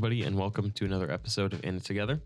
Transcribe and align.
everybody, 0.00 0.22
and 0.22 0.34
welcome 0.34 0.70
to 0.70 0.86
another 0.86 1.10
episode 1.10 1.52
of 1.52 1.62
In 1.62 1.76
It 1.76 1.84
Together. 1.84 2.22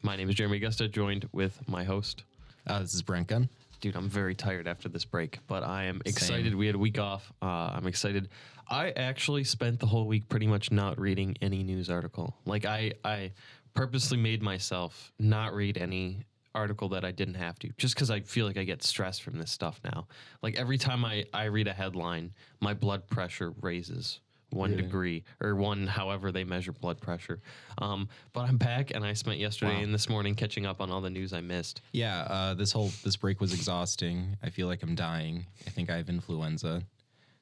My 0.00 0.14
name 0.14 0.28
is 0.28 0.36
Jeremy 0.36 0.58
Augusta, 0.58 0.86
joined 0.86 1.28
with 1.32 1.60
my 1.66 1.82
host. 1.82 2.22
Uh, 2.68 2.78
this 2.78 2.94
is 2.94 3.02
Brent 3.02 3.26
Gunn. 3.26 3.48
Dude, 3.80 3.96
I'm 3.96 4.08
very 4.08 4.36
tired 4.36 4.68
after 4.68 4.88
this 4.88 5.04
break, 5.04 5.40
but 5.48 5.64
I 5.64 5.86
am 5.86 6.00
excited. 6.04 6.54
We 6.54 6.66
had 6.66 6.76
a 6.76 6.78
week 6.78 7.00
off. 7.00 7.32
Uh, 7.42 7.72
I'm 7.74 7.88
excited. 7.88 8.28
I 8.70 8.90
actually 8.92 9.42
spent 9.42 9.80
the 9.80 9.86
whole 9.86 10.06
week 10.06 10.28
pretty 10.28 10.46
much 10.46 10.70
not 10.70 11.00
reading 11.00 11.36
any 11.42 11.64
news 11.64 11.90
article. 11.90 12.32
Like 12.44 12.64
I, 12.64 12.92
I 13.04 13.32
purposely 13.74 14.18
made 14.18 14.40
myself 14.40 15.12
not 15.18 15.52
read 15.52 15.78
any 15.78 16.26
article 16.54 16.90
that 16.90 17.04
I 17.04 17.10
didn't 17.10 17.34
have 17.34 17.58
to, 17.58 17.70
just 17.76 17.96
because 17.96 18.08
I 18.08 18.20
feel 18.20 18.46
like 18.46 18.56
I 18.56 18.62
get 18.62 18.84
stressed 18.84 19.24
from 19.24 19.36
this 19.36 19.50
stuff 19.50 19.80
now. 19.82 20.06
Like 20.42 20.54
every 20.54 20.78
time 20.78 21.04
I, 21.04 21.24
I 21.34 21.46
read 21.46 21.66
a 21.66 21.72
headline, 21.72 22.34
my 22.60 22.72
blood 22.72 23.08
pressure 23.08 23.52
raises 23.60 24.20
one 24.56 24.70
Really? 24.70 24.82
degree 24.82 25.24
or 25.40 25.54
one 25.54 25.86
however 25.86 26.32
they 26.32 26.42
measure 26.44 26.72
blood 26.72 27.00
pressure. 27.00 27.40
Um, 27.78 28.08
but 28.32 28.48
I'm 28.48 28.56
back 28.56 28.90
and 28.94 29.04
I 29.04 29.12
spent 29.12 29.38
yesterday 29.38 29.76
Wow. 29.76 29.82
and 29.82 29.94
this 29.94 30.08
morning 30.08 30.34
catching 30.34 30.66
up 30.66 30.80
on 30.80 30.90
all 30.90 31.00
the 31.00 31.10
news 31.10 31.32
I 31.32 31.40
missed. 31.40 31.82
Yeah, 31.92 32.22
uh, 32.22 32.54
this 32.54 32.72
whole 32.72 32.90
this 33.04 33.16
break 33.16 33.40
was 33.40 33.52
exhausting. 33.52 34.36
I 34.42 34.50
feel 34.50 34.66
like 34.66 34.82
I'm 34.82 34.94
dying. 34.94 35.46
I 35.66 35.70
think 35.70 35.90
I 35.90 35.96
have 35.96 36.08
influenza. 36.08 36.82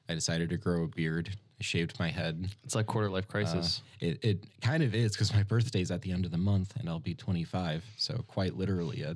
I 0.07 0.13
decided 0.13 0.49
to 0.49 0.57
grow 0.57 0.83
a 0.83 0.87
beard. 0.87 1.29
I 1.59 1.63
shaved 1.63 1.97
my 1.99 2.09
head. 2.09 2.49
It's 2.63 2.75
like 2.75 2.85
quarter 2.85 3.09
life 3.09 3.27
crisis. 3.27 3.81
It 3.99 4.23
it 4.23 4.43
kind 4.61 4.83
of 4.83 4.93
is 4.93 5.13
because 5.13 5.33
my 5.33 5.41
birthday's 5.43 5.89
at 5.89 6.01
the 6.01 6.11
end 6.11 6.25
of 6.25 6.31
the 6.31 6.37
month 6.37 6.75
and 6.77 6.87
I'll 6.89 6.99
be 6.99 7.15
25. 7.15 7.83
So 7.97 8.23
quite 8.27 8.55
literally 8.55 9.01
a 9.03 9.15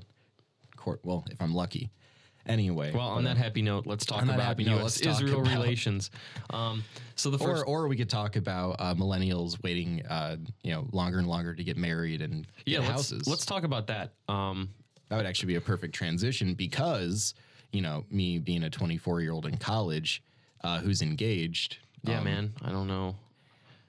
court. 0.77 1.01
Well, 1.03 1.25
if 1.29 1.41
I'm 1.41 1.53
lucky. 1.53 1.91
Anyway. 2.49 2.91
Well, 2.91 3.07
on 3.07 3.23
but, 3.23 3.35
that 3.35 3.39
uh, 3.39 3.43
happy 3.43 3.61
note, 3.61 3.85
let's 3.85 4.05
talk 4.05 4.23
about 4.23 4.39
happy 4.39 4.63
note, 4.63 4.79
U.S. 4.79 4.83
let's 4.83 5.01
talk 5.01 5.13
Israel 5.13 5.41
about- 5.41 5.53
relations. 5.53 6.11
Um, 6.49 6.83
so 7.15 7.29
the 7.29 7.37
first, 7.37 7.63
or 7.67 7.83
or 7.83 7.87
we 7.87 7.95
could 7.95 8.09
talk 8.09 8.35
about 8.35 8.75
uh, 8.79 8.95
millennials 8.95 9.61
waiting, 9.63 10.05
uh, 10.07 10.37
you 10.63 10.71
know, 10.71 10.87
longer 10.91 11.19
and 11.19 11.27
longer 11.27 11.53
to 11.53 11.63
get 11.63 11.77
married 11.77 12.21
and 12.21 12.47
yeah, 12.65 12.79
get 12.79 12.87
let's, 12.87 12.91
houses. 12.91 13.27
let's 13.27 13.45
talk 13.45 13.63
about 13.63 13.87
that. 13.87 14.13
Um, 14.27 14.69
that 15.09 15.17
would 15.17 15.25
actually 15.25 15.47
be 15.47 15.55
a 15.55 15.61
perfect 15.61 15.93
transition 15.93 16.53
because 16.53 17.33
you 17.71 17.81
know 17.81 18.05
me 18.09 18.39
being 18.39 18.63
a 18.63 18.69
24 18.69 19.21
year 19.21 19.31
old 19.31 19.45
in 19.45 19.57
college 19.57 20.23
uh, 20.63 20.79
who's 20.79 21.01
engaged 21.01 21.77
yeah, 22.03 22.19
um, 22.19 22.23
man, 22.23 22.53
I 22.63 22.71
don't 22.71 22.87
know. 22.87 23.15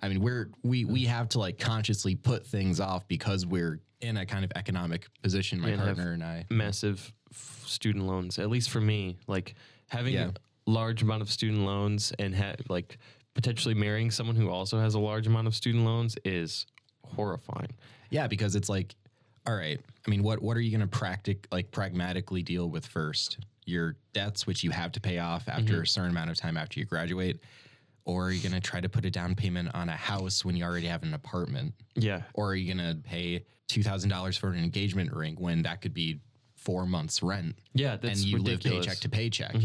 i 0.01 0.09
mean 0.09 0.21
we're 0.21 0.51
we 0.63 0.85
we 0.85 1.05
have 1.05 1.29
to 1.31 1.39
like 1.39 1.59
consciously 1.59 2.17
put 2.17 2.45
things 2.45 2.81
off 2.81 3.07
because 3.07 3.47
we're 3.47 3.81
in 4.01 4.17
a 4.17 4.27
kind 4.27 4.45
of 4.45 4.53
economic 4.57 5.07
position 5.23 5.61
my 5.61 5.77
partner 5.77 6.13
and 6.13 6.25
i 6.25 6.45
Massive 6.51 7.13
f- 7.33 7.63
student 7.67 8.07
loans, 8.07 8.39
at 8.39 8.49
least 8.51 8.71
for 8.71 8.81
me, 8.81 9.17
like 9.27 9.55
having 9.89 10.15
Yeah. 10.15 10.31
a 10.67 10.71
large 10.71 11.03
amount 11.03 11.23
of 11.23 11.31
student 11.31 11.65
loans 11.65 12.13
and 12.19 12.35
ha- 12.35 12.55
like 12.69 12.99
potentially 13.35 13.75
marrying 13.75 14.11
someone 14.11 14.37
who 14.37 14.49
also 14.51 14.79
has 14.79 14.95
a 14.95 14.99
large 14.99 15.27
amount 15.27 15.47
of 15.47 15.55
student 15.55 15.85
loans 15.85 16.17
is 16.25 16.67
horrifying. 17.05 17.71
yeah 18.11 18.27
because 18.27 18.55
it's 18.55 18.69
like 18.69 18.95
all 19.47 19.55
right 19.57 19.81
i 20.07 20.11
mean 20.11 20.23
what 20.23 20.43
what 20.43 20.57
are 20.57 20.61
you 20.61 20.71
going 20.71 20.81
to 20.81 20.87
practic 20.99 21.47
like 21.51 21.71
pragmatically 21.71 22.43
deal 22.43 22.69
with 22.69 22.85
first 22.87 23.39
your 23.65 23.97
debts 24.13 24.47
which 24.47 24.63
you 24.63 24.71
have 24.71 24.93
to 24.93 25.01
pay 25.01 25.19
off 25.19 25.49
after 25.49 25.73
Mm-hmm. 25.75 25.83
a 25.83 25.87
certain 25.87 26.11
amount 26.11 26.31
of 26.31 26.37
time 26.37 26.57
after 26.57 26.79
you 26.79 26.87
graduate 26.87 27.41
or 28.05 28.27
are 28.27 28.31
you 28.33 28.41
going 28.43 28.53
to 28.61 28.61
try 28.61 28.81
to 28.81 28.89
put 28.89 29.05
a 29.05 29.11
down 29.11 29.35
payment 29.35 29.69
on 29.75 29.89
a 29.89 29.97
house 29.97 30.45
when 30.45 30.57
you 30.57 30.65
already 30.65 30.87
have 30.87 31.03
an 31.03 31.15
apartment 31.15 31.73
Yeah, 31.95 32.23
or 32.35 32.51
are 32.51 32.55
you 32.55 32.73
going 32.75 32.95
to 32.97 33.01
pay 33.03 33.45
$2,000 33.69 34.39
for 34.39 34.49
an 34.51 34.59
engagement 34.63 35.13
ring 35.13 35.37
when 35.39 35.63
that 35.63 35.81
could 35.81 35.95
be 35.95 36.21
four 36.61 36.87
months 36.87 37.23
rent 37.23 37.57
yeah, 37.75 37.97
that's 37.97 38.21
and 38.21 38.29
you 38.29 38.37
ridiculous. 38.37 38.65
Mm-hmm. 38.65 38.75
live 38.75 38.85
paycheck 38.85 39.01
to 39.01 39.09
paycheck? 39.09 39.57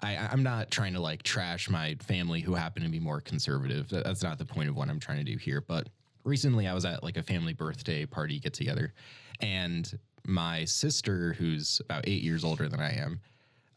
I, 0.00 0.28
I'm 0.30 0.42
not 0.42 0.70
trying 0.70 0.94
to 0.94 1.00
like 1.00 1.22
trash 1.22 1.68
my 1.68 1.96
family 2.00 2.40
who 2.40 2.54
happen 2.54 2.82
to 2.82 2.88
be 2.88 3.00
more 3.00 3.20
conservative. 3.20 3.88
That's 3.88 4.22
not 4.22 4.38
the 4.38 4.44
point 4.44 4.68
of 4.68 4.76
what 4.76 4.88
I'm 4.88 5.00
trying 5.00 5.18
to 5.18 5.24
do 5.24 5.36
here. 5.36 5.60
But 5.60 5.88
recently 6.24 6.66
I 6.66 6.74
was 6.74 6.84
at 6.84 7.02
like 7.02 7.16
a 7.16 7.22
family 7.22 7.52
birthday 7.52 8.06
party 8.06 8.38
get 8.38 8.54
together 8.54 8.92
and 9.40 9.98
my 10.24 10.64
sister, 10.64 11.32
who's 11.32 11.80
about 11.84 12.06
eight 12.06 12.22
years 12.22 12.44
older 12.44 12.68
than 12.68 12.80
I 12.80 12.92
am, 12.98 13.20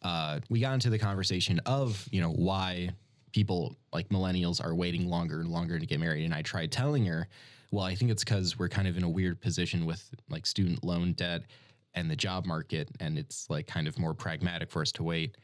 uh, 0.03 0.39
we 0.49 0.59
got 0.59 0.73
into 0.73 0.89
the 0.89 0.99
conversation 0.99 1.59
of 1.65 2.07
you 2.11 2.21
know 2.21 2.31
why 2.31 2.89
people 3.31 3.75
like 3.93 4.09
millennials 4.09 4.63
are 4.63 4.75
waiting 4.75 5.07
longer 5.07 5.39
and 5.39 5.49
longer 5.49 5.79
to 5.79 5.85
get 5.85 5.99
married 5.99 6.25
and 6.25 6.33
i 6.33 6.41
tried 6.41 6.71
telling 6.71 7.05
her 7.05 7.27
well 7.71 7.85
i 7.85 7.95
think 7.95 8.11
it's 8.11 8.23
because 8.23 8.59
we're 8.59 8.67
kind 8.67 8.87
of 8.87 8.97
in 8.97 9.03
a 9.03 9.09
weird 9.09 9.39
position 9.39 9.85
with 9.85 10.09
like 10.29 10.45
student 10.45 10.83
loan 10.83 11.13
debt 11.13 11.43
and 11.94 12.09
the 12.09 12.16
job 12.16 12.46
market 12.46 12.90
and 13.00 13.18
it's 13.18 13.50
like 13.50 13.68
kind 13.68 13.88
of 13.88 13.97
more 14.00 14.13
pragmatic 14.13 14.69
for 14.72 14.81
us 14.81 14.91
to 14.94 15.03
wait 15.03 15.35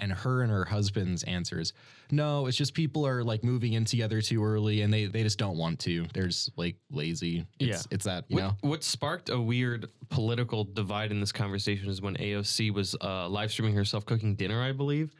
and 0.00 0.10
her 0.12 0.42
and 0.42 0.50
her 0.50 0.64
husband's 0.64 1.22
answer 1.22 1.60
is 1.60 1.72
no 2.10 2.46
it's 2.46 2.56
just 2.56 2.74
people 2.74 3.06
are 3.06 3.22
like 3.22 3.44
moving 3.44 3.74
in 3.74 3.84
together 3.84 4.20
too 4.20 4.44
early 4.44 4.82
and 4.82 4.92
they 4.92 5.06
they 5.06 5.22
just 5.22 5.38
don't 5.38 5.56
want 5.56 5.78
to 5.78 6.04
they're 6.12 6.26
just 6.26 6.50
like 6.58 6.76
lazy 6.90 7.46
it's, 7.60 7.68
Yeah. 7.68 7.80
it's 7.92 8.04
that 8.04 8.24
you 8.28 8.36
What, 8.36 8.42
know 8.42 8.56
what 8.62 8.82
sparked 8.84 9.28
a 9.30 9.40
weird 9.40 9.88
political 10.10 10.64
divide 10.64 11.10
in 11.12 11.20
this 11.20 11.32
conversation 11.32 11.88
is 11.88 12.02
when 12.02 12.16
AOC 12.16 12.72
was 12.72 12.96
uh, 13.00 13.28
live 13.28 13.50
streaming 13.52 13.74
herself 13.74 14.04
cooking 14.04 14.34
dinner, 14.34 14.60
I 14.62 14.72
believe, 14.72 15.14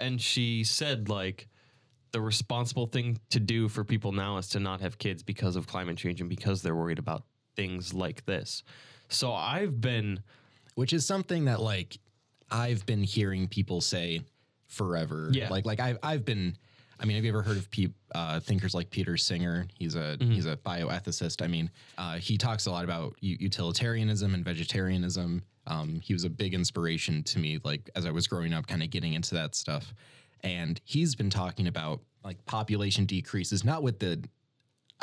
and 0.00 0.20
she 0.20 0.64
said 0.64 1.08
like 1.08 1.48
the 2.12 2.20
responsible 2.20 2.86
thing 2.86 3.18
to 3.30 3.38
do 3.40 3.68
for 3.68 3.84
people 3.84 4.10
now 4.12 4.38
is 4.38 4.48
to 4.50 4.60
not 4.60 4.80
have 4.80 4.98
kids 4.98 5.22
because 5.22 5.54
of 5.56 5.66
climate 5.66 5.96
change 5.96 6.20
and 6.20 6.28
because 6.30 6.62
they're 6.62 6.74
worried 6.76 6.98
about 6.98 7.24
things 7.56 7.92
like 7.94 8.24
this. 8.26 8.62
So 9.08 9.32
I've 9.32 9.80
been 9.80 10.20
which 10.74 10.92
is 10.92 11.04
something 11.04 11.46
that 11.46 11.60
like 11.60 11.98
I've 12.50 12.86
been 12.86 13.02
hearing 13.02 13.48
people 13.48 13.80
say 13.80 14.20
forever. 14.68 15.30
Yeah. 15.32 15.48
Like 15.48 15.66
like 15.66 15.80
I've 15.80 15.98
I've 16.02 16.24
been. 16.24 16.56
I 16.98 17.04
mean, 17.04 17.16
have 17.16 17.24
you 17.26 17.30
ever 17.30 17.42
heard 17.42 17.58
of 17.58 17.70
pe- 17.70 17.92
uh, 18.14 18.40
thinkers 18.40 18.74
like 18.74 18.88
Peter 18.88 19.18
Singer? 19.18 19.66
He's 19.78 19.96
a 19.96 20.16
he's 20.18 20.46
a 20.46 20.56
bioethicist. 20.56 21.42
I 21.42 21.46
mean, 21.46 21.70
uh, 21.98 22.16
he 22.16 22.38
talks 22.38 22.64
a 22.64 22.70
lot 22.70 22.84
about 22.84 23.16
u- 23.20 23.36
utilitarianism 23.38 24.32
and 24.32 24.42
vegetarianism. 24.42 25.42
Um, 25.66 26.00
he 26.02 26.14
was 26.14 26.24
a 26.24 26.30
big 26.30 26.54
inspiration 26.54 27.22
to 27.24 27.38
me, 27.38 27.58
like 27.64 27.90
as 27.96 28.06
I 28.06 28.10
was 28.12 28.26
growing 28.26 28.54
up, 28.54 28.66
kind 28.66 28.82
of 28.82 28.88
getting 28.88 29.12
into 29.12 29.34
that 29.34 29.54
stuff. 29.54 29.92
And 30.42 30.80
he's 30.84 31.14
been 31.14 31.28
talking 31.28 31.66
about 31.66 32.00
like 32.24 32.42
population 32.46 33.04
decreases, 33.04 33.62
not 33.62 33.82
with 33.82 33.98
the 33.98 34.22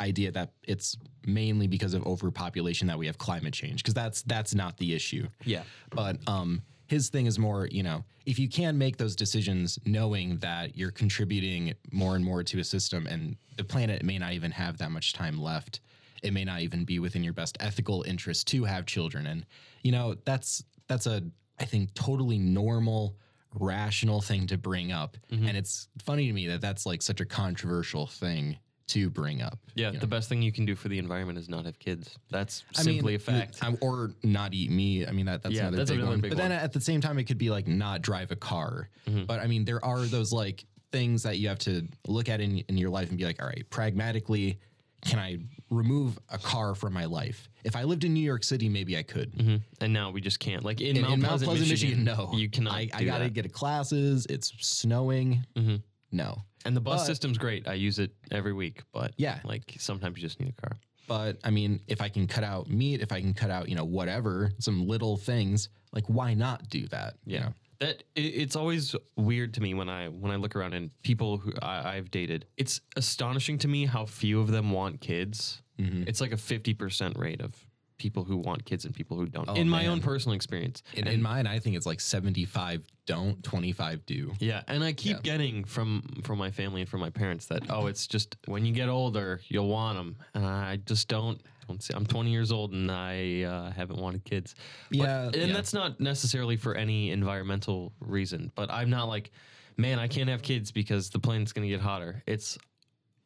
idea 0.00 0.30
that 0.32 0.52
it's 0.64 0.96
mainly 1.26 1.66
because 1.66 1.94
of 1.94 2.06
overpopulation 2.06 2.88
that 2.88 2.98
we 2.98 3.06
have 3.06 3.18
climate 3.18 3.54
change, 3.54 3.82
because 3.82 3.94
that's 3.94 4.22
that's 4.22 4.54
not 4.54 4.76
the 4.78 4.94
issue. 4.94 5.28
Yeah. 5.44 5.62
But 5.90 6.18
um, 6.26 6.62
his 6.86 7.08
thing 7.08 7.26
is 7.26 7.38
more, 7.38 7.66
you 7.66 7.82
know, 7.82 8.04
if 8.26 8.38
you 8.38 8.48
can 8.48 8.76
make 8.76 8.96
those 8.96 9.16
decisions 9.16 9.78
knowing 9.84 10.38
that 10.38 10.76
you're 10.76 10.90
contributing 10.90 11.74
more 11.92 12.16
and 12.16 12.24
more 12.24 12.42
to 12.42 12.58
a 12.58 12.64
system 12.64 13.06
and 13.06 13.36
the 13.56 13.64
planet 13.64 14.02
may 14.02 14.18
not 14.18 14.32
even 14.32 14.50
have 14.50 14.78
that 14.78 14.90
much 14.90 15.12
time 15.12 15.40
left, 15.40 15.80
it 16.22 16.32
may 16.32 16.44
not 16.44 16.60
even 16.60 16.84
be 16.84 16.98
within 16.98 17.22
your 17.22 17.32
best 17.32 17.56
ethical 17.60 18.02
interest 18.02 18.46
to 18.48 18.64
have 18.64 18.86
children. 18.86 19.26
And, 19.26 19.46
you 19.82 19.92
know, 19.92 20.16
that's 20.24 20.64
that's 20.88 21.06
a 21.06 21.22
I 21.58 21.64
think 21.64 21.94
totally 21.94 22.38
normal 22.38 23.16
rational 23.60 24.20
thing 24.20 24.48
to 24.48 24.58
bring 24.58 24.90
up 24.90 25.16
and 25.46 25.56
it's 25.56 25.86
funny 26.02 26.26
to 26.26 26.32
me 26.32 26.48
that 26.48 26.60
that's 26.60 26.86
like 26.86 27.00
such 27.00 27.20
a 27.20 27.24
controversial 27.24 28.04
thing 28.04 28.58
to 28.86 29.08
bring 29.08 29.40
up 29.40 29.58
yeah, 29.74 29.88
you 29.88 29.94
know? 29.94 30.00
the 30.00 30.06
best 30.06 30.28
thing 30.28 30.42
you 30.42 30.52
can 30.52 30.66
do 30.66 30.74
for 30.74 30.88
the 30.88 30.98
environment 30.98 31.38
is 31.38 31.48
not 31.48 31.64
have 31.64 31.78
kids. 31.78 32.18
That's 32.30 32.64
I 32.76 32.82
mean, 32.84 32.96
simply 32.96 33.14
a 33.14 33.18
fact. 33.18 33.62
um, 33.64 33.78
or 33.80 34.10
not 34.22 34.52
eat 34.52 34.70
meat. 34.70 35.08
I 35.08 35.12
mean, 35.12 35.26
that 35.26 35.42
that's 35.42 35.54
Yeah, 35.54 35.62
another 35.62 35.78
that's 35.78 35.90
big 35.90 36.02
one. 36.04 36.20
big 36.20 36.30
but 36.32 36.36
then 36.38 36.52
at 36.52 36.72
the 36.72 36.80
same 36.80 37.00
time, 37.00 37.18
it 37.18 37.24
could 37.24 37.38
be 37.38 37.48
like 37.50 37.66
not 37.66 38.02
drive 38.02 38.30
a 38.30 38.36
car. 38.36 38.90
Mm-hmm. 39.08 39.24
But 39.24 39.40
I 39.40 39.46
mean, 39.46 39.64
there 39.64 39.82
are 39.84 40.00
those 40.00 40.32
like 40.32 40.64
things 40.92 41.22
that 41.22 41.38
you 41.38 41.48
have 41.48 41.58
to 41.60 41.88
look 42.06 42.28
at 42.28 42.40
in, 42.40 42.58
in 42.68 42.76
your 42.76 42.90
life 42.90 43.08
and 43.08 43.16
be 43.18 43.24
like, 43.24 43.40
all 43.42 43.48
right, 43.48 43.64
pragmatically, 43.70 44.60
can 45.04 45.18
I 45.18 45.38
remove 45.70 46.18
a 46.28 46.38
car 46.38 46.74
from 46.74 46.92
my 46.92 47.06
life? 47.06 47.48
If 47.64 47.76
I 47.76 47.82
lived 47.84 48.04
in 48.04 48.12
New 48.14 48.20
York 48.22 48.44
City, 48.44 48.68
maybe 48.68 48.96
I 48.96 49.02
could. 49.02 49.32
Mhm. 49.32 49.60
And 49.80 49.92
now 49.92 50.10
we 50.10 50.20
just 50.20 50.38
can't. 50.40 50.62
Like 50.64 50.80
in, 50.80 50.96
In, 50.96 51.02
Mount, 51.02 51.14
in 51.14 51.20
Mount 51.20 51.30
Pleasant, 51.30 51.48
Pleasant, 51.48 51.70
Michigan, 51.70 52.04
Michigan, 52.04 52.30
no, 52.32 52.36
you 52.38 52.48
cannot. 52.50 52.74
I, 52.74 52.88
I 52.94 53.04
gotta 53.04 53.28
get 53.30 53.42
to 53.42 53.48
classes. 53.48 54.26
It's 54.30 54.52
snowing. 54.60 55.44
Mhm. 55.56 55.82
No. 56.14 56.42
And 56.64 56.74
the 56.74 56.80
bus 56.80 57.00
But- 57.02 57.06
system's 57.06 57.36
great. 57.36 57.68
I 57.68 57.74
use 57.74 57.98
it 57.98 58.12
every 58.30 58.52
week, 58.54 58.82
but 58.92 59.12
Yeah. 59.18 59.40
like 59.44 59.74
sometimes 59.78 60.16
you 60.16 60.22
just 60.22 60.40
need 60.40 60.48
a 60.56 60.60
car. 60.66 60.78
But 61.06 61.38
I 61.44 61.50
mean, 61.50 61.80
if 61.86 62.00
I 62.00 62.08
can 62.08 62.26
cut 62.26 62.44
out 62.44 62.70
meat, 62.70 63.02
if 63.02 63.12
I 63.12 63.20
can 63.20 63.34
cut 63.34 63.50
out, 63.50 63.68
you 63.68 63.74
know, 63.74 63.84
whatever, 63.84 64.52
some 64.58 64.86
little 64.86 65.18
things, 65.18 65.68
like 65.92 66.06
why 66.08 66.32
not 66.32 66.70
do 66.70 66.86
that? 66.88 67.16
you 67.26 67.40
know? 67.40 67.52
That 67.80 68.04
it's 68.14 68.56
always 68.56 68.94
weird 69.16 69.52
to 69.54 69.60
me 69.60 69.74
when 69.74 69.88
I 69.90 70.08
when 70.08 70.30
I 70.30 70.36
look 70.36 70.54
around 70.56 70.72
and 70.74 70.90
people 71.02 71.38
who 71.38 71.52
I, 71.60 71.96
I've 71.96 72.10
dated. 72.10 72.46
It's 72.56 72.80
astonishing 72.96 73.58
to 73.58 73.68
me 73.68 73.84
how 73.84 74.06
few 74.06 74.40
of 74.40 74.48
them 74.48 74.70
want 74.70 75.00
kids. 75.00 75.60
Mm-hmm. 75.78 76.04
It's 76.06 76.20
like 76.20 76.32
a 76.32 76.36
fifty 76.36 76.72
percent 76.72 77.18
rate 77.18 77.40
of 77.42 77.63
people 77.98 78.24
who 78.24 78.36
want 78.36 78.64
kids 78.64 78.84
and 78.84 78.94
people 78.94 79.16
who 79.16 79.26
don't. 79.26 79.48
Oh, 79.48 79.54
in 79.54 79.68
my 79.68 79.82
man. 79.82 79.90
own 79.92 80.00
personal 80.00 80.34
experience, 80.34 80.82
In, 80.94 81.06
in 81.06 81.22
mine, 81.22 81.46
I 81.46 81.58
think 81.58 81.76
it's 81.76 81.86
like 81.86 82.00
75 82.00 82.82
don't, 83.06 83.42
25 83.44 84.04
do. 84.06 84.32
Yeah, 84.40 84.62
and 84.66 84.82
I 84.82 84.92
keep 84.92 85.16
Yeah. 85.18 85.22
getting 85.22 85.64
from 85.64 86.20
from 86.24 86.38
my 86.38 86.50
family 86.50 86.80
and 86.80 86.90
from 86.90 87.00
my 87.00 87.10
parents 87.10 87.46
that 87.46 87.70
oh, 87.70 87.86
it's 87.86 88.06
just 88.06 88.36
when 88.46 88.64
you 88.64 88.72
get 88.72 88.88
older, 88.88 89.40
you'll 89.48 89.68
want 89.68 89.96
them, 89.98 90.16
and 90.34 90.44
I 90.44 90.76
just 90.76 91.08
don't. 91.08 91.40
don't 91.68 91.82
see, 91.82 91.94
I'm 91.94 92.04
20 92.06 92.30
years 92.30 92.50
old 92.52 92.72
and 92.72 92.90
I 92.90 93.42
uh, 93.44 93.70
haven't 93.70 93.98
wanted 93.98 94.24
kids. 94.24 94.54
But- 94.90 94.98
Yeah, 94.98 95.24
and 95.26 95.34
yeah. 95.36 95.52
that's 95.52 95.72
not 95.72 95.98
necessarily 96.00 96.56
for 96.56 96.74
any 96.74 97.10
environmental 97.10 97.92
reason. 98.00 98.52
But 98.54 98.70
I'm 98.70 98.90
not 98.90 99.08
like, 99.08 99.30
man, 99.78 99.98
I 99.98 100.08
can't 100.08 100.28
have 100.28 100.42
kids 100.42 100.72
because 100.72 101.08
the 101.10 101.18
planet's 101.18 101.52
gonna 101.52 101.68
get 101.68 101.80
hotter. 101.80 102.22
It's 102.26 102.58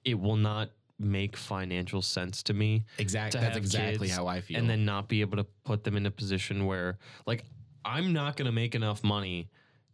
it 0.05 0.15
will 0.19 0.37
not 0.37 0.71
make 0.99 1.37
financial 1.37 2.03
sense 2.03 2.43
to 2.45 2.55
me. 2.55 2.85
Exactly. 2.99 3.41
to 3.41 3.47
That's 3.47 3.57
exactly 3.57 4.09
how 4.09 4.27
I 4.27 4.41
feel. 4.41 4.59
And 4.59 4.69
then 4.69 4.85
not 4.85 5.09
be 5.09 5.21
able 5.21 5.37
to 5.37 5.47
put 5.65 5.85
them 5.85 5.97
in 5.97 6.07
a 6.07 6.11
position 6.11 6.67
where, 6.67 6.99
like, 7.27 7.45
I'm 7.85 8.13
not 8.13 8.37
going 8.37 8.47
to 8.47 8.53
make 8.53 8.75
enough 8.75 9.05
money 9.05 9.49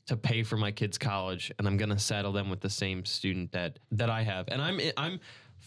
to 0.06 0.16
pay 0.16 0.42
for 0.42 0.56
my 0.56 0.70
kids' 0.70 0.98
college, 0.98 1.50
and 1.58 1.66
I'm 1.66 1.76
going 1.76 1.90
to 1.90 1.98
saddle 1.98 2.32
them 2.32 2.50
with 2.50 2.60
the 2.60 2.70
same 2.70 3.04
student 3.04 3.52
debt 3.52 3.78
that 3.92 4.10
I 4.10 4.22
have. 4.22 4.48
And 4.48 4.60
I'm 4.60 4.80
I'm 4.96 5.20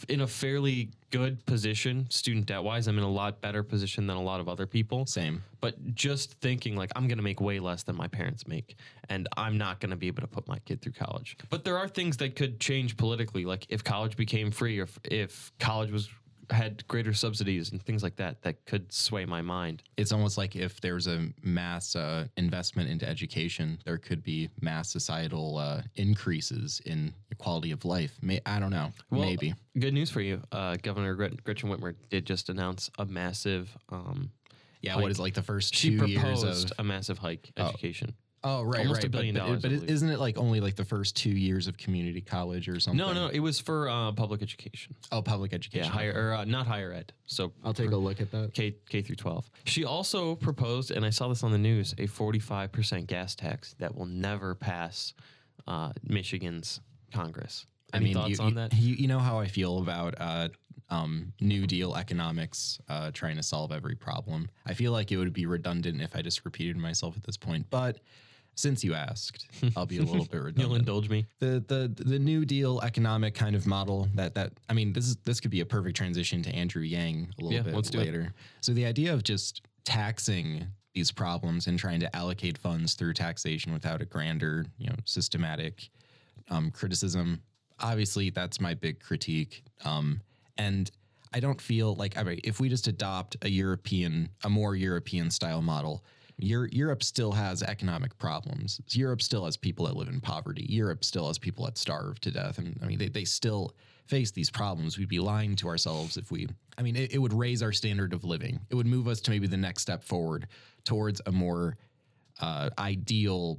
in 0.09 0.21
a 0.21 0.27
fairly 0.27 0.89
good 1.11 1.43
position, 1.45 2.05
student 2.09 2.45
debt 2.45 2.63
wise. 2.63 2.87
I'm 2.87 2.97
in 2.97 3.03
a 3.03 3.09
lot 3.09 3.39
better 3.41 3.63
position 3.63 4.07
than 4.07 4.17
a 4.17 4.21
lot 4.21 4.39
of 4.39 4.49
other 4.49 4.65
people. 4.65 5.05
Same. 5.05 5.43
But 5.61 5.95
just 5.95 6.33
thinking 6.41 6.75
like 6.75 6.91
I'm 6.95 7.07
going 7.07 7.17
to 7.17 7.23
make 7.23 7.41
way 7.41 7.59
less 7.59 7.83
than 7.83 7.95
my 7.95 8.07
parents 8.07 8.47
make, 8.47 8.75
and 9.09 9.27
I'm 9.37 9.57
not 9.57 9.79
going 9.79 9.91
to 9.91 9.95
be 9.95 10.07
able 10.07 10.21
to 10.21 10.27
put 10.27 10.47
my 10.47 10.59
kid 10.59 10.81
through 10.81 10.93
college. 10.93 11.37
But 11.49 11.63
there 11.63 11.77
are 11.77 11.87
things 11.87 12.17
that 12.17 12.35
could 12.35 12.59
change 12.59 12.97
politically, 12.97 13.45
like 13.45 13.65
if 13.69 13.83
college 13.83 14.17
became 14.17 14.51
free, 14.51 14.79
or 14.79 14.83
if, 14.83 14.99
if 15.05 15.51
college 15.59 15.91
was 15.91 16.09
had 16.49 16.87
greater 16.87 17.13
subsidies 17.13 17.71
and 17.71 17.81
things 17.83 18.03
like 18.03 18.15
that, 18.17 18.41
that 18.43 18.65
could 18.65 18.91
sway 18.93 19.25
my 19.25 19.41
mind. 19.41 19.83
It's 19.97 20.11
almost 20.11 20.37
like 20.37 20.55
if 20.55 20.79
there's 20.81 21.07
a 21.07 21.27
mass 21.43 21.95
uh, 21.95 22.27
investment 22.37 22.89
into 22.89 23.07
education, 23.07 23.79
there 23.85 23.97
could 23.97 24.23
be 24.23 24.49
mass 24.61 24.89
societal 24.89 25.57
uh, 25.57 25.81
increases 25.95 26.81
in 26.85 27.13
quality 27.37 27.71
of 27.71 27.83
life. 27.85 28.17
May, 28.21 28.39
I 28.45 28.59
don't 28.59 28.71
know. 28.71 28.91
Well, 29.11 29.21
Maybe. 29.21 29.53
Good 29.77 29.93
news 29.93 30.09
for 30.09 30.21
you. 30.21 30.41
Uh, 30.51 30.77
Governor 30.81 31.15
Gret- 31.15 31.43
Gretchen 31.43 31.69
Whitmer 31.69 31.95
did 32.09 32.25
just 32.25 32.49
announce 32.49 32.89
a 32.97 33.05
massive. 33.05 33.69
Um, 33.89 34.31
Yeah. 34.81 34.93
hike. 34.93 35.01
What 35.01 35.11
is 35.11 35.19
it, 35.19 35.21
like 35.23 35.33
the 35.33 35.43
first 35.43 35.75
she 35.75 35.97
two 35.97 36.05
years 36.07 36.21
proposed 36.21 36.71
of? 36.71 36.79
a 36.79 36.83
massive 36.83 37.17
hike 37.17 37.51
education. 37.57 38.13
Oh, 38.17 38.23
right, 38.43 38.79
almost 38.79 38.97
right. 38.97 39.03
a 39.05 39.09
billion 39.09 39.35
but, 39.35 39.41
but, 39.41 39.45
dollars, 39.61 39.81
but 39.81 39.89
isn't 39.89 40.09
it 40.09 40.19
like 40.19 40.37
only 40.37 40.59
like 40.59 40.75
the 40.75 40.85
first 40.85 41.15
two 41.15 41.29
years 41.29 41.67
of 41.67 41.77
community 41.77 42.21
college 42.21 42.67
or 42.69 42.79
something? 42.79 42.97
No, 42.97 43.13
no, 43.13 43.27
it 43.27 43.39
was 43.39 43.59
for 43.59 43.89
uh, 43.89 44.11
public 44.11 44.41
education. 44.41 44.95
Oh, 45.11 45.21
public 45.21 45.53
education. 45.53 45.85
Yeah, 45.85 45.91
higher 45.91 46.13
or 46.13 46.33
uh, 46.33 46.45
not 46.45 46.67
higher 46.67 46.93
ed. 46.93 47.13
So 47.25 47.51
I'll 47.63 47.73
take 47.73 47.91
a 47.91 47.95
look 47.97 48.21
at 48.21 48.31
that. 48.31 48.53
K 48.53 48.75
K 48.89 49.01
through 49.01 49.15
12. 49.15 49.49
She 49.65 49.85
also 49.85 50.35
proposed, 50.35 50.91
and 50.91 51.05
I 51.05 51.09
saw 51.09 51.27
this 51.27 51.43
on 51.43 51.51
the 51.51 51.57
news, 51.57 51.93
a 51.93 52.07
45% 52.07 53.07
gas 53.07 53.35
tax 53.35 53.75
that 53.79 53.95
will 53.95 54.05
never 54.05 54.55
pass 54.55 55.13
uh, 55.67 55.91
Michigan's 56.03 56.79
Congress. 57.13 57.65
Any 57.93 58.13
thoughts 58.13 58.39
you, 58.39 58.45
on 58.45 58.55
that? 58.55 58.73
You, 58.73 58.95
you 58.95 59.07
know 59.07 59.19
how 59.19 59.39
I 59.39 59.47
feel 59.47 59.79
about 59.79 60.15
uh, 60.19 60.49
um, 60.89 61.33
New 61.39 61.67
Deal 61.67 61.95
economics 61.95 62.79
uh, 62.89 63.11
trying 63.11 63.37
to 63.37 63.43
solve 63.43 63.71
every 63.71 63.95
problem. 63.95 64.49
I 64.65 64.73
feel 64.73 64.91
like 64.91 65.11
it 65.11 65.17
would 65.17 65.33
be 65.33 65.45
redundant 65.45 66.01
if 66.01 66.15
I 66.15 66.21
just 66.21 66.43
repeated 66.45 66.77
myself 66.77 67.15
at 67.15 67.23
this 67.23 67.37
point, 67.37 67.67
but 67.69 67.99
since 68.57 68.83
you 68.83 68.93
asked, 68.95 69.47
I'll 69.75 69.85
be 69.85 69.99
a 69.99 70.01
little 70.03 70.25
bit 70.25 70.53
You'll 70.57 70.75
indulge 70.75 71.09
me. 71.09 71.25
the 71.39 71.63
the 71.67 71.91
the 72.03 72.19
New 72.19 72.43
Deal 72.43 72.81
economic 72.81 73.33
kind 73.35 73.55
of 73.55 73.65
model 73.67 74.09
that 74.15 74.33
that 74.35 74.51
I 74.67 74.73
mean 74.73 74.91
this 74.93 75.07
is 75.07 75.15
this 75.23 75.39
could 75.39 75.51
be 75.51 75.61
a 75.61 75.65
perfect 75.65 75.95
transition 75.95 76.41
to 76.43 76.49
Andrew 76.55 76.81
Yang 76.81 77.29
a 77.39 77.43
little 77.43 77.53
Yeah, 77.53 77.61
bit 77.61 77.75
let's 77.75 77.89
do 77.89 77.99
it. 77.99 78.05
later. 78.05 78.33
So 78.61 78.73
the 78.73 78.85
idea 78.85 79.13
of 79.13 79.23
just 79.23 79.61
taxing 79.85 80.65
these 80.93 81.11
problems 81.11 81.67
and 81.67 81.77
trying 81.77 81.99
to 81.99 82.15
allocate 82.15 82.57
funds 82.57 82.95
through 82.95 83.13
taxation 83.13 83.71
without 83.71 84.01
a 84.01 84.05
grander, 84.05 84.65
you 84.79 84.87
know, 84.89 84.95
systematic 85.05 85.89
um, 86.49 86.71
criticism. 86.71 87.41
Obviously, 87.79 88.31
that's 88.31 88.59
my 88.59 88.73
big 88.73 88.99
critique. 88.99 89.63
Um, 89.85 90.21
and 90.57 90.89
I 91.33 91.39
don't 91.39 91.61
feel 91.61 91.93
like 91.95 92.17
I 92.17 92.23
mean, 92.23 92.39
if 92.43 92.59
we 92.59 92.67
just 92.69 92.87
adopt 92.87 93.37
a 93.43 93.49
European, 93.49 94.29
a 94.43 94.49
more 94.49 94.75
European 94.75 95.29
style 95.29 95.61
model, 95.61 96.03
Eur- 96.39 96.69
Europe 96.71 97.03
still 97.03 97.31
has 97.31 97.63
economic 97.63 98.17
problems. 98.17 98.79
Europe 98.91 99.21
still 99.21 99.45
has 99.45 99.57
people 99.57 99.85
that 99.85 99.95
live 99.95 100.07
in 100.07 100.21
poverty. 100.21 100.65
Europe 100.69 101.03
still 101.03 101.27
has 101.27 101.37
people 101.37 101.65
that 101.65 101.77
starve 101.77 102.19
to 102.21 102.31
death. 102.31 102.59
And 102.59 102.79
I 102.81 102.85
mean, 102.85 102.99
they, 102.99 103.09
they 103.09 103.25
still 103.25 103.75
face 104.05 104.31
these 104.31 104.49
problems. 104.49 104.97
We'd 104.97 105.09
be 105.09 105.19
lying 105.19 105.55
to 105.57 105.67
ourselves 105.67 106.15
if 106.15 106.31
we, 106.31 106.47
I 106.77 106.83
mean, 106.83 106.95
it, 106.95 107.13
it 107.13 107.17
would 107.17 107.33
raise 107.33 107.63
our 107.63 107.71
standard 107.71 108.13
of 108.13 108.23
living. 108.23 108.59
It 108.69 108.75
would 108.75 108.85
move 108.85 109.07
us 109.07 109.19
to 109.21 109.31
maybe 109.31 109.47
the 109.47 109.57
next 109.57 109.81
step 109.81 110.03
forward 110.03 110.47
towards 110.85 111.21
a 111.25 111.31
more 111.31 111.77
uh, 112.39 112.69
ideal 112.77 113.57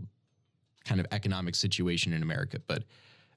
kind 0.84 1.00
of 1.00 1.06
economic 1.10 1.54
situation 1.54 2.12
in 2.12 2.22
America. 2.22 2.60
But 2.66 2.84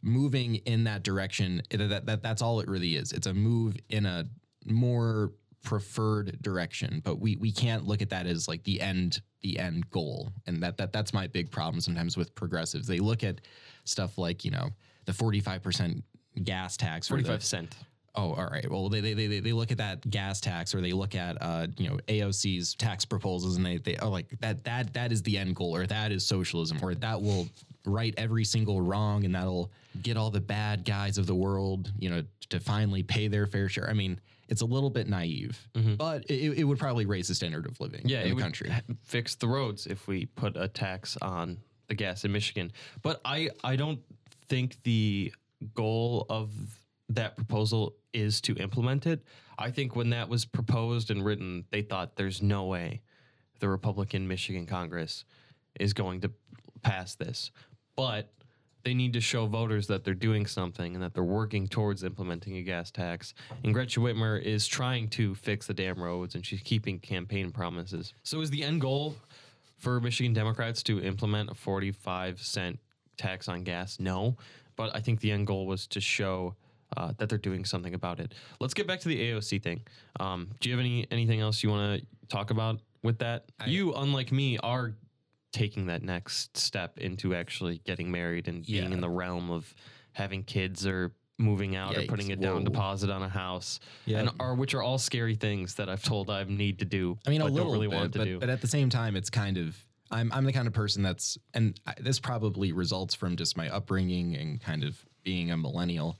moving 0.03 0.55
in 0.55 0.83
that 0.85 1.03
direction, 1.03 1.63
that, 1.71 2.05
that, 2.05 2.23
that's 2.23 2.41
all 2.41 2.59
it 2.59 2.67
really 2.67 2.95
is. 2.95 3.11
It's 3.11 3.27
a 3.27 3.33
move 3.33 3.75
in 3.89 4.05
a 4.05 4.27
more 4.65 5.33
preferred 5.63 6.41
direction. 6.41 7.01
But 7.03 7.19
we 7.19 7.35
we 7.37 7.51
can't 7.51 7.85
look 7.85 8.01
at 8.01 8.09
that 8.09 8.25
as 8.25 8.47
like 8.47 8.63
the 8.63 8.81
end 8.81 9.21
the 9.41 9.59
end 9.59 9.89
goal. 9.89 10.31
And 10.47 10.61
that 10.63 10.77
that 10.77 10.93
that's 10.93 11.13
my 11.13 11.27
big 11.27 11.51
problem 11.51 11.81
sometimes 11.81 12.17
with 12.17 12.33
progressives. 12.35 12.87
They 12.87 12.99
look 12.99 13.23
at 13.23 13.41
stuff 13.83 14.17
like, 14.17 14.45
you 14.45 14.51
know, 14.51 14.69
the 15.05 15.11
45% 15.11 16.03
gas 16.43 16.77
tax 16.77 17.07
45 17.07 17.43
cent. 17.43 17.75
Oh, 18.13 18.33
all 18.33 18.49
right. 18.51 18.69
Well, 18.69 18.89
they 18.89 18.99
they, 18.99 19.13
they, 19.13 19.39
they 19.39 19.53
look 19.53 19.71
at 19.71 19.77
that 19.77 20.09
gas 20.09 20.41
tax, 20.41 20.75
or 20.75 20.81
they 20.81 20.91
look 20.91 21.15
at 21.15 21.37
uh, 21.41 21.67
you 21.77 21.89
know 21.89 21.97
AOC's 22.09 22.75
tax 22.75 23.05
proposals, 23.05 23.55
and 23.55 23.65
they 23.65 23.77
they 23.77 23.95
are 23.97 24.09
like 24.09 24.27
that 24.41 24.65
that 24.65 24.93
that 24.93 25.13
is 25.13 25.23
the 25.23 25.37
end 25.37 25.55
goal, 25.55 25.73
or 25.73 25.87
that 25.87 26.11
is 26.11 26.25
socialism, 26.25 26.77
or 26.81 26.93
that 26.95 27.21
will 27.21 27.47
right 27.85 28.13
every 28.17 28.43
single 28.43 28.81
wrong, 28.81 29.23
and 29.23 29.33
that'll 29.33 29.71
get 30.01 30.17
all 30.17 30.29
the 30.29 30.41
bad 30.41 30.83
guys 30.83 31.17
of 31.17 31.25
the 31.25 31.35
world, 31.35 31.91
you 31.97 32.09
know, 32.09 32.21
to 32.49 32.59
finally 32.59 33.01
pay 33.01 33.29
their 33.29 33.47
fair 33.47 33.69
share. 33.69 33.89
I 33.89 33.93
mean, 33.93 34.19
it's 34.51 34.62
a 34.62 34.65
little 34.65 34.89
bit 34.92 35.07
naive, 35.07 35.68
mm-hmm. 35.74 35.95
but 35.95 36.25
it, 36.30 36.59
it 36.59 36.63
would 36.65 36.77
probably 36.77 37.06
raise 37.07 37.30
the 37.30 37.33
standard 37.36 37.65
of 37.65 37.80
living 37.80 38.01
Yeah, 38.06 38.19
in 38.19 38.25
it 38.25 38.30
the 38.30 38.36
would 38.36 38.44
country. 38.44 38.71
fix 39.03 39.33
the 39.36 39.48
roads 39.48 39.88
if 39.88 40.07
we 40.07 40.25
put 40.27 40.56
a 40.57 40.68
tax 40.68 41.18
on 41.21 41.57
the 41.88 41.95
gas 41.95 42.25
in 42.25 42.31
Michigan. 42.31 42.71
But 43.01 43.21
I 43.25 43.50
I 43.63 43.75
don't 43.77 44.01
think 44.50 44.75
the 44.83 45.33
goal 45.74 46.25
of 46.30 46.51
that 47.09 47.36
proposal 47.36 47.95
is 48.13 48.42
to 48.42 48.56
implement 48.57 49.07
it. 49.07 49.24
I 49.57 49.71
think 49.71 49.95
when 49.95 50.09
that 50.09 50.27
was 50.27 50.44
proposed 50.45 51.12
and 51.12 51.24
written, 51.24 51.65
they 51.71 51.81
thought 51.81 52.15
there's 52.15 52.42
no 52.42 52.65
way 52.65 53.01
the 53.59 53.69
Republican 53.69 54.27
Michigan 54.27 54.65
Congress 54.65 55.24
is 55.80 55.94
going 55.94 56.21
to 56.21 56.31
pass 56.81 57.15
this. 57.15 57.51
But 57.95 58.31
they 58.83 58.94
need 58.94 59.13
to 59.13 59.22
show 59.22 59.45
voters 59.45 59.88
that 59.88 60.04
they're 60.04 60.13
doing 60.13 60.45
something 60.45 60.94
and 60.94 61.04
that 61.04 61.13
they're 61.13 61.24
working 61.24 61.68
towards 61.68 62.04
implementing 62.04 62.57
a 62.57 62.62
gas 62.62 62.92
tax. 62.92 63.33
And 63.63 63.74
Gretchen 63.74 64.04
Whitmer 64.04 64.42
is 64.42 64.68
trying 64.68 65.10
to 65.10 65.36
fix 65.36 65.68
the 65.68 65.74
damn 65.74 66.01
roads 66.01 66.36
and 66.36 66.45
she's 66.45 66.62
keeping 66.62 67.00
campaign 67.00 67.51
promises. 67.51 68.13
So 68.24 68.42
is 68.42 68.50
the 68.50 68.63
end 68.63 68.81
goal 68.81 69.16
for 69.78 70.00
Michigan 70.00 70.33
Democrats 70.33 70.83
to 70.83 71.01
implement 71.01 71.51
a 71.51 71.56
45 71.56 72.42
cent 72.42 72.80
tax 73.18 73.47
on 73.47 73.64
gas? 73.64 74.00
No. 74.00 74.38
But 74.76 74.95
I 74.95 75.00
think 75.00 75.19
the 75.19 75.31
end 75.31 75.47
goal 75.47 75.66
was 75.68 75.88
to 75.88 76.02
show 76.02 76.56
uh, 76.97 77.14
that 77.18 77.30
they're 77.30 77.38
doing 77.38 77.66
something 77.66 77.94
about 77.94 78.19
it. 78.19 78.33
Let's 78.59 78.73
get 78.73 78.88
back 78.88 79.00
to 79.02 79.07
the 79.07 79.31
AOC 79.31 79.61
thing. 79.61 79.81
Um, 80.19 80.50
do 80.59 80.69
you 80.69 80.76
have 80.76 80.80
any 80.80 81.07
anything 81.11 81.40
else 81.40 81.64
you 81.64 81.69
want 81.69 82.02
to 82.02 82.28
talk 82.28 82.52
about 82.52 82.80
with 83.04 83.19
that? 83.19 83.45
you, 83.66 83.94
unlike 83.94 84.31
me, 84.31 84.57
are 84.57 84.94
taking 85.51 85.87
that 85.87 86.01
next 86.03 86.57
step 86.57 86.97
into 86.97 87.35
actually 87.35 87.79
getting 87.85 88.11
married 88.11 88.47
and 88.47 88.65
being 88.65 88.91
in 88.93 89.01
the 89.01 89.09
realm 89.09 89.51
of 89.51 89.73
having 90.13 90.43
kids 90.43 90.85
or 90.85 91.11
moving 91.37 91.75
out 91.75 91.97
or 91.97 92.03
putting 92.03 92.31
a 92.31 92.35
down 92.35 92.57
Whoa. 92.57 92.63
deposit 92.65 93.09
on 93.09 93.23
a 93.23 93.29
house 93.29 93.79
Yeah. 94.05 94.19
and 94.19 94.29
are 94.39 94.53
which 94.53 94.73
are 94.75 94.83
all 94.83 94.97
scary 94.99 95.35
things 95.35 95.75
that 95.75 95.89
I've 95.89 96.03
told 96.03 96.29
I 96.29 96.43
need 96.43 96.79
to 96.79 96.85
do 96.85 97.17
I 97.25 97.31
mean, 97.31 97.41
but 97.41 97.49
a 97.49 97.51
little 97.51 97.65
don't 97.71 97.73
really 97.73 97.87
bit, 97.87 97.95
want 97.95 98.13
to 98.13 98.19
but, 98.19 98.25
do. 98.25 98.39
but 98.39 98.49
at 98.49 98.61
the 98.61 98.67
same 98.67 98.89
time, 98.89 99.15
it's 99.15 99.29
kind 99.29 99.57
of 99.57 99.75
I'm 100.11 100.31
I'm 100.33 100.43
the 100.45 100.53
kind 100.53 100.67
of 100.67 100.73
person 100.73 101.01
that's 101.03 101.37
and 101.53 101.79
I, 101.87 101.95
this 101.99 102.19
probably 102.19 102.71
results 102.73 103.15
from 103.15 103.35
just 103.37 103.57
my 103.57 103.69
upbringing 103.69 104.35
and 104.35 104.61
kind 104.61 104.83
of 104.83 105.03
being 105.23 105.51
a 105.51 105.57
millennial. 105.57 106.17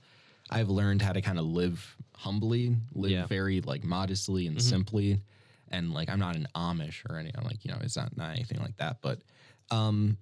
I've 0.50 0.68
learned 0.70 1.02
how 1.02 1.12
to 1.12 1.20
kind 1.22 1.38
of 1.38 1.44
live 1.44 1.96
humbly, 2.16 2.76
live 2.94 3.10
Yeah. 3.10 3.26
very 3.26 3.60
like 3.60 3.84
modestly 3.84 4.46
and 4.46 4.56
mm-hmm. 4.56 4.68
simply, 4.68 5.20
and 5.72 5.92
like 5.92 6.08
I'm 6.10 6.18
not 6.20 6.36
an 6.36 6.46
Amish 6.54 7.08
or 7.08 7.16
anything 7.18 7.44
like 7.44 7.64
you 7.64 7.70
know 7.72 7.78
it's 7.80 7.96
not 7.96 8.16
not 8.16 8.30
anything 8.30 8.60
like 8.60 8.76
that. 8.76 8.98
But 9.02 9.20
um, 9.70 10.16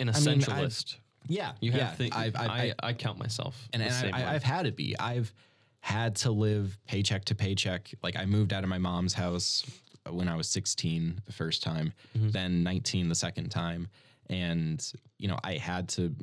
An 0.00 0.08
I 0.08 0.12
mean, 0.20 0.40
essentialist. 0.40 0.96
yeah, 1.28 1.52
you 1.60 1.72
have 1.72 2.00
yeah, 2.00 2.08
I've, 2.12 2.36
I've, 2.36 2.50
I, 2.50 2.74
I 2.82 2.92
count 2.92 3.18
myself 3.18 3.68
and, 3.72 3.82
and 3.82 3.92
I, 4.14 4.18
way. 4.18 4.24
I've 4.24 4.42
had 4.42 4.64
to 4.66 4.72
be. 4.72 4.96
I've 4.98 5.32
had 5.80 6.16
to 6.16 6.30
live 6.32 6.76
paycheck 6.88 7.24
to 7.26 7.34
paycheck. 7.34 7.92
Like 8.02 8.16
I 8.16 8.26
moved 8.26 8.52
out 8.52 8.64
of 8.64 8.68
my 8.68 8.78
mom's 8.78 9.14
house 9.14 9.64
when 10.10 10.28
I 10.28 10.36
was 10.36 10.48
16 10.48 11.20
the 11.26 11.32
first 11.32 11.62
time, 11.62 11.92
Mm-hmm. 12.16 12.30
then 12.30 12.62
19 12.62 13.08
the 13.08 13.14
second 13.14 13.50
time, 13.50 13.88
and 14.28 14.84
you 15.18 15.28
know 15.28 15.38
I 15.44 15.54
had 15.54 15.88
to 15.90 16.14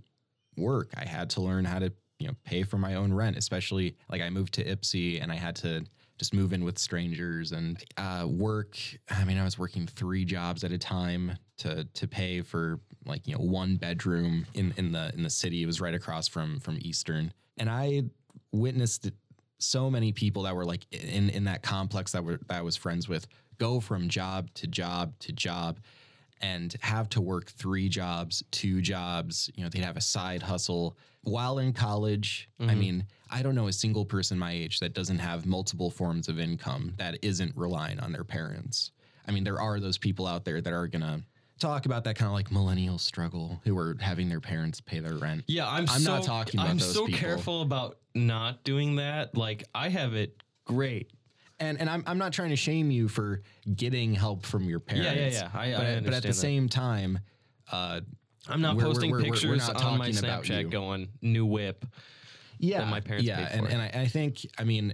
work. 0.58 0.90
I 0.98 1.06
had 1.06 1.30
to 1.32 1.42
learn 1.42 1.66
how 1.66 1.80
to 1.80 1.92
you 2.20 2.28
know 2.28 2.34
pay 2.46 2.64
for 2.64 2.78
my 2.78 2.96
own 2.96 3.14
rent. 3.14 3.38
Especially 3.38 3.96
like 4.10 4.22
I 4.22 4.30
moved 4.30 4.54
to 4.56 4.64
Ypsi 4.66 5.22
and 5.22 5.32
I 5.32 5.36
had 5.36 5.56
to 5.58 5.84
just 6.24 6.34
move 6.34 6.54
in 6.54 6.64
with 6.64 6.80
strangers 6.80 7.52
and 7.52 7.84
uh, 7.98 8.26
work. 8.26 8.78
I 9.10 9.26
mean, 9.26 9.38
I 9.38 9.44
was 9.44 9.60
working 9.60 9.86
three 9.86 10.24
jobs 10.24 10.64
at 10.64 10.72
a 10.72 10.78
time 10.78 11.38
to 11.58 11.84
to 11.84 12.08
pay 12.08 12.42
for 12.42 12.80
like 13.06 13.28
you 13.28 13.36
know 13.36 13.42
one 13.42 13.76
bedroom 13.76 14.46
in 14.54 14.74
in 14.78 14.94
the 14.94 15.12
in 15.14 15.24
the 15.24 15.30
city. 15.30 15.64
It 15.64 15.66
was 15.66 15.82
right 15.82 15.94
across 15.94 16.30
from 16.30 16.62
from 16.62 16.78
Eastern, 16.80 17.34
and 17.58 17.70
I 17.70 18.04
witnessed 18.54 19.12
so 19.60 19.90
many 19.90 20.14
people 20.14 20.44
that 20.44 20.56
were 20.56 20.64
like 20.64 20.86
in 20.92 21.30
in 21.30 21.44
that 21.44 21.62
complex 21.62 22.14
that 22.14 22.24
were 22.24 22.40
that 22.48 22.60
I 22.60 22.62
was 22.62 22.78
friends 22.78 23.10
with 23.10 23.28
go 23.58 23.82
from 23.82 24.08
job 24.08 24.50
to 24.54 24.68
job 24.68 25.20
to 25.20 25.34
job 25.34 25.82
and 26.44 26.76
have 26.82 27.08
to 27.10 27.22
work 27.22 27.50
three 27.50 27.88
jobs, 27.88 28.44
two 28.52 28.82
jobs. 28.82 29.50
You 29.56 29.64
know, 29.64 29.70
they'd 29.70 29.84
have 29.84 29.96
a 29.96 30.02
side 30.02 30.44
hustle 30.44 30.98
while 31.22 31.58
in 31.58 31.72
college. 31.72 32.50
I 32.60 32.64
mm-hmm. 32.66 32.80
mean, 32.80 33.06
I 33.32 33.42
don't 33.42 33.56
know 33.56 33.68
a 33.68 33.74
single 33.74 34.04
person 34.04 34.38
my 34.38 34.52
age 34.52 34.80
that 34.82 34.94
doesn't 34.94 35.20
have 35.20 35.46
multiple 35.46 35.90
forms 35.90 36.28
of 36.28 36.40
income 36.40 36.94
that 36.98 37.18
isn't 37.22 37.54
relying 37.56 38.00
on 38.02 38.12
their 38.12 38.26
parents. 38.26 38.92
I 39.26 39.32
mean, 39.32 39.46
there 39.46 39.60
are 39.60 39.80
those 39.80 39.98
people 39.98 40.28
out 40.28 40.44
there 40.44 40.60
that 40.60 40.74
are 40.74 40.86
going 40.86 41.02
to 41.02 41.22
talk 41.60 41.86
about 41.86 42.04
that 42.04 42.18
kind 42.18 42.28
of 42.28 42.34
like 42.34 42.52
millennial 42.52 42.98
struggle 42.98 43.62
who 43.64 43.78
are 43.78 43.96
having 44.02 44.28
their 44.28 44.42
parents 44.42 44.82
pay 44.82 45.00
their 45.00 45.16
rent. 45.16 45.46
Yeah, 45.48 45.66
I'm. 45.66 45.86
I'm 45.90 46.02
so, 46.02 46.16
not 46.16 46.24
talking 46.24 46.60
about 46.60 46.72
I'm 46.72 46.78
those 46.78 46.94
so 46.94 47.06
people. 47.06 47.20
careful 47.20 47.62
about 47.62 48.00
not 48.14 48.66
doing 48.66 48.98
that. 48.98 49.38
Like 49.38 49.64
I 49.74 49.88
have 49.88 50.14
it 50.14 50.44
great. 50.66 51.10
And 51.64 51.80
and 51.80 51.90
I'm 51.90 52.04
I'm 52.06 52.18
not 52.18 52.34
trying 52.34 52.50
to 52.50 52.56
shame 52.56 52.92
you 52.92 53.08
for 53.08 53.42
getting 53.76 54.14
help 54.14 54.46
from 54.46 54.64
your 54.66 54.80
parents. 54.80 55.36
yeah. 55.38 55.50
I- 55.54 55.74
I 55.74 55.96
but, 55.96 56.04
but 56.06 56.14
at 56.14 56.22
the 56.24 56.28
that. 56.30 56.34
same 56.34 56.68
time, 56.70 57.20
uh, 57.72 58.02
I'm 58.48 58.62
not 58.62 58.76
We're- 58.76 58.88
posting 58.88 59.12
we're- 59.12 59.24
we're- 59.24 59.32
pictures 59.32 59.70
on 59.70 59.98
my 59.98 60.10
talking 60.12 60.20
about 60.26 60.48
you. 60.50 60.56
Snapchat 60.56 60.70
going 60.72 61.08
new 61.22 61.46
whip. 61.46 61.86
yeah, 62.60 62.90
my 62.90 63.00
parents 63.00 63.26
yeah, 63.28 63.48
and 63.52 63.68
and 63.68 63.82
I, 63.82 64.02
I 64.04 64.08
think 64.08 64.46
I 64.58 64.64
mean, 64.66 64.94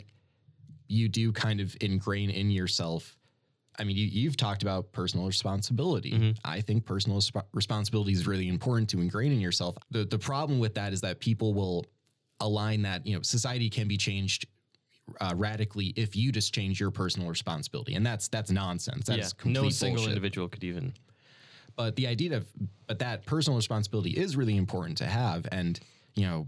you 0.88 1.10
do 1.10 1.32
kind 1.32 1.60
of 1.60 1.76
ingrain 1.82 2.30
in 2.30 2.50
yourself. 2.52 3.16
I 3.78 3.86
mean, 3.86 3.96
you, 3.96 4.06
you've 4.08 4.36
talked 4.36 4.62
about 4.62 4.92
personal 4.92 5.26
responsibility. 5.26 6.12
Mm-hmm. 6.12 6.32
I 6.44 6.60
think 6.62 6.86
personal 6.86 7.20
resp- 7.20 7.46
responsibility 7.54 8.12
is 8.12 8.28
really 8.28 8.50
important 8.50 8.90
to 8.90 9.00
ingrain 9.00 9.32
in 9.32 9.40
yourself. 9.40 9.78
The 9.92 10.04
the 10.06 10.20
problem 10.20 10.60
with 10.60 10.76
that 10.76 10.94
is 10.94 11.02
that 11.02 11.20
people 11.20 11.54
will 11.54 11.86
align 12.42 12.82
that 12.84 13.06
you 13.08 13.16
know 13.16 13.22
society 13.22 13.70
can 13.70 13.88
be 13.88 13.98
changed 13.98 14.46
uh, 15.22 15.34
radically 15.36 15.94
if 15.96 16.16
you 16.16 16.32
just 16.32 16.54
change 16.54 16.80
your 16.80 16.92
personal 16.92 17.30
responsibility, 17.30 17.96
and 17.96 18.06
that's 18.06 18.28
that's 18.28 18.52
nonsense. 18.52 19.08
That's 19.08 19.34
yeah, 19.44 19.52
no 19.52 19.70
single 19.70 19.98
bullshit. 19.98 20.10
individual 20.10 20.48
could 20.48 20.64
even. 20.64 20.94
but 21.76 21.96
the 21.96 22.08
idea 22.08 22.36
of 22.38 22.48
but 22.88 23.00
that 23.00 23.26
personal 23.26 23.58
responsibility 23.58 24.12
is 24.12 24.36
really 24.36 24.58
important 24.58 24.98
to 24.98 25.06
have 25.06 25.48
and 25.52 25.80
you 26.16 26.26
know 26.26 26.46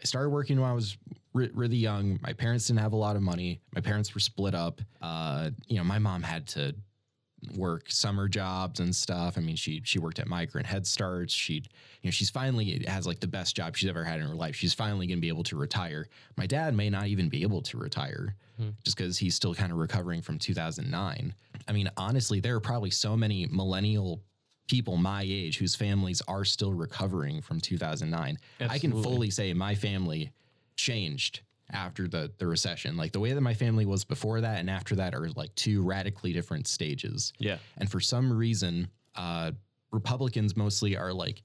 i 0.00 0.04
started 0.04 0.30
working 0.30 0.60
when 0.60 0.70
i 0.70 0.72
was 0.72 0.96
re- 1.34 1.50
really 1.54 1.76
young 1.76 2.18
my 2.22 2.32
parents 2.32 2.66
didn't 2.66 2.80
have 2.80 2.92
a 2.92 2.96
lot 2.96 3.16
of 3.16 3.22
money 3.22 3.60
my 3.74 3.80
parents 3.80 4.14
were 4.14 4.20
split 4.20 4.54
up 4.54 4.80
uh, 5.02 5.50
you 5.66 5.76
know 5.76 5.84
my 5.84 5.98
mom 5.98 6.22
had 6.22 6.46
to 6.46 6.74
work 7.56 7.90
summer 7.90 8.28
jobs 8.28 8.80
and 8.80 8.94
stuff. 8.94 9.38
I 9.38 9.40
mean 9.40 9.56
she 9.56 9.80
she 9.84 9.98
worked 9.98 10.18
at 10.18 10.26
migrant 10.26 10.66
head 10.66 10.86
starts. 10.86 11.32
She 11.32 11.54
you 11.54 11.62
know 12.04 12.10
she's 12.10 12.30
finally 12.30 12.84
has 12.86 13.06
like 13.06 13.20
the 13.20 13.26
best 13.26 13.56
job 13.56 13.76
she's 13.76 13.88
ever 13.88 14.04
had 14.04 14.20
in 14.20 14.26
her 14.26 14.34
life. 14.34 14.56
She's 14.56 14.74
finally 14.74 15.06
going 15.06 15.18
to 15.18 15.22
be 15.22 15.28
able 15.28 15.44
to 15.44 15.56
retire. 15.56 16.06
My 16.36 16.46
dad 16.46 16.74
may 16.74 16.90
not 16.90 17.06
even 17.06 17.28
be 17.28 17.42
able 17.42 17.62
to 17.62 17.78
retire 17.78 18.34
hmm. 18.58 18.70
just 18.84 18.96
because 18.96 19.18
he's 19.18 19.34
still 19.34 19.54
kind 19.54 19.72
of 19.72 19.78
recovering 19.78 20.20
from 20.20 20.38
2009 20.38 21.34
i 21.66 21.72
mean 21.72 21.90
honestly 21.96 22.40
there 22.40 22.54
are 22.54 22.60
probably 22.60 22.90
so 22.90 23.16
many 23.16 23.46
millennial 23.46 24.20
people 24.68 24.96
my 24.96 25.22
age 25.22 25.58
whose 25.58 25.74
families 25.74 26.20
are 26.28 26.44
still 26.44 26.74
recovering 26.74 27.40
from 27.40 27.60
2009 27.60 28.38
i 28.68 28.78
can 28.78 29.02
fully 29.02 29.30
say 29.30 29.52
my 29.54 29.74
family 29.74 30.30
changed 30.76 31.40
after 31.72 32.08
the 32.08 32.30
the 32.38 32.46
recession 32.46 32.96
like 32.96 33.12
the 33.12 33.20
way 33.20 33.32
that 33.32 33.40
my 33.40 33.54
family 33.54 33.84
was 33.86 34.04
before 34.04 34.40
that 34.40 34.58
and 34.58 34.70
after 34.70 34.94
that 34.96 35.14
are 35.14 35.28
like 35.36 35.54
two 35.54 35.82
radically 35.82 36.32
different 36.32 36.66
stages 36.66 37.32
Yeah. 37.38 37.58
and 37.76 37.90
for 37.90 38.00
some 38.00 38.32
reason, 38.32 38.88
uh, 39.14 39.52
Republicans 39.90 40.56
mostly 40.56 40.96
are 40.96 41.12
like 41.12 41.42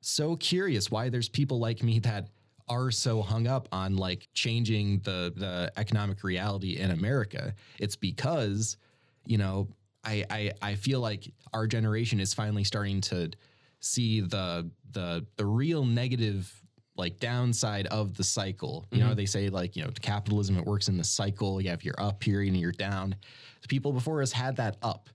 so 0.00 0.36
curious 0.36 0.90
why 0.90 1.08
there's 1.08 1.28
people 1.28 1.58
like 1.58 1.82
me 1.82 1.98
that 2.00 2.28
are 2.68 2.90
so 2.90 3.22
hung 3.22 3.46
up 3.46 3.68
on 3.72 3.96
like 3.96 4.28
changing 4.34 4.98
the 5.00 5.32
the 5.36 5.72
economic 5.76 6.22
reality 6.24 6.76
in 6.78 6.90
America. 6.90 7.54
It's 7.78 7.96
because, 7.96 8.76
you 9.24 9.38
know, 9.38 9.68
I 10.04 10.24
I, 10.30 10.52
I 10.62 10.74
feel 10.74 11.00
like 11.00 11.32
our 11.52 11.66
generation 11.66 12.18
is 12.20 12.34
finally 12.34 12.64
starting 12.64 13.00
to 13.02 13.30
see 13.80 14.20
the 14.20 14.68
the 14.92 15.24
the 15.36 15.46
real 15.46 15.84
negative 15.84 16.52
like 16.96 17.18
downside 17.18 17.86
of 17.88 18.14
the 18.14 18.24
cycle. 18.24 18.86
You 18.90 19.00
know, 19.00 19.06
mm-hmm. 19.06 19.14
they 19.16 19.26
say 19.26 19.48
like, 19.48 19.76
you 19.76 19.84
know, 19.84 19.90
capitalism, 20.00 20.56
it 20.58 20.64
works 20.64 20.88
in 20.88 20.96
the 20.96 21.04
cycle. 21.04 21.60
You 21.60 21.70
have 21.70 21.84
your 21.84 21.94
up 21.98 22.20
period 22.20 22.52
and 22.52 22.60
you're 22.60 22.72
down. 22.72 23.14
The 23.62 23.68
people 23.68 23.92
before 23.92 24.22
us 24.22 24.32
had 24.32 24.56
that 24.56 24.76
up. 24.82 25.08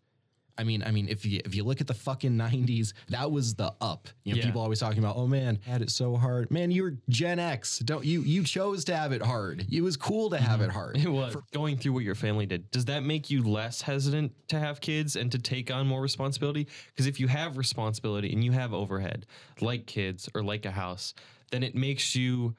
I 0.57 0.63
mean, 0.63 0.83
I 0.83 0.91
mean, 0.91 1.07
if 1.09 1.25
you 1.25 1.41
if 1.43 1.55
you 1.55 1.63
look 1.63 1.81
at 1.81 1.87
the 1.87 1.93
fucking 1.93 2.35
nineties, 2.37 2.93
that 3.09 3.31
was 3.31 3.55
the 3.55 3.73
up. 3.81 4.07
You 4.23 4.33
know, 4.33 4.39
Yeah. 4.39 4.45
people 4.45 4.61
always 4.61 4.79
talking 4.79 4.99
about, 4.99 5.15
oh 5.15 5.25
man, 5.25 5.59
had 5.65 5.81
it 5.81 5.89
so 5.89 6.15
hard. 6.15 6.51
Man, 6.51 6.69
you 6.69 6.83
were 6.83 6.97
Gen 7.09 7.39
X. 7.39 7.79
Don't 7.79 8.05
you 8.05 8.21
you 8.21 8.43
chose 8.43 8.85
to 8.85 8.95
have 8.95 9.11
it 9.11 9.23
hard. 9.23 9.65
It 9.71 9.81
was 9.81 9.97
cool 9.97 10.29
to 10.29 10.37
have 10.37 10.59
mm-hmm. 10.59 10.69
it 10.69 10.73
hard. 10.73 10.97
It 11.01 11.09
was 11.09 11.35
going 11.51 11.77
through 11.77 11.93
what 11.93 12.03
your 12.03 12.15
family 12.15 12.45
did. 12.45 12.69
Does 12.69 12.85
that 12.85 13.01
make 13.03 13.31
you 13.31 13.43
less 13.43 13.81
hesitant 13.81 14.33
to 14.49 14.59
have 14.59 14.81
kids 14.81 15.15
and 15.15 15.31
to 15.31 15.39
take 15.39 15.71
on 15.71 15.87
more 15.87 16.01
responsibility? 16.01 16.67
Because 16.87 17.07
if 17.07 17.19
you 17.19 17.27
have 17.27 17.57
responsibility 17.57 18.31
and 18.31 18.43
you 18.43 18.51
have 18.51 18.71
overhead, 18.71 19.25
like 19.61 19.87
kids 19.87 20.29
or 20.35 20.43
like 20.43 20.65
a 20.65 20.71
house, 20.71 21.15
then 21.51 21.63
it 21.63 21.75
makes 21.75 22.15
you 22.15 22.55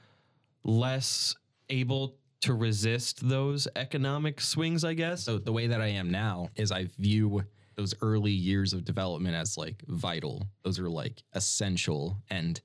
less 0.64 1.34
able 1.68 2.16
to 2.42 2.54
resist 2.54 3.28
those 3.28 3.68
economic 3.76 4.40
swings, 4.40 4.84
I 4.84 4.94
guess. 4.94 5.24
So 5.24 5.38
the 5.38 5.52
way 5.52 5.68
that 5.68 5.80
I 5.80 5.88
am 5.88 6.10
now 6.10 6.48
is 6.56 6.72
I 6.72 6.88
view 6.98 7.42
those 7.76 7.94
early 8.02 8.32
years 8.32 8.72
of 8.72 8.84
development 8.84 9.34
as 9.34 9.56
like 9.56 9.82
vital. 9.88 10.46
Those 10.62 10.78
are 10.78 10.88
like 10.88 11.22
essential 11.32 12.18
and 12.30 12.60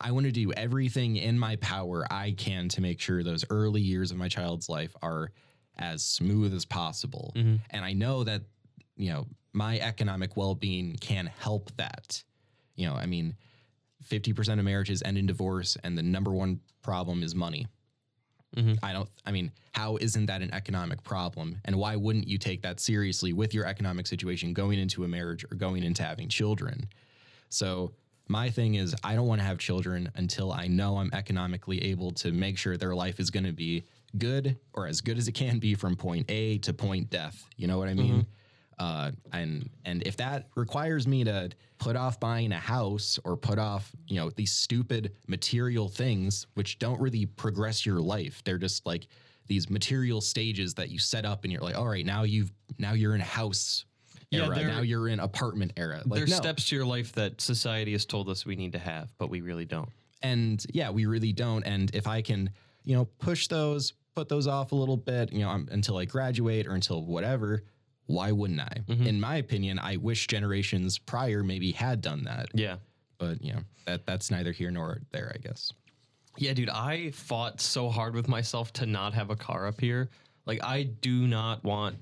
I 0.00 0.10
want 0.10 0.26
to 0.26 0.32
do 0.32 0.52
everything 0.52 1.16
in 1.16 1.38
my 1.38 1.56
power 1.56 2.04
I 2.10 2.32
can 2.32 2.68
to 2.70 2.80
make 2.80 3.00
sure 3.00 3.22
those 3.22 3.44
early 3.50 3.80
years 3.80 4.10
of 4.10 4.16
my 4.16 4.28
child's 4.28 4.68
life 4.68 4.96
are 5.00 5.30
as 5.78 6.02
smooth 6.02 6.52
as 6.54 6.64
possible. 6.64 7.32
Mm-hmm. 7.36 7.56
And 7.70 7.84
I 7.84 7.92
know 7.92 8.24
that 8.24 8.42
you 8.96 9.10
know, 9.10 9.26
my 9.52 9.78
economic 9.78 10.36
well-being 10.36 10.96
can 11.00 11.30
help 11.38 11.70
that. 11.76 12.22
You 12.76 12.88
know, 12.88 12.94
I 12.94 13.06
mean, 13.06 13.34
50% 14.08 14.58
of 14.58 14.64
marriages 14.64 15.02
end 15.04 15.18
in 15.18 15.26
divorce 15.26 15.76
and 15.82 15.96
the 15.96 16.02
number 16.02 16.32
one 16.32 16.60
problem 16.82 17.22
is 17.22 17.34
money. 17.34 17.66
Mm-hmm. 18.56 18.84
I 18.84 18.92
don't, 18.92 19.08
I 19.24 19.32
mean, 19.32 19.50
how 19.72 19.96
isn't 19.96 20.26
that 20.26 20.42
an 20.42 20.52
economic 20.52 21.02
problem? 21.02 21.58
And 21.64 21.76
why 21.76 21.96
wouldn't 21.96 22.28
you 22.28 22.38
take 22.38 22.62
that 22.62 22.80
seriously 22.80 23.32
with 23.32 23.54
your 23.54 23.66
economic 23.66 24.06
situation 24.06 24.52
going 24.52 24.78
into 24.78 25.04
a 25.04 25.08
marriage 25.08 25.44
or 25.50 25.56
going 25.56 25.82
into 25.82 26.02
having 26.02 26.28
children? 26.28 26.86
So, 27.48 27.92
my 28.28 28.50
thing 28.50 28.76
is, 28.76 28.94
I 29.02 29.14
don't 29.14 29.26
want 29.26 29.40
to 29.40 29.44
have 29.44 29.58
children 29.58 30.10
until 30.14 30.52
I 30.52 30.68
know 30.68 30.96
I'm 30.96 31.10
economically 31.12 31.82
able 31.84 32.12
to 32.12 32.30
make 32.30 32.56
sure 32.56 32.76
their 32.76 32.94
life 32.94 33.18
is 33.18 33.30
going 33.30 33.44
to 33.44 33.52
be 33.52 33.84
good 34.16 34.56
or 34.72 34.86
as 34.86 35.00
good 35.00 35.18
as 35.18 35.28
it 35.28 35.32
can 35.32 35.58
be 35.58 35.74
from 35.74 35.96
point 35.96 36.30
A 36.30 36.58
to 36.58 36.72
point 36.72 37.10
death. 37.10 37.46
You 37.56 37.66
know 37.66 37.78
what 37.78 37.88
I 37.88 37.94
mean? 37.94 38.12
Mm-hmm. 38.12 38.20
Uh, 38.78 39.10
and 39.32 39.68
and 39.84 40.02
if 40.06 40.16
that 40.16 40.48
requires 40.56 41.06
me 41.06 41.24
to 41.24 41.50
put 41.78 41.96
off 41.96 42.18
buying 42.18 42.52
a 42.52 42.58
house 42.58 43.18
or 43.24 43.36
put 43.36 43.58
off 43.58 43.92
you 44.08 44.16
know 44.16 44.30
these 44.30 44.52
stupid 44.52 45.12
material 45.28 45.88
things 45.88 46.46
which 46.54 46.78
don't 46.78 47.00
really 47.00 47.26
progress 47.26 47.84
your 47.84 48.00
life 48.00 48.42
they're 48.44 48.58
just 48.58 48.86
like 48.86 49.06
these 49.48 49.68
material 49.68 50.20
stages 50.20 50.74
that 50.74 50.88
you 50.90 50.98
set 50.98 51.24
up 51.24 51.44
and 51.44 51.52
you're 51.52 51.60
like 51.62 51.76
all 51.76 51.86
right 51.88 52.06
now 52.06 52.22
you've 52.22 52.50
now 52.78 52.92
you're 52.92 53.14
in 53.14 53.20
a 53.20 53.24
house 53.24 53.84
Yeah, 54.30 54.44
era 54.46 54.54
they're- 54.54 54.68
now 54.68 54.80
you're 54.80 55.08
in 55.08 55.20
apartment 55.20 55.72
era 55.76 56.00
like 56.06 56.18
There's 56.18 56.30
no. 56.30 56.36
steps 56.36 56.68
to 56.68 56.76
your 56.76 56.86
life 56.86 57.12
that 57.14 57.40
society 57.40 57.92
has 57.92 58.06
told 58.06 58.28
us 58.28 58.46
we 58.46 58.56
need 58.56 58.72
to 58.72 58.78
have, 58.78 59.12
but 59.18 59.28
we 59.30 59.40
really 59.42 59.66
don't. 59.66 59.90
and 60.22 60.64
yeah 60.72 60.88
we 60.90 61.06
really 61.06 61.32
don't 61.32 61.64
and 61.64 61.94
if 61.94 62.06
i 62.06 62.22
can 62.22 62.48
you 62.84 62.94
know 62.96 63.04
push 63.18 63.48
those 63.48 63.92
put 64.14 64.28
those 64.28 64.46
off 64.46 64.72
a 64.72 64.74
little 64.74 64.96
bit 64.96 65.32
you 65.32 65.40
know 65.40 65.50
until 65.70 65.96
i 65.98 66.04
graduate 66.04 66.66
or 66.66 66.74
until 66.74 67.02
whatever 67.04 67.64
why 68.06 68.32
wouldn't 68.32 68.60
i 68.60 68.76
Mm-hmm. 68.88 69.06
in 69.06 69.20
my 69.20 69.36
opinion 69.36 69.78
i 69.78 69.96
wish 69.96 70.26
generations 70.26 70.98
prior 70.98 71.42
maybe 71.42 71.72
had 71.72 72.00
done 72.00 72.24
that 72.24 72.46
Yeah. 72.54 72.76
but 73.18 73.42
you 73.42 73.52
know 73.54 73.60
that 73.86 74.06
that's 74.06 74.30
neither 74.30 74.52
here 74.52 74.70
nor 74.70 75.00
there 75.12 75.32
i 75.34 75.38
guess 75.38 75.72
Yeah, 76.38 76.54
dude, 76.54 76.70
I 76.70 77.10
fought 77.10 77.60
so 77.60 77.90
hard 77.90 78.14
with 78.14 78.26
myself 78.26 78.72
to 78.74 78.86
not 78.86 79.12
have 79.12 79.28
a 79.28 79.36
car 79.36 79.66
up 79.66 79.78
here. 79.78 80.08
Like, 80.46 80.64
I 80.64 80.84
do 80.84 81.26
not 81.26 81.62
want 81.62 81.96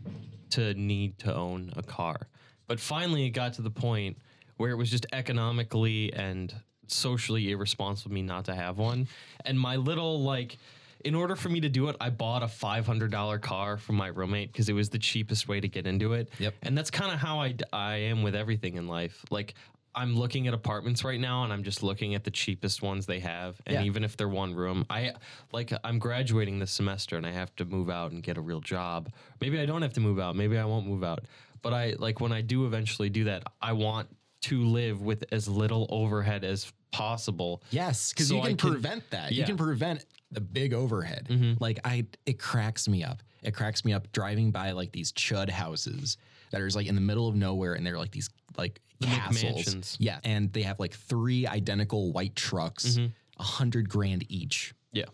to 0.51 0.73
need 0.75 1.19
to 1.19 1.35
own 1.35 1.73
a 1.77 1.83
car. 1.83 2.29
But 2.69 2.79
finally, 2.79 3.27
it 3.27 3.31
got 3.31 3.55
to 3.55 3.63
the 3.63 3.73
point 3.73 4.17
where 4.57 4.71
it 4.71 4.77
was 4.77 4.89
just 4.89 5.05
economically 5.13 6.13
and 6.13 6.55
socially 6.87 7.51
irresponsible 7.51 8.11
of 8.11 8.15
me 8.15 8.23
not 8.23 8.45
to 8.45 8.55
have 8.55 8.79
one. 8.79 9.09
And 9.45 9.59
my 9.59 9.75
little, 9.75 10.23
like, 10.23 10.59
in 11.05 11.15
order 11.15 11.37
for 11.37 11.49
me 11.49 11.61
to 11.61 11.69
do 11.69 11.89
it, 11.89 11.97
I 12.01 12.11
bought 12.11 12.43
a 12.43 12.47
$500 12.47 13.41
car 13.41 13.77
from 13.77 13.97
my 13.97 14.09
roommate 14.09 14.53
because 14.53 14.69
it 14.69 14.73
was 14.75 14.89
the 14.91 14.99
cheapest 14.99 15.49
way 15.49 15.61
to 15.61 15.69
get 15.69 15.87
into 15.87 16.13
it. 16.15 16.31
Yep. 16.39 16.55
And 16.63 16.77
that's 16.77 16.91
kind 16.91 17.13
of 17.13 17.19
how 17.19 17.41
I, 17.41 17.55
I 17.73 17.95
am 17.97 18.23
with 18.23 18.35
everything 18.35 18.77
in 18.77 18.87
life. 18.87 19.25
Like, 19.31 19.55
I'm 19.95 20.15
looking 20.15 20.47
at 20.47 20.55
apartments 20.55 21.03
right 21.03 21.19
now 21.19 21.43
and 21.43 21.53
I'm 21.53 21.65
just 21.65 21.83
looking 21.83 22.15
at 22.15 22.23
the 22.23 22.31
cheapest 22.31 22.81
ones 22.81 23.07
they 23.07 23.19
have. 23.21 23.61
And 23.67 23.75
Yeah. 23.75 23.83
even 23.83 24.05
if 24.05 24.17
they're 24.17 24.29
one 24.29 24.55
room, 24.55 24.87
I 24.89 25.15
like 25.53 25.73
I'm 25.83 25.99
graduating 25.99 26.61
this 26.61 26.71
semester 26.71 27.17
and 27.17 27.27
I 27.27 27.33
have 27.33 27.55
to 27.57 27.65
move 27.65 27.91
out 27.91 28.13
and 28.13 28.23
get 28.23 28.37
a 28.37 28.41
real 28.41 28.61
job. 28.61 29.11
Maybe 29.41 29.59
I 29.59 29.67
don't 29.67 29.83
have 29.83 29.93
to 29.95 30.01
move 30.01 30.21
out. 30.21 30.37
Maybe 30.37 30.57
I 30.59 30.65
won't 30.65 30.87
move 30.87 31.03
out. 31.03 31.25
But 31.61 31.75
I 31.75 31.95
like 31.99 32.21
when 32.21 32.31
I 32.31 32.41
do 32.41 32.67
eventually 32.67 33.11
do 33.11 33.25
that, 33.25 33.43
I 33.61 33.73
want 33.73 34.09
to 34.43 34.63
live 34.65 35.03
with 35.03 35.25
as 35.33 35.49
little 35.49 35.87
overhead 35.91 36.45
as 36.45 36.73
possible. 36.93 37.63
yes 37.71 38.13
because 38.13 38.29
So 38.29 38.37
you 38.37 38.43
can 38.43 38.57
can- 38.57 38.71
prevent 38.71 39.11
that 39.11 39.33
you 39.33 39.39
yeah. 39.39 39.43
Mm-hmm. 39.45 39.57
can 39.57 39.65
prevent 39.67 40.05
the 40.33 40.41
big 40.41 40.73
overhead 40.73 41.27
like 41.61 41.79
i 41.85 42.05
it 42.27 42.39
cracks 42.39 42.87
me 42.89 43.03
up 43.03 43.23
it 43.43 43.53
cracks 43.55 43.85
me 43.85 43.93
up 43.93 44.11
driving 44.13 44.51
by 44.51 44.71
like 44.73 44.93
these 44.93 45.13
chud 45.13 45.49
houses 45.51 46.17
that 46.53 46.61
are 46.61 46.69
like 46.71 46.87
in 46.87 46.95
the 46.97 47.01
middle 47.01 47.29
of 47.29 47.37
nowhere, 47.37 47.75
and 47.75 47.87
they're 47.87 47.97
like 47.97 48.11
these 48.11 48.29
like 48.59 48.81
castles. 49.01 49.55
McMansions. 49.65 49.97
Yeah, 50.01 50.19
and 50.25 50.53
they 50.53 50.63
have 50.63 50.81
like 50.81 50.93
three 50.95 51.47
identical 51.47 52.13
white 52.13 52.35
trucks, 52.35 52.99
a 53.39 53.43
hundred 53.43 53.89
grand 53.89 54.25
each. 54.29 54.75
Yeah. 54.93 55.05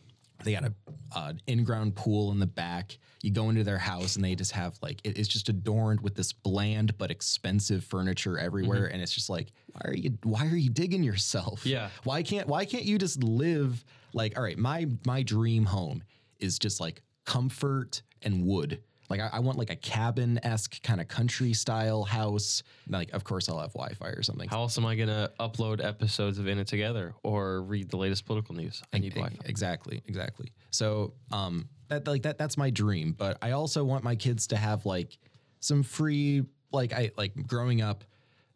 They 0.45 0.53
got 0.53 0.65
a 0.65 0.73
uh, 1.15 1.33
in-ground 1.47 1.95
pool 1.95 2.33
in 2.33 2.39
the 2.41 2.47
back. 2.47 2.97
You 3.23 3.31
go 3.33 3.49
into 3.51 3.65
their 3.65 3.77
house 3.79 4.17
and 4.17 4.25
they 4.25 4.35
just 4.35 4.53
have 4.53 4.79
like 4.83 5.01
it- 5.05 5.19
it's 5.19 5.29
just 5.29 5.49
adorned 5.51 6.01
with 6.01 6.15
this 6.15 6.33
bland 6.33 6.97
but 6.99 7.11
expensive 7.11 7.85
furniture 7.85 8.39
everywhere, 8.39 8.87
and 8.87 9.03
it's 9.03 9.13
just 9.13 9.29
like, 9.29 9.53
why 9.73 9.81
are 9.91 9.95
you 9.95 10.17
why 10.25 10.47
are 10.47 10.57
you 10.57 10.71
digging 10.71 11.03
yourself? 11.03 11.65
Yeah. 11.67 11.91
Why 12.05 12.23
can't 12.23 12.49
why 12.49 12.65
can't 12.65 12.85
you 12.85 12.97
just 12.99 13.23
live 13.23 13.85
like 14.17 14.37
all 14.37 14.43
right? 14.43 14.59
My 14.59 14.87
my 15.07 15.23
dream 15.23 15.65
home 15.65 16.03
is 16.41 16.59
just 16.59 16.81
like 16.81 17.03
comfort 17.25 18.03
and 18.23 18.45
wood. 18.45 18.83
Like 19.09 19.21
I, 19.21 19.31
I 19.35 19.39
want 19.39 19.57
like 19.57 19.71
a 19.71 19.77
cabin 19.77 20.41
esque 20.43 20.83
kind 20.83 21.01
of 21.01 21.07
country 21.07 21.53
style 21.53 22.03
house. 22.03 22.65
Like 22.89 23.13
of 23.13 23.23
course 23.23 23.49
I'll 23.49 23.61
have 23.61 23.73
Wi 23.75 23.95
Fi 23.95 24.09
or 24.09 24.23
something. 24.23 24.49
How 24.49 24.63
else 24.63 24.77
am 24.79 24.87
I 24.87 24.97
going 24.97 25.09
to 25.09 25.31
upload 25.39 25.85
episodes 25.85 26.39
of 26.41 26.49
In 26.49 26.59
It 26.59 26.67
Together 26.67 27.15
or 27.23 27.63
read 27.63 27.89
the 27.89 27.99
latest 27.99 28.27
political 28.27 28.57
news? 28.57 28.83
I 28.93 28.99
need 28.99 29.13
E- 29.13 29.21
Wi-Fi. 29.21 29.45
Exactly, 29.45 30.03
exactly. 30.09 30.53
So, 30.71 31.13
um, 31.31 31.69
that 31.89 32.07
like 32.09 32.23
that 32.23 32.37
that's 32.37 32.57
my 32.57 32.71
dream. 32.71 33.15
But 33.17 33.39
I 33.43 33.53
also 33.53 33.85
want 33.85 34.03
my 34.03 34.17
kids 34.17 34.49
to 34.49 34.57
have 34.57 34.85
like 34.87 35.17
some 35.61 35.85
free, 35.85 36.43
like 36.73 36.93
I 36.93 37.13
like 37.17 37.47
growing 37.47 37.83
up. 37.83 38.03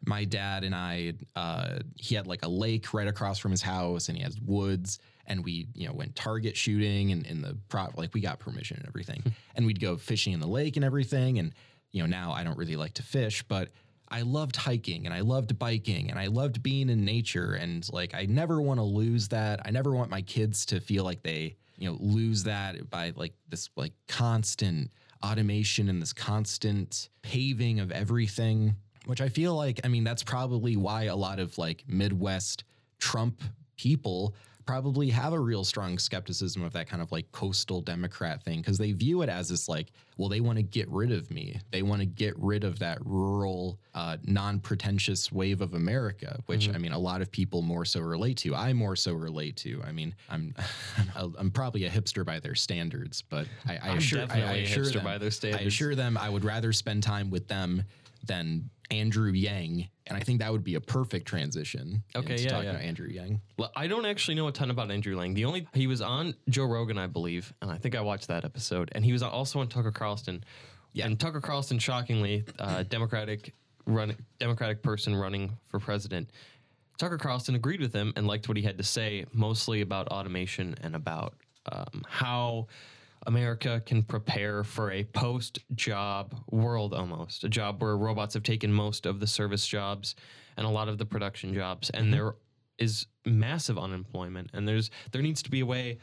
My 0.03 0.25
dad 0.25 0.63
and 0.63 0.73
I, 0.73 1.13
uh, 1.35 1.77
he 1.95 2.15
had 2.15 2.25
like 2.25 2.43
a 2.43 2.47
lake 2.47 2.91
right 2.91 3.07
across 3.07 3.37
from 3.37 3.51
his 3.51 3.61
house, 3.61 4.09
and 4.09 4.17
he 4.17 4.23
has 4.23 4.37
woods. 4.41 4.97
And 5.31 5.45
we, 5.45 5.67
you 5.73 5.87
know, 5.87 5.93
went 5.93 6.15
target 6.15 6.57
shooting, 6.57 7.11
and 7.13 7.25
in 7.25 7.41
the 7.41 7.57
pro, 7.69 7.87
like 7.95 8.13
we 8.13 8.19
got 8.19 8.39
permission 8.39 8.77
and 8.77 8.87
everything, 8.87 9.21
hmm. 9.21 9.29
and 9.55 9.65
we'd 9.65 9.79
go 9.79 9.95
fishing 9.95 10.33
in 10.33 10.41
the 10.41 10.47
lake 10.47 10.75
and 10.75 10.83
everything. 10.83 11.39
And 11.39 11.53
you 11.91 12.01
know, 12.01 12.07
now 12.07 12.33
I 12.33 12.43
don't 12.43 12.57
really 12.57 12.75
like 12.75 12.93
to 12.95 13.03
fish, 13.03 13.43
but 13.43 13.69
I 14.09 14.21
loved 14.23 14.57
hiking 14.57 15.05
and 15.05 15.13
I 15.13 15.21
loved 15.21 15.57
biking 15.57 16.09
and 16.09 16.19
I 16.19 16.27
loved 16.27 16.61
being 16.61 16.89
in 16.89 17.05
nature 17.05 17.53
and 17.53 17.87
like 17.93 18.13
I 18.13 18.25
never 18.25 18.61
want 18.61 18.79
to 18.79 18.83
lose 18.83 19.29
that. 19.29 19.61
I 19.65 19.71
never 19.71 19.91
want 19.91 20.09
my 20.09 20.21
kids 20.21 20.65
to 20.67 20.81
feel 20.81 21.05
like 21.05 21.23
they, 21.23 21.55
you 21.77 21.89
know, 21.89 21.97
lose 21.99 22.43
that 22.43 22.89
by 22.89 23.13
like 23.15 23.33
this 23.47 23.69
like 23.77 23.93
constant 24.09 24.91
automation 25.23 25.87
and 25.87 26.01
this 26.01 26.11
constant 26.11 27.09
paving 27.21 27.79
of 27.79 27.91
everything, 27.91 28.75
which 29.05 29.21
I 29.21 29.29
feel 29.29 29.55
like 29.55 29.79
I 29.85 29.87
mean 29.87 30.03
that's 30.03 30.23
probably 30.23 30.75
why 30.75 31.03
a 31.03 31.15
lot 31.15 31.39
of 31.39 31.57
like 31.57 31.85
Midwest 31.87 32.65
Trump 32.99 33.41
people 33.77 34.35
probably 34.65 35.09
have 35.09 35.33
a 35.33 35.39
real 35.39 35.63
strong 35.63 35.97
skepticism 35.97 36.63
of 36.63 36.73
that 36.73 36.87
kind 36.87 37.01
of 37.01 37.11
like 37.11 37.31
coastal 37.31 37.81
democrat 37.81 38.43
thing 38.43 38.59
because 38.61 38.77
they 38.77 38.91
view 38.91 39.21
it 39.21 39.29
as 39.29 39.49
this 39.49 39.67
like 39.67 39.91
well 40.17 40.29
they 40.29 40.39
want 40.39 40.57
to 40.57 40.63
get 40.63 40.89
rid 40.89 41.11
of 41.11 41.31
me. 41.31 41.59
They 41.71 41.81
want 41.81 42.01
to 42.01 42.05
get 42.05 42.37
rid 42.37 42.63
of 42.63 42.77
that 42.79 42.99
rural 43.05 43.79
uh, 43.93 44.17
non-pretentious 44.23 45.31
wave 45.31 45.61
of 45.61 45.73
america 45.73 46.39
which 46.45 46.69
i 46.69 46.77
mean 46.77 46.91
a 46.91 46.99
lot 46.99 47.21
of 47.21 47.31
people 47.31 47.61
more 47.61 47.85
so 47.85 47.99
relate 47.99 48.37
to. 48.37 48.55
I 48.55 48.73
more 48.73 48.95
so 48.95 49.13
relate 49.13 49.55
to. 49.57 49.81
I 49.85 49.91
mean 49.91 50.15
i'm 50.29 50.53
i'm 51.15 51.51
probably 51.51 51.85
a 51.85 51.89
hipster 51.89 52.25
by 52.25 52.39
their 52.39 52.55
standards 52.55 53.21
but 53.21 53.47
i, 53.67 53.73
I 53.77 53.89
I'm 53.89 53.97
assure, 53.97 54.25
I, 54.29 54.41
I 54.41 54.53
assure 54.53 54.85
hipster 54.85 54.93
them, 54.93 55.03
by 55.03 55.17
their 55.17 55.31
i 55.55 55.63
assure 55.63 55.95
them 55.95 56.17
i 56.17 56.29
would 56.29 56.43
rather 56.45 56.71
spend 56.73 57.03
time 57.03 57.29
with 57.29 57.47
them 57.47 57.83
than 58.25 58.69
andrew 58.89 59.31
yang 59.31 59.87
and 60.07 60.17
i 60.17 60.19
think 60.19 60.39
that 60.39 60.51
would 60.51 60.63
be 60.63 60.75
a 60.75 60.81
perfect 60.81 61.25
transition 61.27 62.03
Okay, 62.15 62.37
yeah, 62.37 62.49
talking 62.49 62.65
yeah. 62.65 62.71
about 62.71 62.81
andrew 62.83 63.07
yang 63.07 63.41
Well, 63.57 63.71
I 63.75 63.87
don't 63.87 64.05
actually 64.05 64.35
know 64.35 64.47
a 64.47 64.51
ton 64.51 64.71
about 64.71 64.89
Andrew 64.91 65.15
Yang. 65.15 65.35
The 65.35 65.45
only 65.45 65.67
he 65.73 65.87
was 65.87 66.01
on 66.01 66.33
Joe 66.49 66.65
Rogan, 66.65 66.97
I 66.97 67.07
believe, 67.07 67.53
and 67.61 67.71
I 67.71 67.77
think 67.77 67.95
I 67.95 68.01
watched 68.01 68.27
that 68.27 68.43
episode. 68.43 68.91
And 68.93 69.05
he 69.05 69.13
was 69.13 69.21
also 69.23 69.59
on 69.59 69.67
Tucker 69.67 69.91
Carlson. 69.91 70.43
Yeah. 70.93 71.05
And 71.05 71.19
Tucker 71.19 71.39
Carlson, 71.41 71.79
shockingly, 71.79 72.43
uh, 72.59 72.83
Democratic 72.89 73.53
run 73.85 74.15
Democratic 74.39 74.81
person 74.81 75.15
running 75.15 75.57
for 75.69 75.79
president. 75.79 76.29
Tucker 76.97 77.17
Carlson 77.17 77.55
agreed 77.55 77.79
with 77.81 77.93
him 77.93 78.13
and 78.15 78.27
liked 78.27 78.47
what 78.47 78.57
he 78.57 78.63
had 78.63 78.77
to 78.77 78.83
say, 78.83 79.25
mostly 79.33 79.81
about 79.81 80.07
automation 80.09 80.75
and 80.81 80.95
about 80.95 81.35
um, 81.71 82.03
how 82.07 82.67
America 83.27 83.81
can 83.85 84.03
prepare 84.03 84.63
for 84.63 84.91
a 84.91 85.03
post-job 85.03 86.35
world, 86.49 86.93
almost 86.93 87.43
a 87.43 87.49
job 87.49 87.81
where 87.81 87.95
robots 87.95 88.33
have 88.33 88.43
taken 88.43 88.71
most 88.71 89.05
of 89.05 89.19
the 89.19 89.27
service 89.27 89.67
jobs 89.67 90.15
and 90.57 90.65
a 90.65 90.69
lot 90.69 90.89
of 90.89 90.97
the 90.97 91.05
production 91.05 91.53
jobs, 91.53 91.89
and 91.91 92.05
mm-hmm. 92.05 92.11
there 92.13 92.35
is 92.77 93.05
massive 93.25 93.77
unemployment, 93.77 94.49
and 94.53 94.67
there's 94.67 94.89
there 95.11 95.21
needs 95.21 95.43
to 95.43 95.51
be 95.51 95.59
a 95.59 95.65
way 95.65 95.99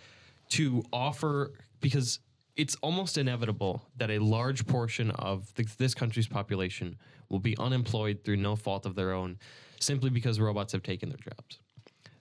to 0.50 0.83
offer 0.92 1.52
because 1.81 2.20
it's 2.57 2.74
almost 2.76 3.18
inevitable 3.18 3.85
that 3.96 4.11
a 4.11 4.18
large 4.18 4.66
portion 4.66 5.11
of 5.12 5.52
the, 5.54 5.66
this 5.78 5.94
country's 5.94 6.26
population 6.26 6.96
will 7.28 7.38
be 7.38 7.57
unemployed 7.59 8.20
through 8.24 8.37
no 8.37 8.57
fault 8.57 8.87
of 8.87 8.94
their 8.94 9.12
own, 9.12 9.38
simply 9.81 10.11
because 10.11 10.40
robots 10.40 10.72
have 10.72 10.83
taken 10.83 11.09
their 11.09 11.18
jobs. 11.18 11.61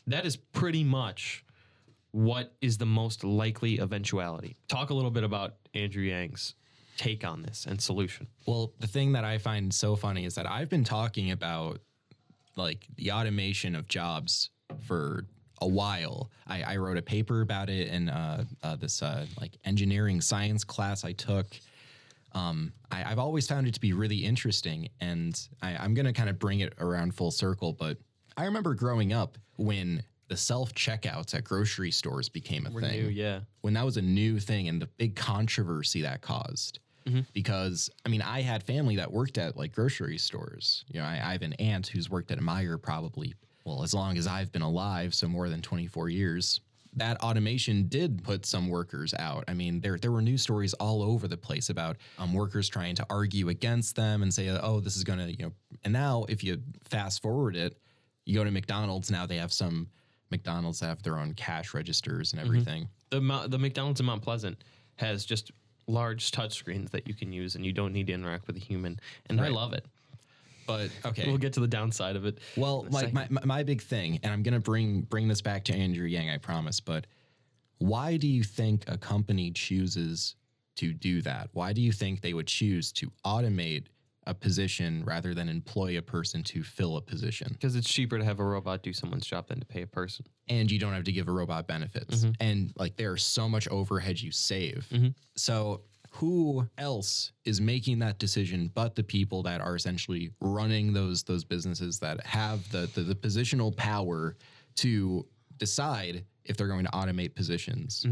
That 0.05 0.25
is 0.25 0.35
pretty 0.35 0.83
much 0.83 1.43
what 2.11 2.55
is 2.61 2.77
the 2.77 2.85
most 2.85 3.23
likely 3.23 3.79
eventuality. 3.79 4.57
Talk 4.67 4.89
a 4.89 4.93
little 4.93 5.11
bit 5.11 5.23
about 5.23 5.55
Andrew 5.73 6.03
Yang's 6.03 6.55
take 6.97 7.23
on 7.23 7.43
this 7.43 7.65
and 7.65 7.79
solution. 7.79 8.27
Well, 8.45 8.73
the 8.79 8.87
thing 8.87 9.13
that 9.13 9.23
I 9.23 9.37
find 9.37 9.73
so 9.73 9.95
funny 9.95 10.25
is 10.25 10.35
that 10.35 10.49
I've 10.49 10.69
been 10.69 10.83
talking 10.83 11.31
about 11.31 11.79
like 12.55 12.87
the 12.95 13.11
automation 13.11 13.75
of 13.75 13.87
jobs 13.87 14.49
for 14.85 15.25
a 15.61 15.67
while. 15.67 16.31
I, 16.47 16.63
I 16.63 16.77
wrote 16.77 16.97
a 16.97 17.01
paper 17.01 17.41
about 17.41 17.69
it 17.69 17.87
in 17.87 18.09
uh, 18.09 18.45
uh, 18.63 18.75
this 18.75 19.01
uh, 19.01 19.25
like 19.39 19.57
engineering 19.63 20.21
science 20.21 20.63
class 20.63 21.05
I 21.05 21.13
took. 21.13 21.47
Um, 22.33 22.73
I, 22.91 23.03
I've 23.11 23.19
always 23.19 23.47
found 23.47 23.67
it 23.67 23.73
to 23.75 23.79
be 23.79 23.93
really 23.93 24.17
interesting, 24.17 24.89
and 24.99 25.39
I, 25.61 25.77
I'm 25.77 25.93
going 25.93 26.05
to 26.05 26.13
kind 26.13 26.29
of 26.29 26.37
bring 26.37 26.59
it 26.59 26.73
around 26.79 27.15
full 27.15 27.31
circle. 27.31 27.73
But 27.73 27.97
I 28.35 28.45
remember 28.45 28.75
growing 28.75 29.13
up 29.13 29.37
when 29.55 30.03
the 30.27 30.37
self 30.37 30.73
checkouts 30.73 31.33
at 31.33 31.43
grocery 31.43 31.91
stores 31.91 32.29
became 32.29 32.65
a 32.65 32.69
thing 32.69 33.03
New, 33.03 33.09
yeah. 33.09 33.39
when 33.61 33.73
that 33.73 33.85
was 33.85 33.97
a 33.97 34.01
new 34.01 34.39
thing 34.39 34.67
and 34.67 34.81
the 34.81 34.87
big 34.97 35.15
controversy 35.15 36.01
that 36.01 36.21
caused. 36.21 36.79
Because 37.33 37.89
I 38.05 38.09
mean, 38.09 38.21
I 38.21 38.41
had 38.41 38.63
family 38.63 38.97
that 38.97 39.11
worked 39.11 39.37
at 39.37 39.55
like 39.55 39.73
grocery 39.73 40.17
stores. 40.17 40.83
You 40.91 40.99
know, 40.99 41.05
I, 41.05 41.21
I 41.23 41.31
have 41.31 41.41
an 41.41 41.53
aunt 41.53 41.87
who's 41.87 42.09
worked 42.09 42.31
at 42.31 42.37
a 42.37 42.41
Meijer 42.41 42.81
probably 42.81 43.33
well 43.63 43.83
as 43.83 43.93
long 43.93 44.17
as 44.17 44.27
I've 44.27 44.51
been 44.51 44.61
alive, 44.61 45.13
so 45.13 45.27
more 45.27 45.49
than 45.49 45.61
twenty 45.61 45.87
four 45.87 46.09
years. 46.09 46.59
That 46.95 47.21
automation 47.21 47.87
did 47.89 48.23
put 48.23 48.45
some 48.45 48.69
workers 48.69 49.13
out. 49.19 49.43
I 49.47 49.53
mean, 49.53 49.81
there 49.81 49.97
there 49.97 50.11
were 50.11 50.21
news 50.21 50.41
stories 50.41 50.73
all 50.75 51.03
over 51.03 51.27
the 51.27 51.37
place 51.37 51.69
about 51.69 51.97
um, 52.17 52.33
workers 52.33 52.67
trying 52.67 52.95
to 52.95 53.05
argue 53.09 53.49
against 53.49 53.95
them 53.95 54.23
and 54.23 54.33
say, 54.33 54.49
"Oh, 54.49 54.79
this 54.79 54.97
is 54.97 55.03
going 55.03 55.19
to," 55.19 55.31
you 55.31 55.45
know. 55.45 55.51
And 55.83 55.93
now, 55.93 56.25
if 56.27 56.43
you 56.43 56.61
fast 56.89 57.21
forward 57.21 57.55
it, 57.55 57.77
you 58.25 58.35
go 58.35 58.43
to 58.43 58.51
McDonald's 58.51 59.11
now. 59.11 59.25
They 59.25 59.37
have 59.37 59.53
some 59.53 59.87
McDonald's 60.29 60.79
have 60.79 61.01
their 61.03 61.17
own 61.17 61.33
cash 61.33 61.73
registers 61.73 62.33
and 62.33 62.41
mm-hmm. 62.41 62.49
everything. 62.49 62.89
The 63.09 63.21
Mo- 63.21 63.47
the 63.47 63.57
McDonald's 63.57 63.99
in 63.99 64.05
Mount 64.05 64.21
Pleasant 64.21 64.63
has 64.95 65.25
just 65.25 65.51
large 65.87 66.31
touchscreens 66.31 66.89
that 66.91 67.07
you 67.07 67.13
can 67.13 67.31
use, 67.31 67.55
and 67.55 67.65
you 67.65 67.71
don't 67.71 67.93
need 67.93 68.07
to 68.07 68.13
interact 68.13 68.47
with 68.47 68.57
a 68.57 68.59
human. 68.59 68.99
And 69.27 69.39
I 69.39 69.47
love 69.47 69.73
it. 69.73 69.85
But 70.65 70.89
okay, 71.05 71.27
We'll 71.27 71.37
get 71.37 71.53
to 71.53 71.61
the 71.61 71.67
downside 71.67 72.17
of 72.17 72.25
it. 72.25 72.39
Well, 72.57 72.85
like 72.89 73.13
my, 73.13 73.25
my 73.29 73.41
my 73.45 73.63
big 73.63 73.81
thing, 73.81 74.19
and 74.21 74.33
I'm 74.33 74.43
gonna 74.43 74.59
bring 74.59 75.01
bring 75.01 75.27
this 75.27 75.41
back 75.41 75.63
to 75.65 75.73
Andrew 75.73 76.05
Yang, 76.05 76.29
I 76.29 76.37
promise. 76.37 76.81
But 76.81 77.07
why 77.77 78.17
do 78.17 78.27
you 78.27 78.43
think 78.43 78.83
a 78.87 78.97
company 78.97 79.51
chooses 79.51 80.35
to 80.75 80.93
do 80.93 81.21
that? 81.21 81.49
Why 81.53 81.71
do 81.71 81.81
you 81.81 81.93
think 81.93 82.21
they 82.21 82.33
would 82.33 82.47
choose 82.47 82.91
to 82.93 83.11
automate 83.25 83.85
a 84.27 84.33
position 84.33 85.03
rather 85.05 85.33
than 85.33 85.49
employ 85.49 85.97
a 85.97 86.01
person 86.01 86.43
to 86.43 86.61
fill 86.63 86.97
a 86.97 87.01
position? 87.01 87.47
because 87.53 87.75
it's 87.75 87.89
cheaper 87.89 88.17
to 88.19 88.23
have 88.25 88.39
a 88.39 88.43
robot 88.43 88.83
do 88.83 88.93
someone's 88.93 89.25
job 89.25 89.47
than 89.47 89.59
to 89.59 89.65
pay 89.65 89.81
a 89.81 89.87
person. 89.87 90.25
And 90.49 90.69
you 90.69 90.77
don't 90.79 90.93
have 90.93 91.05
to 91.05 91.11
give 91.11 91.27
a 91.27 91.31
robot 91.31 91.67
benefits, 91.67 92.17
Mm-hmm. 92.23 92.31
and 92.39 92.73
like 92.77 92.95
there's 92.97 93.23
so 93.23 93.47
much 93.49 93.67
overhead 93.69 94.19
you 94.21 94.31
save. 94.31 94.87
So 95.35 95.81
who 96.11 96.67
else 96.77 97.31
is 97.45 97.59
making 97.61 97.99
that 97.99 98.17
decision 98.17 98.71
but 98.73 98.95
the 98.95 99.03
people 99.03 99.43
that 99.43 99.61
are 99.61 99.75
essentially 99.75 100.31
running 100.39 100.93
those 100.93 101.23
those 101.23 101.43
businesses 101.43 101.99
that 101.99 102.25
have 102.25 102.69
the 102.71 102.89
the, 102.95 103.01
the 103.01 103.15
positional 103.15 103.75
power 103.75 104.35
to 104.75 105.25
decide 105.57 106.23
if 106.45 106.55
they're 106.55 106.67
going 106.67 106.85
to 106.85 106.91
automate 106.91 107.35
positions. 107.35 108.05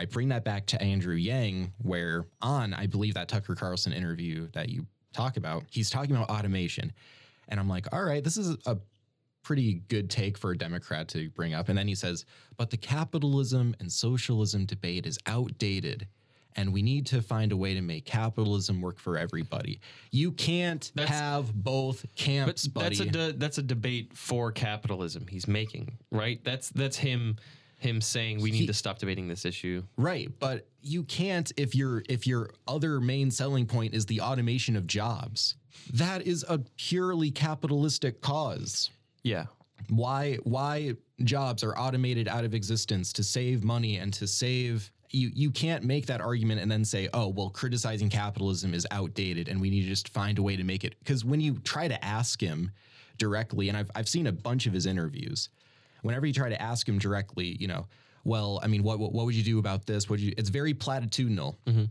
I 0.00 0.06
bring 0.06 0.28
that 0.28 0.44
back 0.44 0.66
to 0.66 0.82
Andrew 0.82 1.14
Yang, 1.14 1.72
where 1.78 2.24
on 2.40 2.72
I 2.74 2.86
believe 2.86 3.14
that 3.14 3.28
Tucker 3.28 3.54
Carlson 3.54 3.92
interview 3.92 4.48
that 4.52 4.68
you 4.70 4.86
talk 5.12 5.36
about, 5.36 5.64
he's 5.70 5.90
talking 5.90 6.14
about 6.16 6.28
automation, 6.30 6.92
and 7.48 7.58
I'm 7.60 7.68
like, 7.68 7.92
all 7.92 8.02
right, 8.04 8.22
this 8.22 8.36
is 8.36 8.56
a 8.66 8.76
pretty 9.42 9.82
good 9.88 10.08
take 10.08 10.38
for 10.38 10.52
a 10.52 10.56
Democrat 10.58 11.08
to 11.08 11.28
bring 11.30 11.52
up. 11.54 11.68
And 11.68 11.76
then 11.76 11.88
he 11.88 11.94
says, 11.94 12.24
but 12.56 12.70
the 12.70 12.76
capitalism 12.76 13.74
and 13.80 13.90
socialism 13.90 14.64
debate 14.66 15.06
is 15.06 15.18
outdated. 15.26 16.06
And 16.54 16.72
we 16.72 16.82
need 16.82 17.06
to 17.06 17.22
find 17.22 17.50
a 17.50 17.56
way 17.56 17.72
to 17.74 17.80
make 17.80 18.04
capitalism 18.04 18.80
work 18.82 18.98
for 18.98 19.16
everybody. 19.16 19.80
You 20.10 20.32
can't 20.32 20.92
That's- 20.94 21.18
have 21.18 21.52
both 21.54 22.04
camps, 22.14 22.68
buddy. 22.68 22.96
that's 22.96 23.00
a 23.00 23.10
de- 23.10 23.32
that's 23.38 23.58
a 23.58 23.62
debate 23.62 24.14
for 24.14 24.52
capitalism 24.52 25.26
he's 25.26 25.48
making, 25.48 25.96
right? 26.10 26.44
That's 26.44 26.68
that's 26.68 26.98
him 26.98 27.36
him 27.82 28.00
saying 28.00 28.40
we 28.40 28.50
need 28.50 28.66
to 28.66 28.74
stop 28.74 28.98
debating 28.98 29.28
this 29.28 29.44
issue. 29.44 29.82
Right, 29.96 30.30
but 30.38 30.66
you 30.80 31.04
can't 31.04 31.50
if 31.56 31.74
your 31.74 32.02
if 32.08 32.26
your 32.26 32.50
other 32.66 33.00
main 33.00 33.30
selling 33.30 33.66
point 33.66 33.94
is 33.94 34.06
the 34.06 34.20
automation 34.20 34.76
of 34.76 34.86
jobs. 34.86 35.56
That 35.92 36.26
is 36.26 36.44
a 36.48 36.58
purely 36.76 37.30
capitalistic 37.30 38.20
cause. 38.20 38.90
Yeah. 39.22 39.46
Why 39.88 40.36
why 40.44 40.94
jobs 41.24 41.62
are 41.64 41.76
automated 41.76 42.28
out 42.28 42.44
of 42.44 42.54
existence 42.54 43.12
to 43.14 43.24
save 43.24 43.64
money 43.64 43.96
and 43.96 44.12
to 44.14 44.26
save 44.26 44.90
you 45.10 45.30
you 45.34 45.50
can't 45.50 45.84
make 45.84 46.06
that 46.06 46.20
argument 46.20 46.60
and 46.60 46.70
then 46.70 46.84
say, 46.84 47.08
"Oh, 47.12 47.28
well, 47.28 47.50
criticizing 47.50 48.08
capitalism 48.08 48.74
is 48.74 48.86
outdated 48.90 49.48
and 49.48 49.60
we 49.60 49.70
need 49.70 49.82
to 49.82 49.88
just 49.88 50.08
find 50.08 50.38
a 50.38 50.42
way 50.42 50.56
to 50.56 50.64
make 50.64 50.84
it." 50.84 50.94
Because 51.00 51.24
when 51.24 51.40
you 51.40 51.58
try 51.58 51.88
to 51.88 52.02
ask 52.04 52.40
him 52.40 52.70
directly, 53.18 53.68
and 53.68 53.76
I've 53.76 53.90
I've 53.94 54.08
seen 54.08 54.26
a 54.26 54.32
bunch 54.32 54.66
of 54.66 54.72
his 54.72 54.86
interviews, 54.86 55.48
whenever 56.02 56.26
you 56.26 56.32
try 56.32 56.48
to 56.48 56.60
ask 56.60 56.88
him 56.88 56.98
directly, 56.98 57.56
you 57.58 57.68
know, 57.68 57.86
well, 58.24 58.60
I 58.62 58.66
mean, 58.68 58.82
what 58.82 58.98
what, 58.98 59.12
what 59.12 59.24
would 59.26 59.34
you 59.34 59.42
do 59.42 59.58
about 59.58 59.86
this? 59.86 60.08
What 60.08 60.20
you? 60.20 60.32
It's 60.36 60.50
very 60.50 60.74
platitudinal. 60.74 61.56
Mm-hmm. 61.66 61.84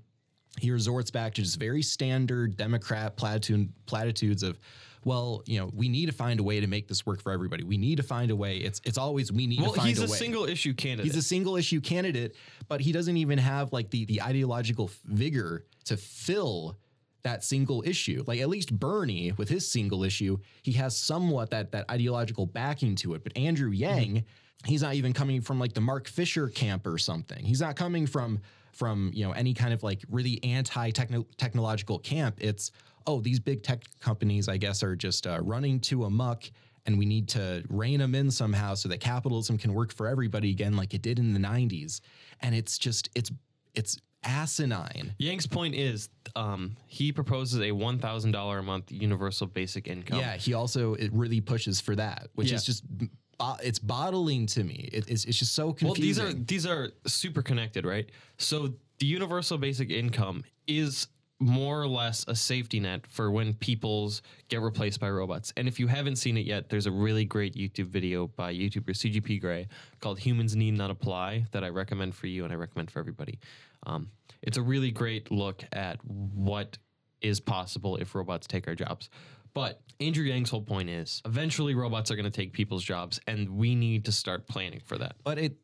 He 0.60 0.72
resorts 0.72 1.12
back 1.12 1.34
to 1.36 1.42
just 1.42 1.60
very 1.60 1.82
standard 1.82 2.58
Democrat 2.58 3.16
platitude 3.16 3.72
platitudes 3.86 4.44
of, 4.44 4.60
well, 5.06 5.44
you 5.46 5.58
know, 5.60 5.72
we 5.74 5.88
need 5.88 6.08
to 6.08 6.12
find 6.12 6.40
a 6.42 6.44
way 6.44 6.60
to 6.60 6.68
make 6.68 6.88
this 6.88 7.06
work 7.06 7.22
for 7.22 7.32
everybody. 7.32 7.64
We 7.64 7.78
need 7.78 7.98
to 7.98 8.04
find 8.04 8.32
a 8.32 8.36
way. 8.36 8.58
It's 8.58 8.82
it's 8.84 8.98
always 8.98 9.32
we 9.32 9.48
need 9.48 9.62
Well, 9.62 9.72
to 9.72 9.80
find 9.80 9.98
a 9.98 10.00
a 10.00 10.04
way. 10.04 10.08
He's 10.08 10.14
a 10.14 10.18
single 10.18 10.46
issue 10.46 10.74
candidate. 10.74 11.06
He's 11.06 11.16
a 11.16 11.26
single 11.26 11.56
issue 11.56 11.82
candidate, 11.82 12.36
but 12.68 12.82
he 12.82 12.92
doesn't 12.92 13.18
even 13.18 13.40
have 13.40 13.72
like 13.74 13.90
the 13.90 14.06
the 14.06 14.22
ideological 14.22 14.92
vigor 15.06 15.66
to 15.86 15.98
fill 15.98 16.78
that 17.24 17.44
single 17.44 17.84
issue. 17.86 18.24
Like 18.28 18.40
at 18.40 18.50
least 18.50 18.78
Bernie 18.78 19.32
with 19.34 19.50
his 19.50 19.70
single 19.70 20.04
issue, 20.04 20.38
he 20.62 20.74
has 20.74 20.98
somewhat 20.98 21.50
that 21.52 21.72
that 21.72 21.90
ideological 21.90 22.46
backing 22.46 22.96
to 22.98 23.14
it. 23.14 23.24
But 23.24 23.38
Andrew 23.38 23.72
Yang, 23.72 24.26
he's 24.66 24.82
not 24.82 24.96
even 24.96 25.14
coming 25.14 25.42
from 25.42 25.60
like 25.60 25.74
the 25.74 25.82
Mark 25.82 26.08
Fisher 26.08 26.48
camp 26.48 26.86
or 26.88 26.98
something. 26.98 27.44
He's 27.44 27.62
not 27.62 27.76
coming 27.76 28.08
from 28.08 28.40
from 28.74 29.12
you 29.14 29.26
know 29.26 29.32
any 29.32 29.54
kind 29.54 29.74
of 29.74 29.84
like 29.84 30.04
really 30.10 30.44
anti 30.44 30.92
technological 30.92 32.00
camp. 32.00 32.38
It's 32.40 32.72
oh 33.08 33.20
these 33.20 33.40
big 33.40 33.64
tech 33.64 33.84
companies 34.00 34.48
I 34.48 34.58
guess 34.58 34.84
are 34.84 34.96
just 34.96 35.28
uh, 35.28 35.40
running 35.42 35.80
to 35.82 36.06
amok 36.06 36.50
and 36.86 36.98
we 36.98 37.06
need 37.06 37.28
to 37.30 37.64
rein 37.70 38.00
them 38.00 38.16
in 38.16 38.32
somehow 38.32 38.74
so 38.74 38.90
that 38.90 39.00
capitalism 39.00 39.58
can 39.58 39.74
work 39.74 39.94
for 39.94 40.08
everybody 40.08 40.50
again 40.50 40.76
like 40.76 40.94
it 40.94 41.02
did 41.02 41.20
in 41.20 41.34
the 41.34 41.40
90s 41.40 42.02
and 42.42 42.56
it's 42.56 42.78
just 42.78 43.10
it's 43.16 43.32
it's 43.76 43.98
asinine 44.24 45.14
Yang's 45.18 45.48
point 45.48 45.76
is 45.76 46.10
um, 46.36 46.76
he 46.88 47.12
proposes 47.12 47.60
a 47.62 47.72
one 47.72 47.98
thousand 48.00 48.32
dollar 48.32 48.60
a 48.60 48.64
month 48.64 48.92
universal 48.92 49.48
basic 49.48 49.88
income. 49.88 50.20
yeah 50.20 50.36
he 50.38 50.54
also 50.54 50.94
it 50.96 51.12
really 51.14 51.42
pushes 51.42 51.82
for 51.82 51.96
that 51.96 52.28
which 52.36 52.50
Yeah. 52.50 52.56
is 52.56 52.66
just 52.66 52.84
bo- 52.88 53.58
it's 53.64 53.80
bottling 53.80 54.46
to 54.48 54.64
me 54.64 54.90
it, 54.94 55.06
it's, 55.10 55.26
it's 55.26 55.38
just 55.40 55.54
so 55.56 55.74
confusing. 55.74 56.24
Well, 56.24 56.34
these 56.34 56.36
are 56.40 56.46
these 56.46 56.66
are 56.68 56.92
super 57.08 57.42
connected, 57.42 57.86
right? 57.86 58.10
So 58.38 58.74
the 59.00 59.06
universal 59.08 59.58
basic 59.58 59.90
income 59.90 60.44
is 60.68 61.08
more 61.42 61.82
or 61.82 61.88
less 61.88 62.24
a 62.28 62.36
safety 62.36 62.80
net 62.80 63.06
for 63.08 63.32
when 63.32 63.54
people's 63.56 64.22
get 64.48 64.62
replaced 64.62 65.00
by 65.00 65.10
robots. 65.10 65.52
And 65.58 65.68
if 65.68 65.80
you 65.80 65.88
haven't 65.88 66.18
seen 66.18 66.38
it 66.38 66.46
yet, 66.46 66.70
there's 66.70 66.86
a 66.86 66.92
really 66.92 67.26
great 67.26 67.56
YouTube 67.56 67.88
video 67.88 68.28
by 68.28 68.54
YouTuber 68.54 68.92
CGP 68.92 69.42
Grey 69.42 69.68
called 70.00 70.20
"Humans 70.20 70.56
Need 70.56 70.78
Not 70.78 70.92
Apply" 70.92 71.46
that 71.52 71.64
I 71.64 71.70
recommend 71.70 72.16
for 72.16 72.28
you 72.28 72.44
and 72.44 72.54
I 72.54 72.56
recommend 72.56 72.92
for 72.92 73.00
everybody. 73.00 73.40
Um, 73.88 74.10
it's 74.44 74.58
a 74.58 74.62
really 74.62 74.92
great 74.92 75.32
look 75.32 75.64
at 75.74 75.98
what 76.06 76.78
is 77.22 77.40
possible 77.40 77.98
if 77.98 78.14
robots 78.16 78.48
take 78.48 78.68
our 78.68 78.76
jobs. 78.76 79.10
But 79.54 79.82
Andrew 80.00 80.24
Yang's 80.24 80.50
whole 80.50 80.62
point 80.62 80.90
is 80.90 81.22
eventually 81.26 81.76
robots 81.76 82.10
are 82.10 82.16
going 82.16 82.26
to 82.26 82.32
take 82.32 82.54
people's 82.54 82.84
jobs, 82.84 83.20
and 83.28 83.50
we 83.50 83.76
need 83.76 84.06
to 84.06 84.12
start 84.12 84.48
planning 84.48 84.82
for 84.86 84.98
that. 84.98 85.16
but 85.24 85.38
it 85.38 85.58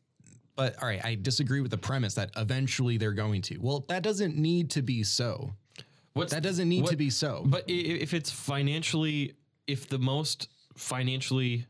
but 0.56 0.74
all 0.82 0.88
right 0.88 1.04
i 1.04 1.14
disagree 1.14 1.60
with 1.60 1.70
the 1.70 1.78
premise 1.78 2.14
that 2.14 2.30
eventually 2.36 2.96
they're 2.98 3.12
going 3.12 3.40
to 3.40 3.56
well 3.58 3.84
that 3.88 4.02
doesn't 4.02 4.36
need 4.36 4.68
to 4.68 4.82
be 4.82 5.04
so 5.04 5.54
What's 6.18 6.32
that 6.32 6.42
doesn't 6.42 6.68
need 6.68 6.86
to 6.86 6.96
be 6.96 7.10
so 7.10 7.42
But 7.46 7.64
if 7.68 8.14
it's 8.14 8.30
financially, 8.30 9.34
if 9.66 9.88
the 9.88 9.98
most 9.98 10.48
financially, 10.76 11.66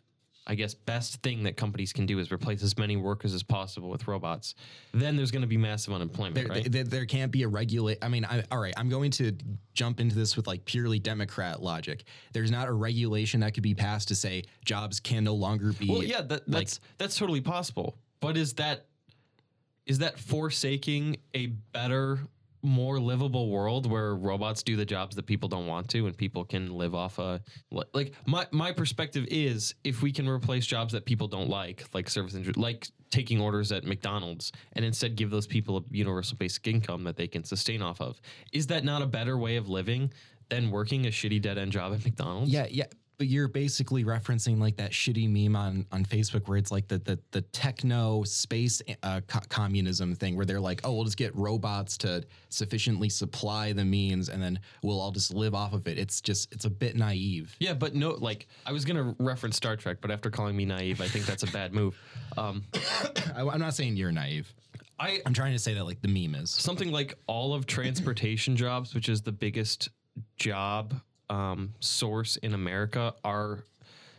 I 0.47 0.55
guess, 0.55 0.75
best 0.75 1.23
thing 1.23 1.43
that 1.45 1.57
companies 1.57 1.93
can 1.93 2.07
do 2.07 2.19
is 2.19 2.33
replace 2.33 2.63
as 2.63 2.77
many 2.79 2.97
workers 2.97 3.35
as 3.35 3.43
possible 3.43 3.91
with 3.91 4.09
robots, 4.09 4.55
then 4.93 5.17
there's 5.17 5.31
going 5.31 5.43
to 5.43 5.49
be 5.49 5.57
massive 5.59 5.93
unemployment, 5.93 6.35
there, 6.37 6.47
right? 6.47 6.73
there, 6.73 6.85
there 6.85 7.07
can't 7.07 7.31
be 7.31 7.43
a 7.43 7.49
regulate. 7.49 7.99
I 8.03 8.09
mean, 8.09 8.25
I, 8.25 8.43
all 8.51 8.59
right, 8.59 8.75
I'm 8.77 8.89
going 8.89 9.11
to 9.13 9.33
jump 9.75 10.01
into 10.01 10.15
this 10.17 10.37
with 10.37 10.47
like 10.47 10.65
purely 10.65 10.99
Democrat 10.99 11.63
logic. 11.63 12.05
There's 12.33 12.51
not 12.51 12.69
a 12.69 12.73
regulation 12.73 13.41
that 13.41 13.55
could 13.55 13.63
be 13.63 13.75
passed 13.75 14.09
to 14.09 14.15
say 14.15 14.45
jobs 14.65 15.01
can 15.01 15.25
no 15.25 15.35
longer 15.35 15.73
be. 15.73 15.89
well, 15.91 16.03
yeah, 16.03 16.23
that, 16.23 16.49
like- 16.49 16.61
that's 16.61 16.81
that's 16.97 17.17
totally 17.17 17.41
possible. 17.41 17.97
But 18.21 18.37
is 18.37 18.55
that 18.55 18.87
is 19.87 19.99
that 19.99 20.19
forsaking 20.19 21.17
a 21.35 21.47
better, 21.47 22.21
more 22.63 22.99
livable 22.99 23.51
world 23.51 23.91
where 23.91 24.15
robots 24.15 24.63
do 24.63 24.77
the 24.77 24.85
jobs 24.85 25.17
that 25.17 25.27
people 25.27 25.49
don't 25.49 25.67
want 25.67 25.89
to, 25.91 26.07
and 26.07 26.17
people 26.17 26.45
can 26.45 26.73
live 26.73 26.95
off 26.95 27.19
a 27.19 27.41
like 27.93 28.15
my 28.27 28.47
my 28.51 28.73
perspective 28.73 29.27
is 29.31 29.75
if 29.85 30.03
we 30.03 30.13
can 30.13 30.29
replace 30.29 30.67
jobs 30.67 30.93
that 30.93 31.05
people 31.05 31.29
don't 31.29 31.49
like, 31.49 31.85
like 31.95 32.09
service 32.09 32.35
industry, 32.35 32.61
like 32.61 32.89
taking 33.11 33.41
orders 33.41 33.73
at 33.73 33.85
McDonald's, 33.85 34.53
and 34.73 34.85
instead 34.85 35.17
give 35.17 35.31
those 35.31 35.47
people 35.47 35.79
a 35.79 35.83
universal 35.91 36.37
basic 36.37 36.67
income 36.67 37.05
that 37.05 37.17
they 37.17 37.27
can 37.27 37.45
sustain 37.45 37.83
off 37.83 38.01
of, 38.01 38.21
is 38.53 38.67
that 38.67 38.85
not 38.85 39.03
a 39.03 39.07
better 39.07 39.39
way 39.39 39.57
of 39.57 39.69
living 39.69 40.13
than 40.49 40.71
working 40.71 41.07
a 41.07 41.11
shitty 41.11 41.41
dead 41.41 41.59
end 41.59 41.73
job 41.73 41.93
at 41.93 42.05
McDonald's? 42.05 42.51
Yeah, 42.51 42.67
yeah. 42.71 42.87
But 43.19 43.27
you're 43.27 43.49
basically 43.49 44.05
referencing 44.05 44.61
like 44.61 44.77
that 44.77 44.93
shitty 44.93 45.29
meme 45.29 45.57
on, 45.57 45.87
on 45.91 46.05
Facebook 46.05 46.47
where 46.47 46.57
it's 46.57 46.71
like 46.71 46.87
the 46.87 46.99
the, 46.99 47.19
the 47.33 47.41
techno 47.41 48.23
space 48.23 48.81
uh, 49.03 49.21
co- 49.27 49.41
communism 49.49 50.15
thing 50.15 50.37
where 50.37 50.47
they're 50.47 50.61
like, 50.61 50.83
oh, 50.85 50.93
we'll 50.95 51.05
just 51.05 51.17
get 51.17 51.35
robots 51.35 51.99
to 51.99 52.23
sufficiently 52.49 53.09
supply 53.09 53.73
the 53.73 53.85
means 53.85 54.29
and 54.29 54.41
then 54.41 54.61
we'll 54.85 55.01
all 55.01 55.11
just 55.11 55.35
live 55.35 55.53
off 55.53 55.73
of 55.73 55.89
it. 55.89 55.99
It's 55.99 56.21
just 56.21 56.53
it's 56.53 56.65
a 56.65 56.71
bit 56.71 56.95
naive. 56.95 57.57
Yeah, 57.59 57.75
but 57.75 57.97
no, 57.97 58.11
like 58.11 58.47
I 58.65 58.71
was 58.71 58.85
gonna 58.85 59.17
reference 59.19 59.57
Star 59.57 59.75
Trek, 59.75 59.99
but 60.01 60.13
after 60.13 60.31
calling 60.31 60.57
me 60.57 60.65
naive, 60.65 61.01
I 61.01 61.09
think 61.09 61.27
that's 61.27 61.43
a 61.43 61.49
bad 61.49 61.75
move. 61.75 62.01
Um, 62.37 62.63
I, 63.35 63.41
I'm 63.41 63.59
not 63.59 63.75
saying 63.75 63.97
you're 63.97 64.13
naive. 64.13 64.55
I 65.01 65.21
I'm 65.27 65.35
trying 65.35 65.55
to 65.55 65.59
say 65.59 65.75
that 65.75 65.85
like 65.85 66.03
the 66.03 66.09
meme 66.09 66.41
is. 66.41 66.51
something 66.51 66.93
like 66.93 67.15
all 67.27 67.53
of 67.53 67.67
transportation 67.67 68.55
jobs, 68.55 68.95
which 68.95 69.09
is 69.09 69.23
the 69.23 69.33
biggest 69.33 69.89
job 70.37 70.95
um, 71.31 71.75
source 71.81 72.37
in 72.37 72.55
America, 72.55 73.15
are 73.25 73.65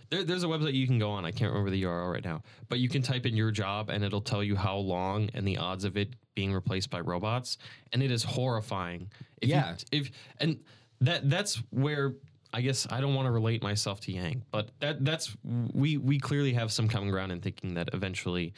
there, 0.09 0.23
there's 0.23 0.43
a 0.43 0.47
website 0.47 0.73
you 0.73 0.87
can 0.87 0.99
go 0.99 1.11
on. 1.11 1.25
I 1.25 1.31
can't 1.31 1.51
remember 1.51 1.69
the 1.71 1.83
URL 1.83 2.11
right 2.13 2.23
now, 2.23 2.41
but 2.67 2.79
you 2.79 2.89
can 2.89 3.01
type 3.01 3.25
in 3.25 3.35
your 3.35 3.51
job 3.51 3.89
and 3.89 4.03
it'll 4.03 4.21
tell 4.21 4.43
you 4.43 4.55
how 4.55 4.77
long 4.77 5.29
and 5.33 5.47
the 5.47 5.57
odds 5.57 5.83
of 5.85 5.97
it 5.97 6.09
being 6.35 6.53
replaced 6.53 6.89
by 6.89 6.99
robots, 7.01 7.57
and 7.93 8.01
it 8.01 8.11
is 8.11 8.23
horrifying. 8.23 9.09
If 9.41 9.49
you- 9.49 9.55
Yeah. 9.55 9.75
if 9.91 10.11
and 10.39 10.59
that 11.01 11.29
that's 11.29 11.55
where. 11.71 12.15
I 12.51 12.61
guess 12.61 12.87
I 12.89 12.99
don't 12.99 13.13
want 13.13 13.27
to 13.27 13.31
relate 13.31 13.61
myself 13.61 13.99
to 14.01 14.11
Yang, 14.11 14.41
but 14.49 14.71
that 14.79 15.05
that's 15.05 15.37
we 15.71 15.97
we 15.97 16.17
clearly 16.17 16.53
have 16.53 16.71
some 16.71 16.87
common 16.87 17.11
ground 17.11 17.31
in 17.31 17.41
thinking 17.41 17.75
that 17.75 17.89
eventually 17.93 18.53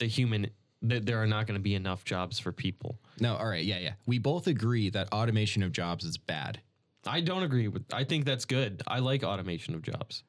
the 0.00 0.06
human 0.06 0.50
that 0.82 1.06
there 1.06 1.22
are 1.22 1.26
not 1.26 1.46
going 1.46 1.54
to 1.54 1.62
be 1.62 1.76
enough 1.76 2.04
jobs 2.04 2.40
for 2.40 2.50
people. 2.50 2.98
No, 3.20 3.36
all 3.36 3.46
right, 3.46 3.64
yeah, 3.64 3.78
yeah. 3.78 3.92
We 4.06 4.18
both 4.18 4.48
agree 4.48 4.90
that 4.90 5.12
automation 5.12 5.62
of 5.62 5.70
jobs 5.70 6.04
is 6.04 6.18
bad. 6.18 6.60
I 7.06 7.20
don't 7.20 7.42
agree 7.42 7.68
with. 7.68 7.84
I 7.92 8.04
think 8.04 8.24
that's 8.24 8.44
good. 8.44 8.82
I 8.86 8.98
like 8.98 9.22
automation 9.22 9.74
of 9.74 9.82
jobs. 9.82 10.24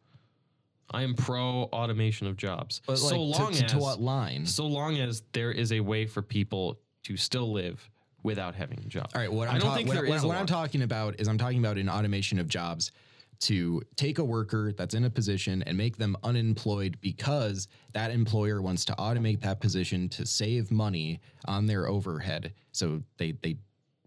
I 0.92 1.04
am 1.04 1.16
pro 1.16 1.64
automation 1.74 2.28
of 2.28 2.38
jobs. 2.38 2.82
But 2.88 2.98
so 2.98 3.10
to- 3.10 3.22
long 3.22 3.54
to, 3.54 3.66
as 3.66 3.72
to 3.74 3.78
what 3.78 4.00
line? 4.00 4.46
so 4.46 4.66
long 4.66 4.98
as 4.98 5.24
there 5.34 5.52
is 5.52 5.72
a 5.74 5.80
way 5.82 6.06
for 6.06 6.22
people 6.22 6.80
to 7.04 7.18
still 7.18 7.52
live 7.52 7.90
without 8.24 8.56
having 8.56 8.80
a 8.80 8.88
job. 8.88 9.10
All 9.14 9.22
right, 9.22 9.32
what 9.32 9.48
I 9.50 9.54
I'm, 9.54 9.60
don't 9.60 9.70
ta- 9.70 9.76
think 9.76 9.88
what, 9.90 9.96
there 9.96 10.06
what- 10.08 10.16
is 10.16 10.24
a 10.24 10.28
what 10.28 10.38
I'm 10.38 10.46
talking 10.46 10.82
about 10.84 11.20
is 11.20 11.28
I'm 11.28 11.38
talking 11.38 11.60
about 11.60 11.78
an 11.78 11.90
automation 11.90 12.40
of 12.40 12.48
jobs 12.48 12.92
to 13.40 13.82
take 13.96 14.18
a 14.18 14.24
worker 14.24 14.72
that's 14.72 14.96
in 14.96 15.04
a 15.06 15.10
position 15.10 15.62
and 15.68 15.78
make 15.78 15.96
them 15.98 16.18
unemployed 16.24 16.98
because 17.02 17.68
that 17.94 18.10
employer 18.10 18.64
wants 18.64 18.84
to 18.86 18.94
automate 18.94 19.40
that 19.42 19.60
position 19.60 20.10
to 20.10 20.26
save 20.26 20.72
money 20.72 21.20
on 21.46 21.68
their 21.68 21.88
overhead. 21.88 22.54
So 22.72 23.04
they 23.18 23.34
they 23.44 23.58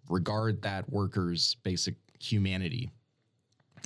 regard 0.08 0.60
that 0.62 0.90
worker's 0.90 1.56
basic 1.62 1.94
humanity. 2.20 2.90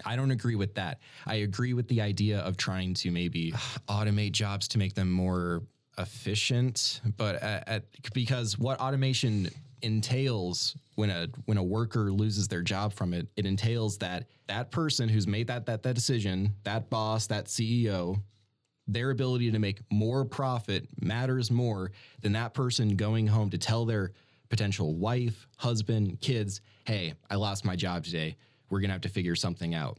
I 0.05 0.17
don't 0.17 0.31
agree 0.31 0.57
with 0.57 0.75
that. 0.75 0.99
I 1.27 1.37
agree 1.37 1.73
with 1.73 1.89
the 1.89 2.01
idea 2.01 2.41
of 2.41 2.57
trying 2.57 2.95
to 2.95 3.11
maybe 3.11 3.53
automate 3.89 4.33
jobs 4.33 4.69
to 4.69 4.79
make 4.79 4.95
them 4.95 5.11
more 5.11 5.63
efficient, 5.99 7.01
but 7.17 7.37
at, 7.37 7.69
at, 7.69 7.85
because 8.13 8.59
what 8.59 8.81
automation 8.81 9.49
entails 9.83 10.77
when 10.95 11.11
a 11.11 11.29
when 11.45 11.59
a 11.59 11.63
worker 11.63 12.11
loses 12.11 12.49
their 12.49 12.63
job 12.63 12.93
from 12.93 13.13
it, 13.13 13.29
it 13.37 13.47
entails 13.47 13.99
that 13.99 14.27
that 14.49 14.71
person 14.71 15.09
who's 15.09 15.27
made 15.27 15.47
that 15.47 15.67
that 15.67 15.83
that 15.83 15.95
decision, 15.95 16.55
that 16.65 16.91
boss, 16.91 17.27
that 17.29 17.47
CEO, 17.47 18.21
their 18.87 19.11
ability 19.11 19.51
to 19.51 19.59
make 19.59 19.81
more 19.91 20.25
profit 20.25 20.89
matters 21.01 21.51
more 21.51 21.93
than 22.21 22.33
that 22.33 22.55
person 22.55 22.97
going 22.97 23.27
home 23.27 23.51
to 23.51 23.59
tell 23.59 23.85
their 23.85 24.13
potential 24.59 24.95
wife, 24.95 25.49
husband, 25.57 26.21
kids, 26.21 26.61
"Hey, 26.85 27.15
I 27.29 27.35
lost 27.35 27.65
my 27.65 27.75
job 27.75 28.05
today. 28.05 28.37
We're 28.71 28.79
going 28.79 28.91
to 28.91 28.93
have 28.93 29.01
to 29.03 29.09
figure 29.09 29.35
something 29.35 29.75
out." 29.75 29.99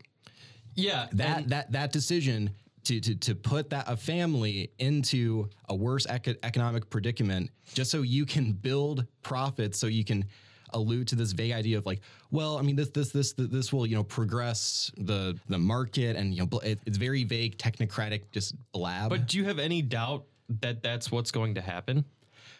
Yeah, 0.75 1.07
That 1.11 1.37
and- 1.39 1.49
that 1.49 1.71
that 1.73 1.91
decision 1.91 2.51
to 2.85 3.01
to 3.01 3.15
to 3.15 3.35
put 3.35 3.69
that 3.71 3.83
a 3.89 3.97
family 3.97 4.71
into 4.79 5.49
a 5.67 5.75
worse 5.75 6.05
eco- 6.07 6.35
economic 6.43 6.89
predicament 6.89 7.49
just 7.73 7.91
so 7.91 8.01
you 8.01 8.25
can 8.25 8.53
build 8.53 9.05
profits 9.23 9.77
so 9.79 9.87
you 9.87 10.05
can 10.05 10.23
allude 10.71 11.07
to 11.07 11.15
this 11.15 11.31
vague 11.31 11.51
idea 11.51 11.77
of 11.79 11.85
like 11.85 12.01
well 12.31 12.57
i 12.57 12.61
mean 12.61 12.75
this 12.75 12.89
this 12.89 13.11
this 13.11 13.33
this 13.33 13.71
will 13.73 13.87
you 13.87 13.95
know 13.95 14.03
progress 14.03 14.91
the 14.97 15.35
the 15.47 15.57
market 15.57 16.15
and 16.15 16.33
you 16.35 16.41
know 16.45 16.59
it, 16.59 16.79
it's 16.85 16.97
very 16.97 17.23
vague 17.23 17.57
technocratic 17.57 18.21
just 18.31 18.53
blab 18.71 19.09
But 19.09 19.27
do 19.27 19.37
you 19.37 19.45
have 19.45 19.57
any 19.57 19.81
doubt 19.81 20.25
that 20.61 20.83
that's 20.83 21.11
what's 21.11 21.31
going 21.31 21.55
to 21.55 21.61
happen? 21.61 22.05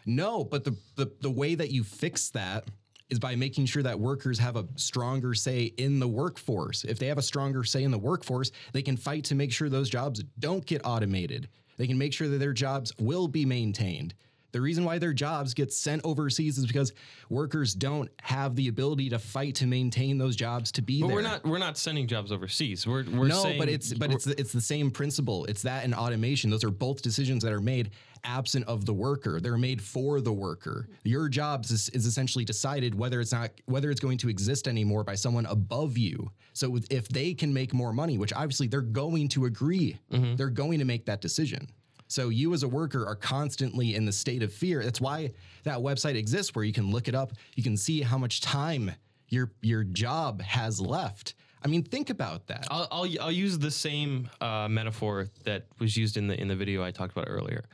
No 0.05 0.43
but 0.43 0.63
the, 0.63 0.75
the 0.95 1.11
the 1.21 1.29
way 1.29 1.55
that 1.55 1.71
you 1.71 1.83
fix 1.83 2.29
that 2.29 2.65
is 3.09 3.19
by 3.19 3.35
making 3.35 3.65
sure 3.65 3.83
that 3.83 3.99
workers 3.99 4.39
have 4.39 4.55
a 4.55 4.65
stronger 4.75 5.35
say 5.35 5.65
in 5.77 5.99
the 5.99 6.07
workforce. 6.07 6.83
If 6.83 6.97
they 6.97 7.05
have 7.07 7.19
a 7.19 7.23
stronger 7.23 7.63
say 7.63 7.83
in 7.83 7.91
the 7.91 7.97
workforce 7.97 8.51
they 8.73 8.81
can 8.81 8.97
fight 8.97 9.23
to 9.25 9.35
make 9.35 9.51
sure 9.51 9.69
those 9.69 9.89
jobs 9.89 10.23
don't 10.39 10.65
get 10.65 10.81
automated. 10.85 11.47
They 11.77 11.87
can 11.87 11.97
make 11.97 12.13
sure 12.13 12.27
that 12.27 12.37
their 12.37 12.53
jobs 12.53 12.93
will 12.99 13.27
be 13.27 13.45
maintained 13.45 14.15
the 14.55 14.61
reason 14.61 14.85
why 14.85 14.97
their 14.99 15.11
jobs 15.11 15.53
get 15.53 15.73
sent 15.73 16.01
overseas 16.05 16.57
is 16.57 16.65
because 16.65 16.93
workers 17.29 17.73
don't 17.73 18.09
have 18.21 18.55
the 18.55 18.69
ability 18.69 19.09
to 19.09 19.19
fight 19.19 19.53
to 19.55 19.67
maintain 19.67 20.17
those 20.17 20.33
jobs 20.33 20.71
to 20.71 20.81
be 20.81 21.01
But 21.01 21.07
there 21.07 21.15
we're 21.17 21.21
not 21.21 21.43
we're 21.43 21.57
not 21.57 21.77
sending 21.77 22.07
jobs 22.07 22.31
overseas. 22.31 22.87
We're 22.87 23.03
we're 23.03 23.27
no, 23.27 23.53
but 23.57 23.67
it's 23.67 23.93
but 23.93 24.13
it's 24.13 24.23
the, 24.23 24.39
it's 24.39 24.53
the 24.53 24.61
same 24.61 24.91
principle. 24.91 25.43
It's 25.45 25.61
that 25.63 25.83
and 25.83 25.93
automation. 25.93 26.49
Those 26.49 26.63
are 26.63 26.71
both 26.71 27.01
decisions 27.01 27.43
that 27.43 27.51
are 27.51 27.59
made 27.59 27.89
absent 28.23 28.65
of 28.67 28.85
the 28.85 28.93
worker. 28.93 29.41
They're 29.41 29.57
made 29.57 29.81
for 29.81 30.21
the 30.21 30.31
worker. 30.31 30.87
Your 31.03 31.27
jobs 31.27 31.69
is, 31.69 31.89
is 31.89 32.05
essentially 32.05 32.45
decided 32.45 32.95
whether 32.95 33.19
it's 33.19 33.33
not 33.33 33.51
whether 33.65 33.91
it's 33.91 33.99
going 33.99 34.17
to 34.19 34.29
exist 34.29 34.69
anymore 34.69 35.03
by 35.03 35.15
someone 35.15 35.45
above 35.47 35.97
you. 35.97 36.31
So 36.53 36.77
if 36.89 37.09
they 37.09 37.33
can 37.33 37.53
make 37.53 37.73
more 37.73 37.91
money, 37.91 38.17
which 38.17 38.31
obviously 38.31 38.67
they're 38.67 38.81
going 38.81 39.27
to 39.29 39.43
agree, 39.45 39.99
Mm-hmm. 40.11 40.35
they're 40.37 40.49
going 40.49 40.79
to 40.79 40.85
make 40.85 41.05
that 41.07 41.19
decision. 41.19 41.67
So 42.07 42.29
you 42.29 42.53
as 42.53 42.63
a 42.63 42.67
worker 42.67 43.05
are 43.05 43.15
constantly 43.15 43.95
in 43.95 44.05
the 44.05 44.11
state 44.11 44.43
of 44.43 44.53
fear. 44.53 44.83
That's 44.83 45.01
why 45.01 45.31
that 45.63 45.79
website 45.79 46.15
exists 46.15 46.53
where 46.53 46.63
you 46.63 46.73
can 46.73 46.91
look 46.91 47.07
it 47.07 47.15
up. 47.15 47.33
You 47.55 47.63
can 47.63 47.77
see 47.77 48.01
how 48.01 48.17
much 48.17 48.41
time 48.41 48.91
your 49.29 49.51
your 49.61 49.83
job 49.83 50.41
has 50.41 50.79
left. 50.79 51.33
I 51.63 51.67
mean, 51.67 51.81
think 51.81 52.11
about 52.11 52.45
that. 52.47 52.67
I'll, 52.69 52.87
I'll 52.91 53.07
I'll 53.21 53.31
use 53.31 53.57
the 53.57 53.71
same 53.71 54.29
uh, 54.39 54.67
metaphor 54.69 55.27
that 55.45 55.65
was 55.79 55.97
used 55.97 56.15
in 56.15 56.27
the 56.27 56.39
in 56.39 56.47
the 56.47 56.55
video 56.55 56.83
I 56.83 56.91
talked 56.91 57.11
about 57.11 57.27
earlier. 57.27 57.65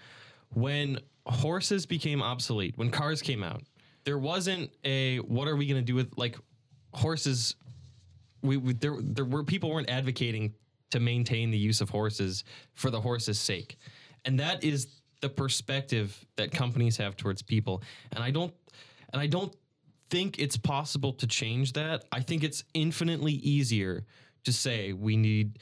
When 0.53 0.99
horses 1.25 1.85
became 1.85 2.21
obsolete, 2.21 2.77
when 2.77 2.89
cars 2.89 3.21
came 3.21 3.43
out, 3.43 3.63
there 4.05 4.17
wasn't 4.17 4.71
a 4.85 5.17
what 5.17 5.47
are 5.47 5.55
we 5.55 5.67
going 5.67 5.81
to 5.81 5.85
do 5.85 5.95
with 5.95 6.17
like 6.17 6.37
horses? 6.93 7.55
We, 8.41 8.57
we 8.57 8.73
there 8.73 8.95
there 9.01 9.25
were 9.25 9.43
people 9.43 9.69
weren't 9.69 9.89
advocating 9.89 10.53
to 10.91 10.99
maintain 10.99 11.51
the 11.51 11.57
use 11.57 11.81
of 11.81 11.89
horses 11.89 12.43
for 12.73 12.89
the 12.89 13.01
horses' 13.01 13.39
sake, 13.39 13.77
and 14.25 14.39
that 14.39 14.63
is 14.63 14.87
the 15.21 15.29
perspective 15.29 16.25
that 16.35 16.51
companies 16.51 16.97
have 16.97 17.15
towards 17.15 17.41
people. 17.41 17.81
And 18.11 18.23
I 18.23 18.31
don't 18.31 18.53
and 19.13 19.21
I 19.21 19.27
don't 19.27 19.55
think 20.09 20.39
it's 20.39 20.57
possible 20.57 21.13
to 21.13 21.27
change 21.27 21.73
that. 21.73 22.05
I 22.11 22.21
think 22.21 22.43
it's 22.43 22.63
infinitely 22.73 23.33
easier 23.33 24.05
to 24.43 24.53
say 24.53 24.93
we 24.93 25.15
need 25.15 25.59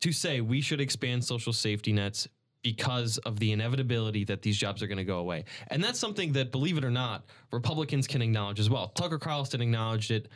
to 0.00 0.12
say 0.12 0.40
we 0.40 0.60
should 0.60 0.80
expand 0.80 1.24
social 1.24 1.52
safety 1.52 1.92
nets 1.92 2.26
because 2.62 3.18
of 3.18 3.38
the 3.38 3.52
inevitability 3.52 4.24
that 4.24 4.42
these 4.42 4.56
jobs 4.56 4.82
are 4.82 4.86
going 4.86 4.98
to 4.98 5.04
go 5.04 5.18
away. 5.18 5.44
And 5.68 5.82
that's 5.82 5.98
something 5.98 6.32
that, 6.32 6.52
believe 6.52 6.76
it 6.76 6.84
or 6.84 6.90
not, 6.90 7.24
Republicans 7.52 8.06
can 8.06 8.20
acknowledge 8.20 8.60
as 8.60 8.68
well. 8.68 8.88
Tucker 8.88 9.18
Carlson 9.18 9.62
acknowledged 9.62 10.10
it 10.10 10.28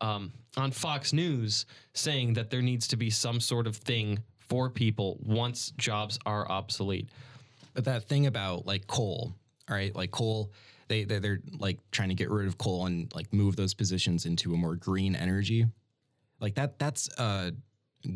um, 0.00 0.32
on 0.56 0.70
Fox 0.70 1.12
News, 1.12 1.66
saying 1.92 2.34
that 2.34 2.50
there 2.50 2.62
needs 2.62 2.86
to 2.88 2.96
be 2.96 3.10
some 3.10 3.40
sort 3.40 3.66
of 3.66 3.76
thing 3.76 4.20
for 4.54 4.70
people 4.70 5.18
once 5.24 5.72
jobs 5.78 6.16
are 6.26 6.48
obsolete. 6.48 7.08
But 7.74 7.86
that 7.86 8.04
thing 8.04 8.26
about 8.26 8.66
like 8.66 8.86
coal, 8.86 9.34
all 9.68 9.74
right, 9.74 9.92
like 9.96 10.12
coal, 10.12 10.52
they 10.86 11.02
they're, 11.02 11.18
they're 11.18 11.40
like 11.58 11.80
trying 11.90 12.10
to 12.10 12.14
get 12.14 12.30
rid 12.30 12.46
of 12.46 12.56
coal 12.56 12.86
and 12.86 13.12
like 13.16 13.32
move 13.32 13.56
those 13.56 13.74
positions 13.74 14.26
into 14.26 14.54
a 14.54 14.56
more 14.56 14.76
green 14.76 15.16
energy. 15.16 15.66
Like 16.38 16.54
that 16.54 16.78
that's 16.78 17.08
a 17.18 17.52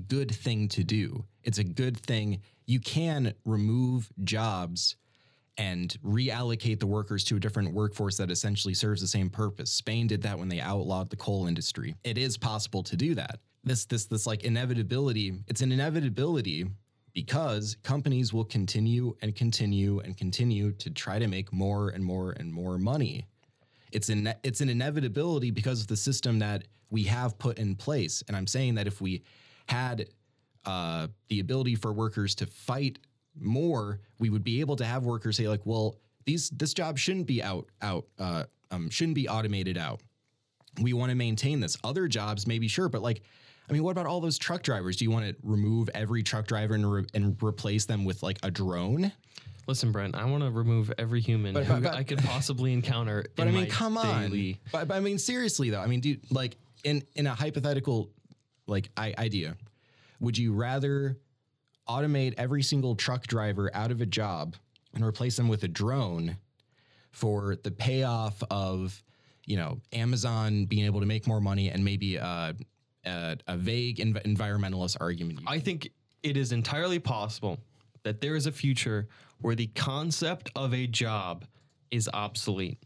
good 0.07 0.31
thing 0.31 0.69
to 0.69 0.85
do. 0.85 1.25
It's 1.43 1.59
a 1.59 1.65
good 1.65 1.97
thing. 1.97 2.41
You 2.67 2.79
can 2.79 3.35
remove 3.45 4.09
jobs 4.23 4.95
and 5.57 5.97
reallocate 6.07 6.79
the 6.79 6.87
workers 6.87 7.25
to 7.25 7.35
a 7.35 7.41
different 7.41 7.75
workforce 7.75 8.17
that 8.19 8.31
essentially 8.31 8.75
serves 8.75 9.01
the 9.01 9.09
same 9.09 9.29
purpose. 9.29 9.73
Spain 9.73 10.07
did 10.07 10.23
that 10.23 10.39
when 10.39 10.49
they 10.49 10.61
outlawed 10.61 11.11
the 11.11 11.17
coal 11.17 11.49
industry. 11.49 11.97
It 12.05 12.17
is 12.17 12.39
possible 12.39 12.85
to 12.85 12.97
do 12.97 13.17
that. 13.17 13.41
This 13.69 13.85
this 13.85 14.07
this 14.07 14.27
like 14.27 14.45
inevitability, 14.45 15.35
it's 15.47 15.61
an 15.61 15.73
inevitability 15.73 16.67
because 17.13 17.77
companies 17.83 18.33
will 18.33 18.45
continue 18.45 19.15
and 19.23 19.35
continue 19.35 20.01
and 20.01 20.17
continue 20.17 20.73
to 20.73 20.91
try 20.91 21.19
to 21.19 21.27
make 21.27 21.53
more 21.53 21.91
and 21.91 22.03
more 22.05 22.33
and 22.33 22.53
more 22.53 22.79
money. 22.79 23.27
It's 23.93 24.09
an 24.09 24.33
it's 24.43 24.61
an 24.61 24.69
inevitability 24.69 25.51
because 25.51 25.83
of 25.83 25.87
the 25.87 25.97
system 25.97 26.39
that 26.39 26.65
we 26.91 27.05
have 27.05 27.39
put 27.39 27.59
in 27.59 27.75
place. 27.75 28.23
And 28.27 28.37
I'm 28.37 28.47
saying 28.47 28.77
that 28.77 28.87
if 28.87 29.01
we 29.01 29.23
had 29.67 30.07
uh, 30.65 31.09
the 31.29 31.41
ability 31.41 31.75
for 31.75 31.93
workers 31.93 32.35
to 32.37 32.47
fight 32.47 32.99
more, 33.39 34.01
we 34.19 34.31
would 34.31 34.45
be 34.45 34.61
able 34.61 34.77
to 34.77 34.85
have 34.85 35.05
workers 35.05 35.37
say 35.37 35.49
like, 35.49 35.65
well, 35.65 35.97
these 36.25 36.51
this 36.51 36.73
job 36.73 36.99
shouldn't 36.99 37.27
be 37.27 37.43
out 37.43 37.69
out 37.83 38.07
uh, 38.19 38.45
um, 38.71 38.89
shouldn't 38.91 39.15
be 39.15 39.29
automated 39.29 39.77
out. 39.77 40.01
We 40.81 40.93
want 40.93 41.11
to 41.11 41.17
maintain 41.17 41.61
this. 41.61 41.77
Other 41.83 42.07
jobs, 42.09 42.47
maybe 42.47 42.69
sure, 42.69 42.89
but 42.89 43.03
like, 43.03 43.23
I 43.69 43.73
mean, 43.73 43.83
what 43.83 43.91
about 43.91 44.07
all 44.07 44.21
those 44.21 44.39
truck 44.39 44.63
drivers? 44.63 44.97
Do 44.97 45.05
you 45.05 45.11
want 45.11 45.27
to 45.27 45.37
remove 45.43 45.91
every 45.95 46.23
truck 46.23 46.47
driver 46.47 46.75
and, 46.75 46.91
re- 46.91 47.07
and 47.15 47.37
replace 47.43 47.85
them 47.85 48.05
with 48.05 48.23
like 48.23 48.39
a 48.43 48.51
drone? 48.51 49.13
Listen, 49.67 49.93
Brent, 49.93 50.15
I 50.15 50.25
want 50.25 50.43
to 50.43 50.51
remove 50.51 50.91
every 50.97 51.21
human 51.21 51.53
But- 51.53 51.65
who 51.67 51.75
but- 51.75 51.83
but- 51.83 51.95
I 51.95 52.03
could 52.03 52.19
possibly 52.19 52.73
encounter. 52.73 53.25
But 53.37 53.43
in 53.43 53.49
I 53.49 53.53
mean, 53.53 53.63
my 53.65 53.69
come 53.69 53.99
on. 53.99 54.23
daily- 54.31 54.61
But, 54.73 54.89
but 54.89 54.97
I 54.97 55.01
mean, 55.01 55.19
seriously 55.19 55.71
though, 55.71 55.81
I 55.81 55.87
mean, 55.87 56.01
dude, 56.01 56.21
like 56.31 56.57
in 56.85 57.03
in 57.15 57.27
a 57.27 57.35
hypothetical 57.35 58.11
like 58.67 58.91
I, 58.97 59.15
idea, 59.19 59.57
would 60.21 60.39
you 60.39 60.53
rather 60.55 61.19
automate 61.89 62.35
every 62.39 62.63
single 62.63 62.95
truck 62.97 63.27
driver 63.27 63.71
out 63.75 63.91
of 63.91 64.01
a 64.01 64.07
job 64.07 64.57
and 64.95 65.05
replace 65.05 65.37
them 65.37 65.49
with 65.49 65.63
a 65.65 65.69
drone 65.69 66.37
for 67.13 67.57
the 67.65 67.71
payoff 67.71 68.43
of 68.51 69.03
you 69.47 69.57
know 69.57 69.81
Amazon 69.93 70.65
being 70.67 70.85
able 70.87 71.01
to 71.01 71.07
make 71.07 71.27
more 71.27 71.41
money 71.41 71.71
and 71.71 71.85
maybe 71.85 72.19
uh, 72.19 72.53
a, 73.05 73.37
a 73.47 73.57
vague 73.57 73.97
env- 73.99 74.23
environmentalist 74.25 74.97
argument? 75.01 75.41
I 75.47 75.59
think 75.59 75.91
it 76.23 76.37
is 76.37 76.53
entirely 76.53 76.99
possible 76.99 77.59
that 78.03 78.21
there 78.21 78.37
is 78.37 78.47
a 78.47 78.53
future 78.53 79.09
where 79.41 79.55
the 79.55 79.69
concept 79.69 80.51
of 80.57 80.75
a 80.75 80.87
job 80.87 81.45
is 81.91 82.09
obsolete. 82.13 82.79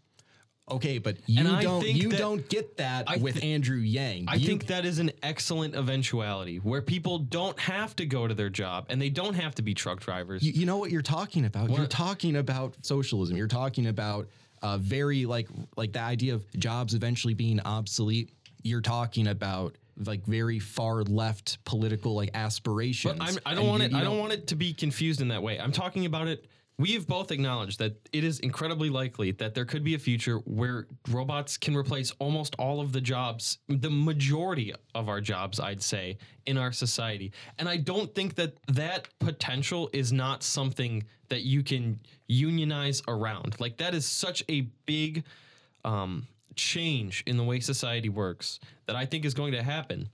okay, 0.71 0.97
but 0.99 1.17
you 1.27 1.47
I 1.49 1.63
don't 1.63 1.83
think 1.83 2.01
you 2.01 2.09
that- 2.11 2.19
don't 2.19 2.49
get 2.49 2.77
that 2.77 3.05
I 3.09 3.17
with 3.17 3.37
thi- 3.41 3.53
Andrew 3.53 3.79
Yang. 3.79 4.27
I 4.29 4.37
You- 4.37 4.47
think 4.47 4.67
that 4.69 4.85
is 4.85 4.99
an 5.01 5.11
excellent 5.23 5.75
eventuality 5.75 6.59
where 6.59 6.81
people 6.81 7.19
don't 7.19 7.59
have 7.59 7.95
to 7.97 8.07
go 8.07 8.27
to 8.29 8.33
their 8.35 8.49
job 8.49 8.87
and 8.89 9.03
they 9.03 9.11
don't 9.11 9.35
have 9.35 9.55
to 9.57 9.63
be 9.63 9.75
truck 9.75 10.01
drivers. 10.01 10.43
You, 10.43 10.53
you 10.53 10.65
know 10.67 10.77
what 10.79 10.91
you're 10.91 11.03
talking 11.03 11.45
about. 11.47 11.69
You're 11.71 11.87
talking 11.87 12.37
about 12.37 12.77
socialism. 12.83 13.37
You're 13.37 13.49
talking 13.49 13.87
about 13.89 14.29
uh, 14.63 14.79
very 14.79 15.27
like 15.27 15.49
like 15.77 15.93
the 15.93 16.01
idea 16.01 16.35
of 16.35 16.47
jobs 16.59 16.95
eventually 16.95 17.35
being 17.35 17.59
obsolete. 17.61 18.31
You're 18.63 18.81
talking 18.81 19.27
about 19.27 19.77
like 19.97 20.25
very 20.27 20.59
far 20.59 21.03
left 21.03 21.63
political 21.65 22.15
like 22.15 22.31
aspirations. 22.35 23.19
But 23.19 23.29
I'm, 23.29 23.39
I 23.47 23.55
don't 23.55 23.61
And 23.65 23.69
want 23.69 23.83
you- 23.83 23.87
it. 23.87 23.93
you 23.93 23.99
I 23.99 24.03
don't 24.03 24.19
want 24.19 24.33
it 24.33 24.47
to 24.49 24.57
be 24.57 24.73
confused 24.73 25.21
in 25.21 25.29
that 25.29 25.43
way. 25.43 25.59
I'm 25.59 25.73
talking 25.73 26.07
about 26.07 26.29
it. 26.29 26.47
We 26.79 26.93
have 26.95 27.07
both 27.07 27.31
acknowledged 27.31 27.79
that 27.81 27.97
it 28.13 28.25
is 28.25 28.41
incredibly 28.41 28.89
likely 28.89 29.31
that 29.33 29.55
there 29.55 29.67
could 29.67 29.85
be 29.85 29.95
a 29.95 29.99
future 29.99 30.39
where 30.39 30.87
robots 31.11 31.57
can 31.59 31.77
replace 31.77 32.11
almost 32.19 32.57
all 32.59 32.81
of 32.81 32.93
the 32.93 33.01
jobs, 33.01 33.59
the 33.69 33.91
majority 33.91 34.73
of 34.95 35.09
our 35.09 35.21
jobs, 35.21 35.61
I'd 35.61 35.83
say, 35.83 36.17
in 36.47 36.57
our 36.57 36.73
society. 36.73 37.31
And 37.59 37.69
I 37.69 37.77
don't 37.77 38.13
think 38.15 38.35
that 38.37 38.55
that 38.69 39.07
potential 39.21 39.91
is 39.93 40.13
not 40.15 40.43
something 40.43 41.05
that 41.29 41.43
you 41.43 41.63
can 41.63 42.01
unionize 42.27 43.03
around. 43.07 43.61
Like 43.61 43.77
that 43.77 43.95
is 43.95 44.07
such 44.07 44.43
a 44.49 44.63
big 44.87 45.25
um, 45.85 46.27
change 46.57 47.23
in 47.27 47.37
the 47.37 47.45
way 47.45 47.61
society 47.61 48.09
works 48.09 48.61
that 48.87 48.97
I 48.97 49.07
think 49.07 49.25
is 49.25 49.35
going 49.35 49.53
to 49.53 49.63
happen 49.63 50.09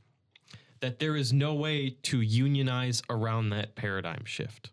that 0.81 0.99
there 0.99 1.17
is 1.17 1.33
no 1.33 1.55
way 1.55 1.91
to 2.03 2.21
unionize 2.21 3.03
around 3.11 3.51
that 3.51 3.75
paradigm 3.75 4.25
shift. 4.25 4.71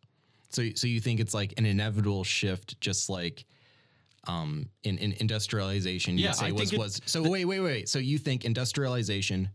So 0.49 0.63
so 0.75 0.87
you 0.87 0.99
think 0.99 1.19
it's 1.19 1.33
like 1.33 1.53
an 1.57 1.65
inevitable 1.65 2.23
shift, 2.23 2.79
just 2.79 3.09
like 3.09 3.45
um 4.27 4.69
in, 4.83 4.97
in 4.97 5.13
industrialization 5.19 6.17
Yeah, 6.17 6.31
say 6.31 6.47
I 6.47 6.51
was 6.51 6.69
think 6.69 6.81
was 6.81 7.01
so 7.05 7.27
wait 7.27 7.45
wait 7.45 7.59
wait. 7.59 7.89
So 7.89 7.99
you 7.99 8.17
think 8.17 8.45
industrialization 8.45 9.49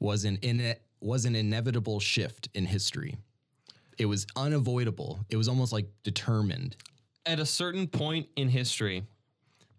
was 0.00 0.24
an 0.24 0.38
in 0.42 0.74
was 1.00 1.24
an 1.24 1.34
inevitable 1.34 2.00
shift 2.00 2.48
in 2.54 2.66
history? 2.66 3.16
It 3.98 4.06
was 4.06 4.26
unavoidable. 4.36 5.20
It 5.28 5.36
was 5.36 5.48
almost 5.48 5.72
like 5.72 5.86
determined. 6.02 6.76
At 7.26 7.40
a 7.40 7.46
certain 7.46 7.88
point 7.88 8.28
in 8.36 8.48
history, 8.48 9.04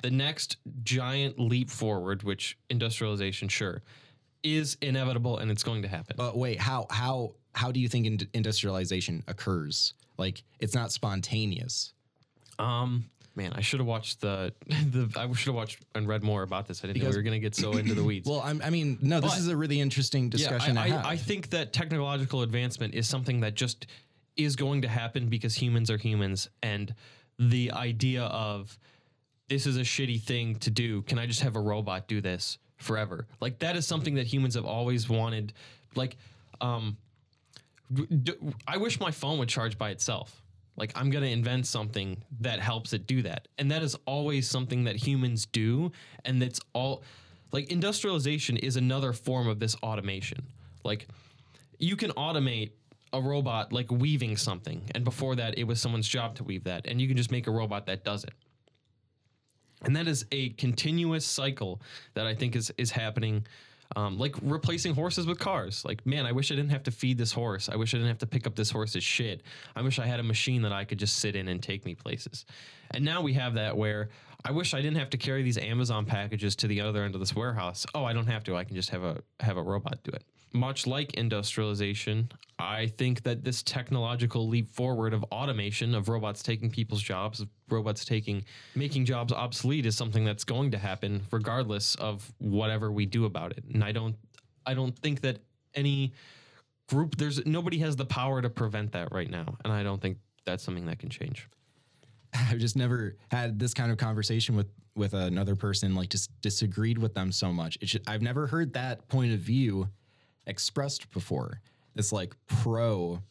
the 0.01 0.12
next 0.12 0.57
giant 0.83 1.39
leap 1.39 1.69
forward, 1.69 2.23
which 2.23 2.57
industrialization, 2.69 3.47
sure, 3.47 3.81
is 4.43 4.77
inevitable 4.81 5.38
and 5.38 5.51
it's 5.51 5.63
going 5.63 5.81
to 5.81 5.88
happen. 5.88 6.15
But 6.17 6.38
wait, 6.38 6.59
how 6.59 6.88
how 6.89 7.33
how 7.55 7.71
do 7.71 7.79
you 7.79 7.88
think 7.89 8.05
ind- 8.05 8.27
industrialization 8.33 9.23
occurs? 9.27 9.93
Like 10.17 10.43
it's 10.59 10.73
not 10.73 10.91
spontaneous. 10.91 11.93
Um, 12.57 13.09
man, 13.35 13.53
I 13.53 13.62
should 13.62 13.79
have 13.79 13.88
watched 13.88 14.21
the 14.21 14.53
the. 14.67 15.09
I 15.15 15.31
should 15.33 15.47
have 15.47 15.55
watched 15.55 15.79
and 15.95 16.07
read 16.07 16.23
more 16.23 16.43
about 16.43 16.67
this. 16.67 16.83
I 16.83 16.88
didn't 16.88 17.03
know 17.03 17.09
we 17.09 17.15
were 17.15 17.21
going 17.21 17.33
to 17.33 17.39
get 17.39 17.55
so 17.55 17.71
into 17.77 17.93
the 17.93 18.03
weeds. 18.03 18.29
Well, 18.29 18.41
I'm, 18.41 18.62
I 18.63 18.69
mean, 18.69 18.97
no, 19.01 19.19
this 19.19 19.31
But- 19.31 19.39
is 19.39 19.47
a 19.47 19.57
really 19.57 19.79
interesting 19.81 20.29
discussion 20.29 20.75
yeah, 20.75 20.81
I. 20.81 20.88
I, 20.88 21.09
I 21.12 21.17
think 21.17 21.49
that 21.51 21.73
technological 21.73 22.41
advancement 22.41 22.93
is 22.93 23.07
something 23.07 23.41
that 23.41 23.55
just 23.55 23.88
is 24.38 24.55
going 24.55 24.81
to 24.83 24.88
happen 24.88 25.27
because 25.27 25.55
humans 25.55 25.89
are 25.91 25.97
humans, 25.97 26.49
and 26.63 26.93
the 27.38 27.71
idea 27.71 28.23
of 28.23 28.77
this 29.49 29.65
is 29.65 29.77
a 29.77 29.81
shitty 29.81 30.21
thing 30.21 30.55
to 30.57 30.69
do. 30.69 31.01
Can 31.01 31.19
I 31.19 31.25
just 31.25 31.41
have 31.41 31.55
a 31.55 31.59
robot 31.59 32.07
do 32.07 32.21
this 32.21 32.59
forever? 32.77 33.27
Like 33.41 33.59
that 33.59 33.75
is 33.75 33.85
something 33.85 34.15
that 34.15 34.27
humans 34.27 34.55
have 34.55 34.65
always 34.65 35.09
wanted. 35.09 35.53
Like, 35.95 36.17
um, 36.62 36.97
I 38.67 38.77
wish 38.77 38.99
my 38.99 39.12
phone 39.12 39.39
would 39.39 39.49
charge 39.49 39.77
by 39.77 39.89
itself. 39.89 40.43
Like 40.77 40.93
I'm 40.95 41.09
gonna 41.09 41.25
invent 41.25 41.67
something 41.67 42.23
that 42.39 42.59
helps 42.59 42.93
it 42.93 43.05
do 43.05 43.21
that, 43.23 43.47
and 43.57 43.69
that 43.71 43.83
is 43.83 43.97
always 44.05 44.49
something 44.49 44.85
that 44.85 44.95
humans 44.95 45.45
do, 45.45 45.91
and 46.23 46.41
that's 46.41 46.62
all. 46.73 47.03
Like 47.51 47.71
industrialization 47.71 48.55
is 48.57 48.77
another 48.77 49.12
form 49.12 49.47
of 49.47 49.59
this 49.59 49.75
automation. 49.83 50.43
Like 50.83 51.07
you 51.79 51.97
can 51.97 52.12
automate 52.12 52.71
a 53.12 53.19
robot 53.19 53.73
like 53.73 53.91
weaving 53.91 54.38
something, 54.38 54.83
and 54.95 55.03
before 55.03 55.35
that, 55.35 55.57
it 55.57 55.65
was 55.65 55.81
someone's 55.81 56.07
job 56.07 56.35
to 56.35 56.43
weave 56.43 56.63
that, 56.63 56.85
and 56.85 57.01
you 57.01 57.07
can 57.07 57.17
just 57.17 57.31
make 57.31 57.47
a 57.47 57.51
robot 57.51 57.88
that 57.88 58.05
does 58.05 58.23
it. 58.23 58.33
And 59.82 59.96
that 59.96 60.08
is 60.08 60.26
a 60.32 60.50
continuous 60.50 61.26
cycle 61.26 61.82
that 62.13 62.26
I 62.26 62.36
think 62.36 62.56
is 62.56 62.72
is 62.78 62.92
happening. 62.92 63.46
Um, 63.96 64.20
like 64.20 64.36
replacing 64.44 64.94
horses 64.94 65.26
with 65.26 65.39
cars. 65.39 65.84
Like, 65.84 66.06
man, 66.06 66.28
I 66.28 66.32
wish 66.32 66.52
I 66.52 66.56
didn't 66.56 66.70
have 66.70 66.84
to 66.84 66.92
feed 66.92 67.18
this 67.18 67.32
horse. 67.32 67.70
I 67.70 67.76
wish 67.76 67.96
I 67.96 67.98
didn't 67.98 68.10
have 68.10 68.20
to 68.20 68.28
pick 68.28 68.46
up 68.46 68.56
this 68.56 68.70
horse's 68.70 69.04
shit. 69.04 69.42
I 69.76 69.82
wish 69.82 69.98
I 69.98 70.06
had 70.06 70.20
a 70.20 70.24
machine 70.24 70.62
that 70.62 70.72
I 70.72 70.86
could 70.86 71.00
just 71.00 71.15
sit 71.18 71.36
in 71.36 71.48
and 71.48 71.60
take 71.60 71.86
me 71.86 71.96
places. 71.96 72.46
And 72.92 73.04
now 73.04 73.22
we 73.22 73.34
have 73.34 73.56
that 73.56 73.76
where 73.76 74.10
I 74.46 74.52
wish 74.52 74.76
I 74.76 74.82
didn't 74.82 74.98
have 74.98 75.10
to 75.10 75.18
carry 75.18 75.42
these 75.42 75.58
Amazon 75.58 76.06
packages 76.06 76.56
to 76.58 76.68
the 76.68 76.82
other 76.82 77.04
end 77.04 77.15
of 77.15 77.20
this 77.20 77.36
warehouse. 77.36 77.88
Oh, 77.96 78.06
I 78.06 78.13
don't 78.13 78.28
have 78.28 78.44
to. 78.44 78.56
I 78.56 78.63
can 78.63 78.76
just 78.76 78.92
have 78.92 79.04
a 79.04 79.24
have 79.39 79.58
a 79.58 79.63
robot 79.63 79.98
do 80.04 80.12
it. 80.12 80.24
Much 80.51 80.88
like 80.88 81.13
industrialization, 81.13 82.29
I 82.57 82.88
think 82.88 83.23
that 83.23 83.43
this 83.43 83.62
technological 83.63 84.47
leap 84.47 84.69
forward 84.69 85.13
of 85.13 85.23
automation, 85.25 85.93
of 85.93 86.09
robots 86.09 86.41
taking 86.41 86.69
people's 86.69 87.01
jobs, 87.01 87.39
of 87.39 87.49
robots 87.69 88.03
taking 88.03 88.43
making 88.75 89.05
jobs 89.05 89.31
obsolete 89.31 89.85
is 89.85 89.95
something 89.95 90.25
that's 90.25 90.43
going 90.43 90.71
to 90.71 90.77
happen 90.77 91.21
regardless 91.31 91.95
of 91.95 92.31
whatever 92.39 92.91
we 92.91 93.05
do 93.05 93.25
about 93.25 93.51
it. 93.51 93.63
And 93.73 93.83
I 93.83 93.91
don't 93.91 94.15
I 94.65 94.73
don't 94.73 94.97
think 94.99 95.21
that 95.21 95.38
any 95.75 96.13
group 96.89 97.15
there's 97.15 97.45
nobody 97.45 97.77
has 97.79 97.95
the 97.95 98.05
power 98.05 98.41
to 98.41 98.49
prevent 98.49 98.91
that 98.93 99.12
right 99.12 99.29
now. 99.29 99.55
And 99.63 99.71
I 99.71 99.83
don't 99.83 100.01
think 100.01 100.17
that's 100.45 100.63
something 100.63 100.85
that 100.88 100.99
can 100.99 101.09
change. 101.09 101.47
I've 102.33 102.59
just 102.59 102.75
never 102.75 103.15
had 103.31 103.59
this 103.59 103.73
kind 103.73 103.91
of 103.91 103.97
conversation 103.97 104.55
with 104.55 104.67
with 104.95 105.13
another 105.13 105.55
person. 105.55 105.95
Like, 105.95 106.09
just 106.09 106.29
disagreed 106.41 106.97
with 106.97 107.13
them 107.13 107.31
so 107.31 107.53
much. 107.53 107.77
I've 108.05 108.21
never 108.21 108.47
heard 108.47 108.73
that 108.73 109.07
point 109.07 109.33
of 109.33 109.39
view 109.39 109.88
expressed 110.47 111.10
before. 111.12 111.62
This 111.95 112.12
like 112.12 112.36
pro 112.47 113.21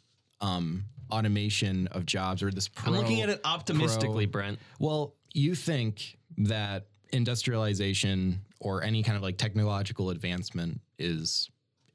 um, 0.41 0.85
automation 1.11 1.87
of 1.89 2.05
jobs 2.07 2.43
or 2.43 2.51
this 2.51 2.69
pro. 2.69 2.93
I'm 2.93 2.99
looking 3.01 3.23
at 3.23 3.29
it 3.29 3.41
optimistically, 3.45 4.27
pro- 4.27 4.43
Brent. 4.43 4.59
Well, 4.79 5.15
you 5.33 5.55
think 5.55 6.19
that 6.39 6.87
industrialization 7.13 8.41
or 8.61 8.83
any 8.83 9.03
kind 9.03 9.17
of 9.17 9.23
like 9.23 9.39
technological 9.39 10.11
advancement 10.11 10.81
is 10.99 11.49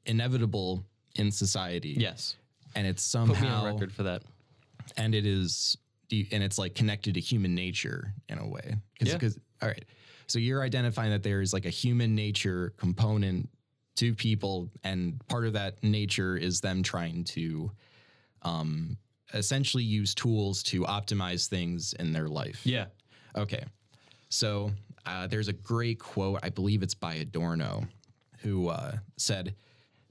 inevitable 0.06 0.84
in 1.16 1.30
society. 1.30 1.96
Yes. 1.98 2.36
And 2.74 2.86
it's 2.86 3.10
Put 3.12 3.28
me 3.28 3.34
somehow 3.34 3.64
on 3.64 3.74
record 3.74 3.92
for 3.92 4.02
that. 4.04 4.22
and 4.96 5.14
it 5.14 5.26
is 5.26 5.76
do- 6.08 6.26
and 6.32 6.42
it's 6.42 6.58
like 6.58 6.74
connected 6.74 7.14
to 7.14 7.20
human 7.20 7.54
nature 7.54 8.12
in 8.28 8.38
a 8.38 8.46
way 8.46 8.74
because 8.98 9.36
Yeah. 9.36 9.42
all 9.62 9.68
right 9.68 9.84
so 10.26 10.38
you're 10.38 10.62
identifying 10.62 11.10
that 11.10 11.22
there 11.22 11.40
is 11.40 11.52
like 11.54 11.64
a 11.66 11.70
human 11.70 12.14
nature 12.14 12.74
component 12.76 13.48
to 13.96 14.14
people 14.14 14.68
and 14.82 15.20
part 15.28 15.46
of 15.46 15.52
that 15.52 15.82
nature 15.82 16.36
is 16.36 16.60
them 16.60 16.82
trying 16.82 17.24
to 17.24 17.70
um 18.42 18.96
essentially 19.32 19.84
use 19.84 20.14
tools 20.14 20.62
to 20.62 20.82
optimize 20.82 21.48
things 21.48 21.92
in 21.94 22.12
their 22.12 22.28
life 22.28 22.60
Yeah. 22.64 22.86
Okay. 23.36 23.64
So 24.28 24.70
uh, 25.06 25.26
there's 25.26 25.48
a 25.48 25.52
great 25.52 25.98
quote, 25.98 26.40
I 26.42 26.48
believe 26.50 26.82
it's 26.82 26.94
by 26.94 27.14
Adorno, 27.14 27.86
who 28.38 28.68
uh, 28.68 28.96
said, 29.16 29.54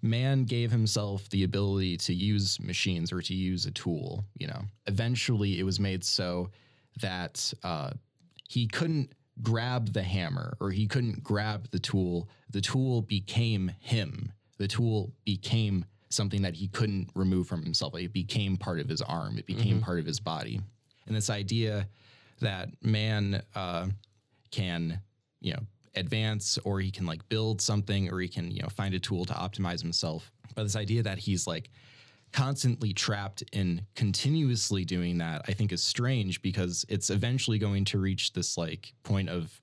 Man 0.02 0.44
gave 0.44 0.70
himself 0.70 1.30
the 1.30 1.44
ability 1.44 1.96
to 1.98 2.14
use 2.14 2.60
machines 2.60 3.14
or 3.14 3.22
to 3.22 3.34
use 3.34 3.66
a 3.66 3.72
tool. 3.72 4.26
You 4.38 4.48
know, 4.48 4.62
eventually 4.86 5.60
it 5.60 5.64
was 5.64 5.80
made 5.80 6.04
so 6.04 6.50
that 7.02 7.54
uh, 7.64 7.92
he 8.50 8.68
couldn't 8.68 9.14
grab 9.42 9.94
the 9.94 10.04
hammer 10.04 10.56
or 10.60 10.72
he 10.72 10.88
couldn't 10.88 11.24
grab 11.24 11.70
the 11.72 11.80
tool. 11.80 12.30
The 12.52 12.62
tool 12.62 13.02
became 13.02 13.72
him. 13.80 14.32
The 14.58 14.68
tool 14.68 15.14
became 15.26 15.86
something 16.10 16.44
that 16.44 16.54
he 16.54 16.68
couldn't 16.68 17.10
remove 17.16 17.48
from 17.48 17.64
himself. 17.64 17.96
It 17.96 18.14
became 18.14 18.58
part 18.58 18.80
of 18.80 18.88
his 18.88 19.02
arm, 19.02 19.38
it 19.38 19.48
became 19.48 19.82
part 19.82 20.00
of 20.00 20.06
his 20.06 20.20
body. 20.20 20.62
And 21.08 21.16
this 21.16 21.30
idea 21.30 21.88
that 22.40 22.70
man 22.82 23.42
uh, 23.56 23.88
can, 24.52 25.02
you 25.42 25.54
know, 25.54 25.62
advance 25.96 26.58
or 26.64 26.80
he 26.80 26.92
can 26.92 27.06
like 27.06 27.28
build 27.30 27.62
something 27.62 28.12
or 28.12 28.20
he 28.20 28.28
can, 28.28 28.52
you 28.52 28.62
know, 28.62 28.70
find 28.70 28.94
a 28.94 29.00
tool 29.00 29.26
to 29.26 29.34
optimize 29.34 29.82
himself. 29.82 30.32
But 30.56 30.64
this 30.64 30.76
idea 30.76 31.04
that 31.04 31.18
he's 31.18 31.48
like 31.48 31.70
constantly 32.34 32.94
trapped 32.94 33.44
in 33.54 33.86
continuously 33.96 34.84
doing 34.84 35.20
that, 35.20 35.44
I 35.48 35.54
think 35.54 35.72
is 35.72 35.84
strange 35.84 36.42
because 36.42 36.86
it's 36.90 37.10
eventually 37.10 37.60
going 37.60 37.86
to 37.86 38.00
reach 38.00 38.34
this 38.34 38.58
like 38.58 38.94
point 39.04 39.30
of 39.30 39.62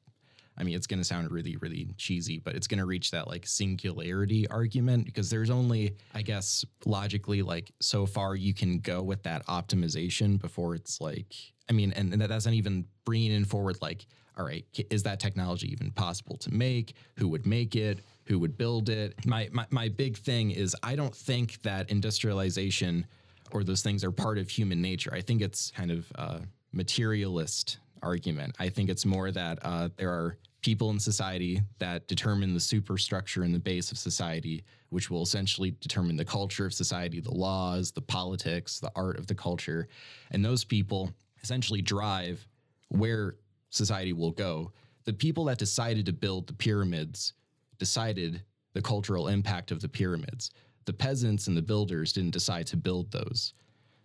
I 0.61 0.63
mean, 0.63 0.75
it's 0.75 0.87
going 0.87 1.01
to 1.01 1.05
sound 1.05 1.31
really, 1.31 1.57
really 1.57 1.89
cheesy, 1.97 2.39
but 2.39 2.55
it's 2.55 2.67
going 2.67 2.81
to 2.81 2.85
reach 2.85 3.13
that 3.13 3.27
like 3.27 3.47
singularity 3.47 4.47
argument 4.49 5.07
because 5.07 5.31
there's 5.31 5.49
only, 5.49 5.97
I 6.15 6.21
guess, 6.21 6.67
logically, 6.85 7.41
like 7.41 7.73
so 7.81 8.05
far 8.05 8.35
you 8.35 8.53
can 8.53 8.79
go 8.81 9.01
with 9.01 9.23
that 9.23 9.47
optimization 9.47 10.39
before 10.39 10.75
it's 10.75 11.01
like, 11.01 11.35
I 11.71 11.73
mean, 11.73 11.93
and, 11.93 12.13
and 12.13 12.21
that's 12.21 12.45
not 12.45 12.53
even 12.53 12.85
bringing 13.07 13.33
in 13.33 13.47
forward, 13.47 13.79
like, 13.81 14.05
all 14.37 14.45
right, 14.45 14.67
is 14.91 15.03
that 15.05 15.19
technology 15.19 15.73
even 15.73 15.93
possible 15.93 16.37
to 16.39 16.53
make? 16.53 16.95
Who 17.17 17.29
would 17.29 17.47
make 17.47 17.75
it? 17.75 18.01
Who 18.31 18.39
would 18.39 18.57
build 18.57 18.89
it? 18.89 19.27
My, 19.27 19.49
my, 19.51 19.67
my 19.71 19.89
big 19.89 20.17
thing 20.17 20.53
is 20.53 20.77
I 20.85 20.95
don't 20.95 21.13
think 21.13 21.61
that 21.63 21.91
industrialization 21.91 23.05
or 23.51 23.65
those 23.65 23.83
things 23.83 24.05
are 24.05 24.13
part 24.13 24.39
of 24.39 24.49
human 24.49 24.81
nature. 24.81 25.13
I 25.13 25.21
think 25.21 25.43
it's 25.43 25.73
kind 25.73 25.91
of 25.91 26.07
a 26.15 26.43
materialist 26.73 27.79
argument. 28.05 28.55
I 28.61 28.69
think 28.69 28.89
it's 28.89 29.05
more 29.05 29.33
that 29.33 29.59
uh, 29.63 29.89
there 29.97 30.11
are 30.11 30.39
people 30.61 30.91
in 30.91 31.01
society 31.01 31.61
that 31.81 32.07
determine 32.07 32.55
the 32.55 32.61
superstructure 32.61 33.43
and 33.43 33.53
the 33.53 33.59
base 33.59 33.91
of 33.91 33.99
society, 33.99 34.63
which 34.91 35.11
will 35.11 35.23
essentially 35.23 35.73
determine 35.81 36.15
the 36.15 36.25
culture 36.25 36.65
of 36.65 36.73
society, 36.73 37.19
the 37.19 37.35
laws, 37.35 37.91
the 37.91 38.01
politics, 38.01 38.79
the 38.79 38.93
art 38.95 39.19
of 39.19 39.27
the 39.27 39.35
culture. 39.35 39.89
And 40.31 40.45
those 40.45 40.63
people 40.63 41.11
essentially 41.43 41.83
drive 41.83 42.47
where 42.91 43.35
society 43.71 44.13
will 44.13 44.31
go. 44.31 44.71
The 45.03 45.13
people 45.13 45.47
that 45.47 45.59
decided 45.59 46.07
to 46.07 46.13
build 46.13 46.47
the 46.47 46.53
pyramids 46.53 47.33
decided 47.81 48.43
the 48.75 48.83
cultural 48.83 49.27
impact 49.27 49.73
of 49.73 49.81
the 49.81 49.89
pyramids. 49.89 50.53
The 50.85 50.93
peasants 50.93 51.49
and 51.49 51.57
the 51.57 51.63
builders 51.63 52.13
didn't 52.13 52.31
decide 52.31 52.69
to 52.69 52.77
build 52.77 53.11
those. 53.11 53.55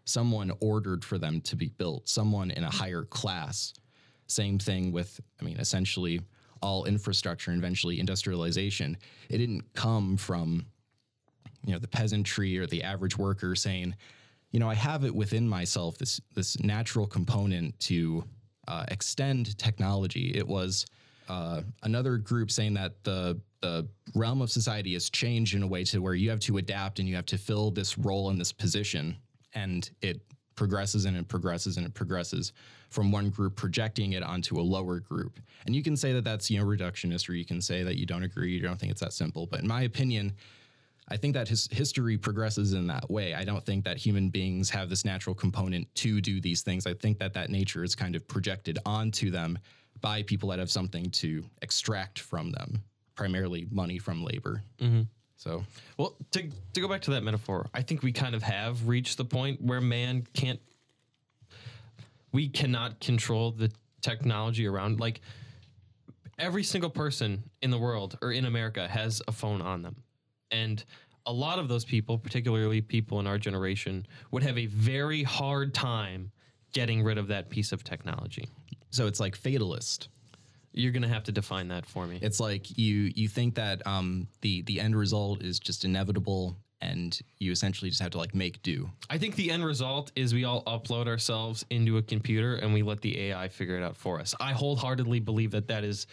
Someone 0.05 0.51
ordered 0.59 1.05
for 1.05 1.19
them 1.19 1.41
to 1.41 1.55
be 1.55 1.69
built, 1.69 2.09
someone 2.09 2.49
in 2.49 2.63
a 2.63 2.69
higher 2.71 3.03
class. 3.03 3.73
Same 4.27 4.57
thing 4.57 4.91
with, 4.91 5.19
I 5.39 5.45
mean, 5.45 5.57
essentially 5.57 6.19
all 6.61 6.85
infrastructure 6.85 7.51
and 7.51 7.59
eventually 7.59 7.99
industrialization. 7.99 8.97
It 9.29 9.37
didn't 9.37 9.73
come 9.73 10.17
from, 10.17 10.65
you 11.63 11.73
know, 11.73 11.79
the 11.79 11.87
peasantry 11.87 12.57
or 12.57 12.65
the 12.65 12.81
average 12.81 13.17
worker 13.17 13.55
saying, 13.55 13.95
you 14.51 14.59
know, 14.59 14.69
I 14.69 14.75
have 14.75 15.03
it 15.03 15.13
within 15.13 15.47
myself 15.47 15.97
this 15.97 16.21
this 16.33 16.59
natural 16.59 17.05
component 17.05 17.77
to 17.81 18.23
uh, 18.67 18.85
extend 18.87 19.57
technology. 19.57 20.31
It 20.33 20.47
was 20.47 20.85
uh, 21.27 21.61
another 21.83 22.17
group 22.17 22.51
saying 22.51 22.75
that 22.75 23.03
the 23.03 23.39
the 23.65 23.87
realm 24.13 24.41
of 24.41 24.51
society 24.51 24.93
has 24.93 25.09
changed 25.09 25.55
in 25.55 25.63
a 25.63 25.67
way 25.67 25.83
to 25.85 25.99
where 25.99 26.13
you 26.13 26.29
have 26.29 26.39
to 26.41 26.57
adapt 26.57 26.99
and 26.99 27.09
you 27.09 27.15
have 27.15 27.25
to 27.25 27.37
fill 27.37 27.71
this 27.71 27.97
role 27.97 28.29
in 28.29 28.37
this 28.37 28.51
position, 28.51 29.17
and 29.53 29.89
it 30.01 30.21
progresses 30.55 31.05
and 31.05 31.17
it 31.17 31.27
progresses 31.27 31.77
and 31.77 31.85
it 31.85 31.93
progresses 31.93 32.53
from 32.89 33.11
one 33.11 33.29
group 33.29 33.55
projecting 33.55 34.13
it 34.13 34.23
onto 34.23 34.59
a 34.59 34.61
lower 34.61 34.99
group. 34.99 35.39
And 35.65 35.75
you 35.75 35.81
can 35.81 35.97
say 35.97 36.13
that 36.13 36.23
that's 36.23 36.51
you 36.51 36.59
know 36.59 36.65
reductionist, 36.65 37.27
or 37.27 37.33
you 37.33 37.45
can 37.45 37.59
say 37.59 37.81
that 37.81 37.97
you 37.97 38.05
don't 38.05 38.23
agree, 38.23 38.51
you 38.51 38.61
don't 38.61 38.79
think 38.79 38.91
it's 38.91 39.01
that 39.01 39.13
simple. 39.13 39.47
But 39.47 39.61
in 39.61 39.67
my 39.67 39.81
opinion, 39.81 40.33
I 41.07 41.17
think 41.17 41.33
that 41.33 41.47
his 41.47 41.67
history 41.71 42.17
progresses 42.17 42.73
in 42.73 42.85
that 42.87 43.09
way. 43.09 43.33
I 43.33 43.43
don't 43.43 43.65
think 43.65 43.83
that 43.85 43.97
human 43.97 44.29
beings 44.29 44.69
have 44.69 44.89
this 44.89 45.05
natural 45.05 45.35
component 45.35 45.93
to 45.95 46.21
do 46.21 46.39
these 46.39 46.61
things. 46.61 46.85
I 46.85 46.93
think 46.93 47.17
that 47.19 47.33
that 47.33 47.49
nature 47.49 47.83
is 47.83 47.95
kind 47.95 48.15
of 48.15 48.27
projected 48.27 48.77
onto 48.85 49.31
them 49.31 49.57
by 50.01 50.23
people 50.23 50.49
that 50.49 50.59
have 50.59 50.71
something 50.71 51.09
to 51.09 51.43
extract 51.61 52.19
from 52.19 52.51
them, 52.51 52.83
primarily 53.15 53.67
money 53.71 53.97
from 53.97 54.23
labor. 54.23 54.61
Mm-hmm. 54.79 55.01
So 55.37 55.63
Well, 55.97 56.15
to 56.31 56.49
to 56.73 56.81
go 56.81 56.87
back 56.87 57.01
to 57.03 57.11
that 57.11 57.23
metaphor, 57.23 57.67
I 57.73 57.81
think 57.81 58.03
we 58.03 58.11
kind 58.11 58.35
of 58.35 58.43
have 58.43 58.87
reached 58.87 59.17
the 59.17 59.25
point 59.25 59.61
where 59.61 59.81
man 59.81 60.25
can't 60.33 60.59
we 62.31 62.49
cannot 62.49 62.99
control 62.99 63.51
the 63.51 63.71
technology 64.01 64.67
around 64.67 64.99
like 64.99 65.21
every 66.37 66.63
single 66.63 66.89
person 66.89 67.43
in 67.61 67.71
the 67.71 67.77
world 67.77 68.17
or 68.21 68.31
in 68.31 68.45
America 68.45 68.87
has 68.87 69.21
a 69.27 69.31
phone 69.31 69.61
on 69.61 69.81
them. 69.81 69.95
And 70.51 70.83
a 71.25 71.33
lot 71.33 71.59
of 71.59 71.67
those 71.67 71.85
people, 71.85 72.17
particularly 72.17 72.81
people 72.81 73.19
in 73.19 73.27
our 73.27 73.37
generation, 73.37 74.05
would 74.31 74.43
have 74.43 74.57
a 74.57 74.67
very 74.67 75.23
hard 75.23 75.73
time 75.73 76.31
getting 76.73 77.03
rid 77.03 77.17
of 77.17 77.27
that 77.27 77.49
piece 77.49 77.71
of 77.71 77.83
technology. 77.83 78.47
so 78.91 79.07
it's 79.07 79.19
like 79.19 79.35
fatalist. 79.35 80.09
You're 80.75 80.91
going 80.91 81.03
to 81.03 81.07
have 81.09 81.23
to 81.23 81.31
define 81.31 81.69
that 81.69 81.85
for 81.85 82.05
me. 82.05 82.19
It's 82.21 82.39
like 82.39 82.77
you 82.77 83.11
you 83.15 83.27
think 83.27 83.55
that 83.55 83.85
um, 83.87 84.27
the 84.41 84.61
the 84.63 84.79
end 84.79 84.95
result 84.95 85.41
is 85.41 85.57
just 85.59 85.85
inevitable, 85.85 86.55
and 86.81 87.19
you 87.39 87.51
essentially 87.51 87.89
just 87.89 88.01
have 88.01 88.11
to 88.11 88.17
like 88.17 88.35
make 88.35 88.61
do. 88.61 88.89
I 89.09 89.17
think 89.17 89.35
the 89.35 89.51
end 89.51 89.65
result 89.65 90.11
is 90.15 90.33
we 90.33 90.43
all 90.43 90.63
upload 90.65 91.07
ourselves 91.07 91.65
into 91.69 91.97
a 91.97 92.01
computer 92.01 92.55
and 92.55 92.73
we 92.73 92.83
let 92.83 93.01
the 93.01 93.19
AI 93.29 93.47
figure 93.47 93.77
it 93.77 93.83
out 93.83 93.97
for 93.97 94.19
us. 94.19 94.35
I 94.39 94.51
wholeheartedly 94.51 95.21
believe 95.21 95.51
that 95.51 95.67
that 95.69 95.83
is 95.83 96.07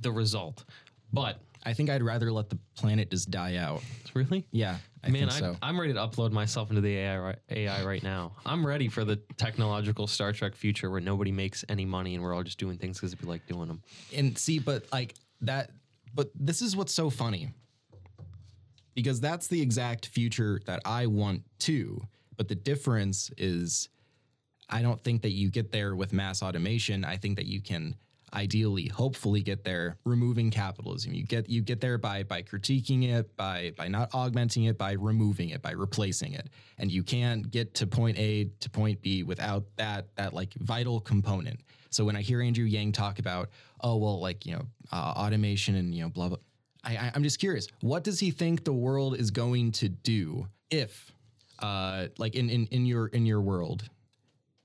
the 0.00 0.12
result. 0.12 0.64
But 1.12 1.40
I 1.64 1.72
think 1.72 1.90
I'd 1.90 2.02
rather 2.02 2.32
let 2.32 2.50
the 2.50 2.58
planet 2.76 3.10
just 3.10 3.30
die 3.30 3.56
out. 3.56 3.82
really, 4.14 4.46
Yeah, 4.50 4.78
I 5.04 5.10
man, 5.10 5.28
think 5.28 5.32
so. 5.32 5.56
I, 5.60 5.68
I'm 5.68 5.80
ready 5.80 5.92
to 5.92 5.98
upload 5.98 6.30
myself 6.30 6.70
into 6.70 6.80
the 6.80 6.96
AI 6.96 7.18
right, 7.18 7.38
AI 7.50 7.84
right 7.84 8.02
now. 8.02 8.32
I'm 8.46 8.64
ready 8.64 8.88
for 8.88 9.04
the 9.04 9.16
technological 9.36 10.06
Star 10.06 10.32
Trek 10.32 10.54
future 10.54 10.90
where 10.90 11.00
nobody 11.00 11.32
makes 11.32 11.64
any 11.68 11.84
money 11.84 12.14
and 12.14 12.22
we're 12.22 12.34
all 12.34 12.44
just 12.44 12.58
doing 12.58 12.78
things 12.78 13.00
because 13.00 13.20
we 13.20 13.28
like 13.28 13.46
doing 13.46 13.68
them. 13.68 13.82
and 14.14 14.38
see, 14.38 14.58
but 14.58 14.84
like 14.92 15.14
that, 15.40 15.70
but 16.14 16.30
this 16.34 16.62
is 16.62 16.76
what's 16.76 16.92
so 16.92 17.10
funny 17.10 17.50
because 18.94 19.20
that's 19.20 19.48
the 19.48 19.60
exact 19.60 20.06
future 20.06 20.60
that 20.66 20.80
I 20.84 21.06
want 21.06 21.42
too. 21.58 22.00
But 22.36 22.48
the 22.48 22.54
difference 22.54 23.30
is, 23.36 23.88
I 24.68 24.82
don't 24.82 25.02
think 25.02 25.22
that 25.22 25.32
you 25.32 25.50
get 25.50 25.72
there 25.72 25.96
with 25.96 26.12
mass 26.12 26.42
automation. 26.42 27.04
I 27.04 27.16
think 27.16 27.36
that 27.36 27.46
you 27.46 27.60
can 27.60 27.96
ideally, 28.34 28.88
hopefully, 28.88 29.42
get 29.42 29.64
there 29.64 29.98
removing 30.04 30.50
capitalism. 30.50 31.12
You 31.14 31.24
get 31.24 31.48
you 31.48 31.62
get 31.62 31.80
there 31.80 31.98
by 31.98 32.22
by 32.22 32.42
critiquing 32.42 33.08
it, 33.08 33.36
by 33.36 33.72
by 33.76 33.88
not 33.88 34.10
augmenting 34.14 34.64
it, 34.64 34.78
by 34.78 34.92
removing 34.92 35.50
it, 35.50 35.62
by 35.62 35.72
replacing 35.72 36.32
it. 36.32 36.48
And 36.78 36.90
you 36.90 37.02
can't 37.02 37.50
get 37.50 37.74
to 37.74 37.86
point 37.86 38.18
A 38.18 38.50
to 38.60 38.70
point 38.70 39.02
B 39.02 39.22
without 39.22 39.64
that 39.76 40.14
that 40.16 40.34
like 40.34 40.54
vital 40.54 41.00
component. 41.00 41.60
So 41.90 42.04
when 42.04 42.16
I 42.16 42.22
hear 42.22 42.40
Andrew 42.40 42.64
Yang 42.64 42.92
talk 42.92 43.18
about, 43.18 43.50
oh 43.80 43.96
well, 43.96 44.20
like 44.20 44.46
you 44.46 44.54
know, 44.54 44.66
uh, 44.90 45.12
automation 45.16 45.74
and 45.76 45.94
you 45.94 46.02
know, 46.02 46.08
blah 46.08 46.28
blah. 46.28 46.38
I, 46.84 47.12
I'm 47.14 47.22
just 47.22 47.38
curious. 47.38 47.68
What 47.80 48.02
does 48.02 48.18
he 48.18 48.32
think 48.32 48.64
the 48.64 48.72
world 48.72 49.16
is 49.16 49.30
going 49.30 49.70
to 49.72 49.88
do 49.88 50.48
if, 50.68 51.12
uh, 51.60 52.08
like 52.18 52.34
in, 52.34 52.50
in 52.50 52.66
in 52.66 52.86
your 52.86 53.06
in 53.08 53.24
your 53.24 53.40
world, 53.40 53.88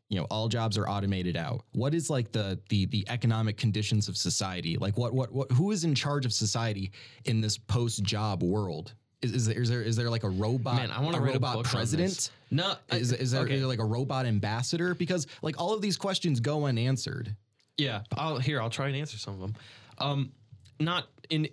you 0.10 0.18
know, 0.20 0.26
all 0.30 0.48
jobs 0.48 0.78
are 0.78 0.88
automated 0.88 1.36
out? 1.36 1.64
What 1.74 1.94
is 1.94 2.10
like 2.10 2.32
the 2.32 2.60
the 2.70 2.86
the 2.86 3.06
economic 3.10 3.58
conditions 3.58 4.08
of 4.08 4.16
society? 4.18 4.78
Like 4.78 4.98
what 4.98 5.14
what 5.14 5.32
what 5.32 5.52
who 5.52 5.72
is 5.72 5.84
in 5.84 5.96
charge 5.96 6.26
of 6.26 6.34
society 6.34 6.92
in 7.26 7.42
this 7.42 7.58
post 7.58 8.04
job 8.04 8.44
world? 8.44 8.94
Is, 9.22 9.32
is 9.34 9.46
there 9.48 9.62
is 9.62 9.70
there 9.70 9.82
is 9.82 9.96
there 9.96 10.10
like 10.10 10.24
a 10.24 10.30
robot? 10.30 10.76
Man, 10.76 10.92
I 10.92 11.02
want 11.02 11.16
a 11.16 11.20
to 11.20 11.24
write 11.26 11.32
a 11.32 11.34
robot 11.34 11.56
book 11.56 11.66
president. 11.66 12.32
No, 12.52 12.76
I- 12.92 12.98
Is, 12.98 13.12
is 13.12 13.32
there, 13.32 13.42
okay. 13.42 13.56
is 13.56 13.60
there 13.62 13.68
like 13.68 13.80
a 13.80 13.86
robot 13.86 14.26
ambassador? 14.26 14.94
Because 14.96 15.28
like 15.42 15.60
all 15.60 15.74
of 15.74 15.82
these 15.82 15.98
questions 15.98 16.40
go 16.40 16.66
unanswered. 16.66 17.36
Yeah, 17.78 18.04
I'll 18.16 18.38
here. 18.38 18.62
I'll 18.62 18.70
try 18.70 18.88
and 18.88 18.96
answer 18.96 19.18
some 19.18 19.34
of 19.34 19.40
them. 19.42 19.56
Um, 19.98 20.32
not 20.80 21.08
in 21.30 21.50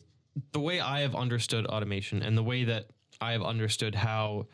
the 0.53 0.61
way 0.61 0.79
I 0.81 1.01
have 1.01 1.15
understood 1.17 1.67
automation 1.67 2.23
and 2.23 2.37
the 2.39 2.43
way 2.43 2.65
that 2.65 2.87
I 3.21 3.33
have 3.33 3.43
understood 3.43 3.95
how 3.95 4.47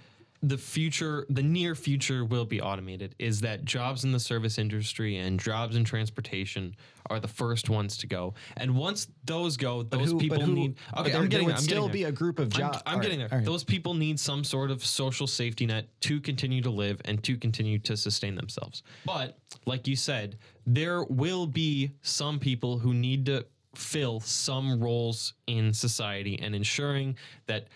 the 0.43 0.57
future, 0.57 1.27
the 1.29 1.43
near 1.43 1.75
future, 1.75 2.25
will 2.25 2.47
be 2.47 2.61
automated. 2.63 3.15
Is 3.19 3.41
that 3.43 3.65
jobs 3.65 4.05
in 4.05 4.13
the 4.13 4.21
service 4.21 4.57
industry 4.59 5.19
and 5.19 5.39
jobs 5.39 5.77
in 5.77 5.85
transportation 5.85 6.75
are 7.11 7.21
the 7.21 7.29
first 7.29 7.69
ones 7.69 7.99
to 7.99 8.07
go, 8.07 8.35
and 8.57 8.75
once 8.75 9.09
those 9.25 9.57
go, 9.57 9.83
those 9.83 10.13
who- 10.13 10.19
people 10.19 10.41
who- 10.41 10.55
need. 10.55 10.77
Okay, 10.97 11.11
there- 11.11 11.21
I'm 11.21 11.29
getting. 11.29 11.31
there 11.31 11.45
would 11.47 11.55
I'm 11.57 11.61
still 11.63 11.87
getting 11.89 11.93
be 11.93 12.05
a 12.05 12.13
group 12.13 12.39
of 12.39 12.55
I'm- 12.55 12.73
jobs. 12.73 12.83
I'm, 12.87 13.01
getting 13.01 13.19
there. 13.19 13.43
Those 13.45 13.65
people 13.65 13.93
need 13.95 14.19
some 14.19 14.43
sort 14.45 14.71
of 14.71 14.85
social 14.85 15.27
safety 15.27 15.67
net 15.67 15.89
to 16.03 16.21
continue 16.21 16.63
to 16.63 16.71
live 16.71 17.01
and 17.05 17.23
to 17.25 17.37
continue 17.37 17.79
to 17.81 17.97
sustain 17.97 18.35
themselves. 18.35 18.83
But 19.05 19.39
like 19.67 19.87
you 19.87 19.97
said, 19.97 20.39
there 20.67 21.03
will 21.05 21.47
be 21.47 21.91
some 22.03 22.39
people 22.39 22.79
who 22.79 22.95
need 22.95 23.27
to 23.27 23.45
fill 23.75 24.21
some 24.21 24.81
roles 24.81 25.35
in 25.47 25.73
society 25.73 26.39
and 26.41 26.55
ensuring 26.55 27.17
that 27.47 27.69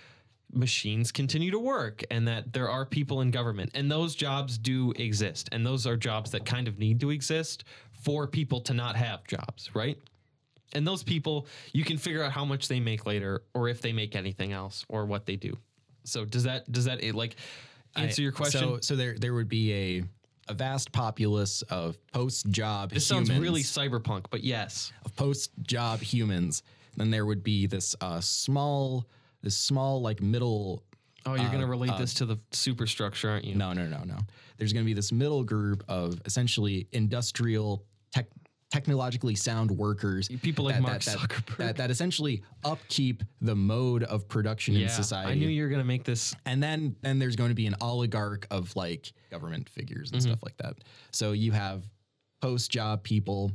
machines 0.55 1.13
continue 1.13 1.51
to 1.51 1.59
work 1.59 2.03
and 2.11 2.27
that 2.29 2.53
there 2.53 2.69
are 2.69 2.87
people 2.87 3.21
in 3.21 3.31
government. 3.31 3.71
And 3.75 3.91
those 3.91 4.15
jobs 4.15 4.59
do 4.59 4.93
exist. 4.97 5.49
And 5.53 5.65
those 5.65 5.87
are 5.87 5.97
jobs 5.97 6.31
that 6.33 6.45
kind 6.45 6.69
of 6.69 6.79
need 6.79 7.01
to 7.01 7.11
exist 7.11 7.65
for 8.05 8.27
people 8.27 8.61
to 8.61 8.75
not 8.75 8.97
have 8.97 9.27
jobs 9.27 9.71
right? 9.75 9.99
And 10.75 10.87
those 10.87 11.03
people 11.03 11.47
you 11.73 11.85
can 11.85 11.97
figure 11.97 12.23
out 12.23 12.33
how 12.33 12.45
much 12.45 12.69
they 12.69 12.81
make 12.81 13.07
later 13.07 13.43
or 13.55 13.69
if 13.69 13.81
they 13.81 13.93
make 13.93 14.15
anything 14.15 14.53
else 14.53 14.85
or 14.89 15.07
what 15.07 15.27
they 15.27 15.37
do. 15.37 15.57
So 16.05 16.25
does 16.25 16.45
that 16.45 16.71
does 16.71 16.85
that 16.85 17.03
like 17.15 17.37
answer 17.97 18.23
your 18.23 18.33
question? 18.33 18.61
So, 18.61 18.79
so 18.81 18.97
there 18.97 19.17
there 19.19 19.35
would 19.35 19.49
be 19.49 19.73
a 19.73 20.05
a 20.49 20.55
vast 20.55 20.93
populace 20.93 21.63
of 21.63 21.97
post 22.13 22.51
job. 22.51 22.91
this 22.91 23.07
sounds 23.07 23.33
really 23.33 23.63
cyberpunk 23.63 24.27
but 24.31 24.45
yes. 24.45 24.93
Of 25.05 25.17
post 25.17 25.51
job 25.63 26.01
humans. 26.01 26.63
Then 26.97 27.11
there 27.11 27.27
would 27.27 27.43
be 27.43 27.67
this 27.67 27.97
uh, 28.01 28.21
small 28.21 29.07
this 29.45 29.57
small 29.57 30.01
like 30.01 30.21
middle. 30.21 30.83
oh 31.27 31.35
you're 31.35 31.47
going 31.49 31.61
to 31.61 31.67
uh, 31.67 31.71
relate 31.71 31.93
this 31.99 32.15
uh, 32.17 32.19
to 32.19 32.27
the 32.27 32.39
superstructure 32.51 33.31
aren't 33.31 33.45
you 33.45 33.55
No, 33.55 33.73
no, 33.73 33.87
no, 33.87 34.03
no. 34.05 34.17
There's 34.57 34.73
going 34.73 34.85
to 34.85 34.87
be 34.87 34.95
this 34.95 35.13
middle 35.13 35.45
group 35.45 35.85
of 35.89 36.21
essentially 36.25 36.89
industrial 36.93 37.85
tech. 38.13 38.27
Technologically 38.71 39.37
sound 39.37 39.71
workers, 39.71 40.27
People 40.43 40.65
like 40.65 40.75
that, 40.75 40.83
Mark 40.83 41.03
that, 41.03 41.19
that, 41.21 41.29
Zuckerberg. 41.29 41.57
that, 41.59 41.77
that 41.77 41.91
essentially 41.93 42.43
upkeep 42.65 43.23
the 43.41 43.55
mode 43.55 44.03
of 44.03 44.27
production 44.27 44.75
in 44.75 44.81
yeah 44.81 44.89
society. 44.89 45.31
i 45.31 45.35
knew 45.37 45.47
you 45.47 45.63
were 45.63 45.69
going 45.69 45.81
to 45.81 45.87
make 45.87 46.03
this 46.03 46.35
and 46.45 46.61
then 46.61 46.97
then 47.03 47.21
there's 47.21 47.37
going 47.37 47.51
to 47.51 47.55
be 47.55 47.69
an 47.69 47.77
oligarch 47.81 48.49
of 48.51 48.75
like 48.75 49.13
government 49.31 49.69
figures 49.69 50.11
and 50.11 50.21
mm-hmm. 50.21 50.31
stuff 50.31 50.43
like 50.43 50.57
that. 50.57 50.75
So 51.13 51.31
you 51.33 51.53
have 51.53 51.85
post 52.41 52.71
job 52.71 53.05
people, 53.05 53.53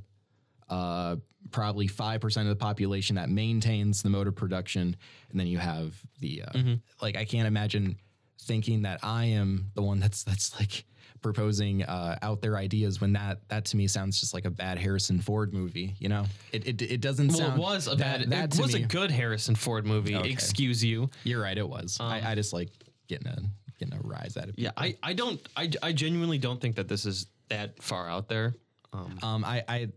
uh, 0.69 1.15
probably 1.51 1.87
five 1.87 2.21
percent 2.21 2.47
of 2.47 2.57
the 2.57 2.61
population 2.63 3.15
that 3.15 3.29
maintains 3.29 4.01
the 4.01 4.09
mode 4.09 4.27
of 4.27 4.35
production, 4.35 4.95
and 5.31 5.39
then 5.39 5.47
you 5.47 5.57
have 5.57 5.95
the 6.19 6.43
uh, 6.43 6.59
like 7.01 7.15
I 7.17 7.25
can't 7.25 7.47
imagine 7.47 7.97
thinking 8.41 8.83
that 8.83 8.99
I 9.03 9.25
am 9.25 9.71
the 9.75 9.81
one 9.81 9.99
that's 9.99 10.23
that's 10.23 10.57
like 10.59 10.85
proposing 11.21 11.83
uh, 11.83 12.17
out 12.21 12.41
there 12.41 12.55
ideas 12.55 13.01
when 13.01 13.13
that 13.13 13.47
that 13.49 13.65
to 13.65 13.77
me 13.77 13.87
sounds 13.87 14.19
just 14.19 14.33
like 14.33 14.45
a 14.45 14.49
bad 14.49 14.77
Harrison 14.77 15.19
Ford 15.19 15.53
movie. 15.53 15.95
You 15.99 16.09
know, 16.09 16.25
it 16.51 16.67
it, 16.67 16.81
it 16.81 17.01
doesn't 17.01 17.29
well 17.29 17.37
sound. 17.37 17.57
it 17.57 17.61
was 17.61 17.87
a 17.87 17.95
that, 17.95 17.97
bad 17.97 18.29
that 18.31 18.55
it 18.55 18.61
was 18.61 18.73
me, 18.73 18.83
a 18.83 18.85
good 18.87 19.11
harrison 19.11 19.55
ford 19.55 19.85
movie 19.85 20.15
Okay. 20.15 20.29
excuse 20.29 20.83
you 20.83 21.09
You're 21.23 21.41
right. 21.41 21.57
It 21.57 21.67
was. 21.67 21.97
I, 21.99 22.21
I 22.31 22.35
just 22.35 22.53
like 22.53 22.69
getting 23.07 23.27
a 23.27 23.37
getting 23.79 23.93
a 23.97 24.01
rise 24.01 24.35
out 24.35 24.49
of 24.49 24.59
yeah 24.59 24.71
i 24.75 24.93
i 25.01 25.13
don't 25.13 25.39
i 25.55 25.69
i 25.81 25.93
genuinely 25.93 26.37
don't 26.37 26.59
think 26.59 26.75
that 26.75 26.89
this 26.89 27.05
is 27.05 27.27
that 27.47 27.81
far 27.81 28.09
out 28.09 28.27
there 28.27 28.53
um 28.91 29.17
Um, 29.23 29.45
I 29.45 29.63
I, 29.69 29.87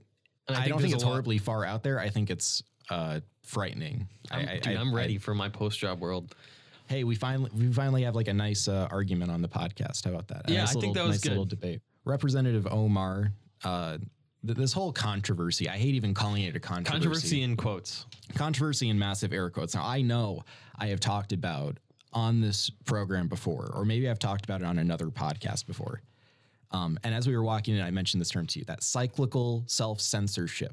I 0.54 0.60
I, 0.60 0.62
think 0.64 0.72
don't 0.74 0.82
think 0.82 0.94
it's 0.94 1.04
lot- 1.04 1.10
horribly 1.10 1.38
far 1.38 1.64
out 1.64 1.82
there. 1.82 1.98
I 2.00 2.08
think 2.08 2.30
it's 2.30 2.62
uh, 2.90 3.20
frightening. 3.44 4.08
I'm, 4.30 4.48
I, 4.48 4.52
I, 4.52 4.58
dude, 4.58 4.76
I, 4.76 4.80
I'm 4.80 4.92
I- 4.92 4.96
ready 4.96 5.18
for 5.18 5.34
my 5.34 5.48
post 5.48 5.78
job 5.78 6.00
world 6.00 6.34
hey, 6.88 7.04
we 7.04 7.14
finally 7.14 7.50
we 7.56 7.72
finally 7.72 8.02
have 8.02 8.14
like 8.14 8.28
a 8.28 8.34
nice 8.34 8.68
uh, 8.68 8.86
argument 8.90 9.30
on 9.30 9.40
the 9.40 9.48
podcast. 9.48 10.04
How 10.04 10.10
about 10.10 10.28
that? 10.28 10.50
A 10.50 10.52
Yeah, 10.52 10.60
nice 10.60 10.70
I 10.70 10.72
think 10.72 10.82
little, 10.82 10.94
that 10.94 11.06
was 11.08 11.24
nice 11.24 11.28
little 11.30 11.44
good. 11.44 11.60
debate. 11.60 11.80
Representative 12.04 12.66
Omar. 12.70 13.32
Uh, 13.64 13.96
th- 14.44 14.58
this 14.58 14.72
whole 14.74 14.92
controversy, 14.92 15.68
I 15.70 15.78
hate 15.78 15.94
even 15.94 16.12
calling 16.12 16.42
it 16.42 16.54
a 16.56 16.60
controversy. 16.60 16.92
controversy 16.92 17.42
in 17.42 17.56
quotes 17.56 18.04
controversy 18.34 18.90
in 18.90 18.98
massive 18.98 19.32
air 19.32 19.48
quotes. 19.48 19.74
Now, 19.74 19.86
I 19.86 20.02
know 20.02 20.42
I 20.78 20.88
have 20.88 21.00
talked 21.00 21.32
about 21.32 21.78
on 22.12 22.42
this 22.42 22.68
program 22.84 23.26
before, 23.28 23.70
or 23.72 23.86
maybe 23.86 24.10
I've 24.10 24.18
talked 24.18 24.44
about 24.44 24.60
it 24.60 24.66
on 24.66 24.78
another 24.78 25.06
podcast 25.06 25.66
before. 25.66 26.02
Um, 26.72 26.98
and 27.04 27.14
as 27.14 27.26
we 27.26 27.36
were 27.36 27.44
walking 27.44 27.76
in, 27.76 27.82
I 27.82 27.90
mentioned 27.90 28.20
this 28.20 28.30
term 28.30 28.46
to 28.48 28.58
you 28.58 28.64
that 28.66 28.82
cyclical 28.82 29.64
self 29.66 30.00
censorship. 30.00 30.72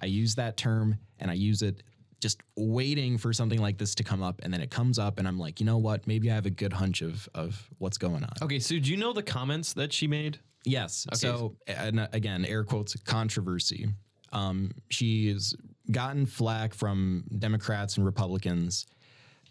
I 0.00 0.06
use 0.06 0.34
that 0.34 0.56
term 0.56 0.98
and 1.18 1.30
I 1.30 1.34
use 1.34 1.62
it 1.62 1.82
just 2.20 2.40
waiting 2.56 3.18
for 3.18 3.32
something 3.32 3.60
like 3.60 3.78
this 3.78 3.94
to 3.96 4.04
come 4.04 4.22
up. 4.22 4.40
And 4.44 4.52
then 4.54 4.60
it 4.60 4.70
comes 4.70 4.96
up, 4.96 5.18
and 5.18 5.26
I'm 5.26 5.38
like, 5.38 5.58
you 5.58 5.66
know 5.66 5.78
what? 5.78 6.06
Maybe 6.06 6.30
I 6.30 6.34
have 6.34 6.46
a 6.46 6.50
good 6.50 6.72
hunch 6.72 7.02
of, 7.02 7.28
of 7.34 7.68
what's 7.78 7.98
going 7.98 8.22
on. 8.22 8.32
okay 8.42 8.60
so 8.60 8.78
do 8.78 8.90
you 8.90 8.96
know 8.96 9.12
the 9.12 9.22
comments 9.22 9.72
that 9.72 9.92
she 9.92 10.06
made 10.06 10.38
Yes. 10.64 11.06
So, 11.14 11.56
and 11.66 12.00
uh, 12.00 12.08
again, 12.12 12.44
air 12.44 12.64
quotes 12.64 12.94
controversy. 12.96 13.88
Um, 14.32 14.72
she's 14.88 15.54
gotten 15.90 16.26
flack 16.26 16.74
from 16.74 17.24
Democrats 17.38 17.96
and 17.96 18.06
Republicans 18.06 18.86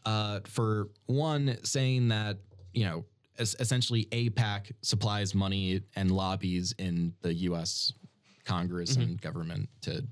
uh, 0.06 0.40
for 0.46 0.90
one 1.06 1.58
saying 1.64 2.08
that 2.10 2.38
you 2.74 2.86
know 2.86 3.06
essentially 3.40 4.06
AIPAC 4.12 4.72
supplies 4.82 5.34
money 5.34 5.82
and 5.96 6.12
lobbies 6.12 6.74
in 6.78 7.14
the 7.22 7.34
U.S. 7.34 7.94
Congress 8.46 8.96
and 8.96 9.20
government 9.22 9.70
to 9.82 10.04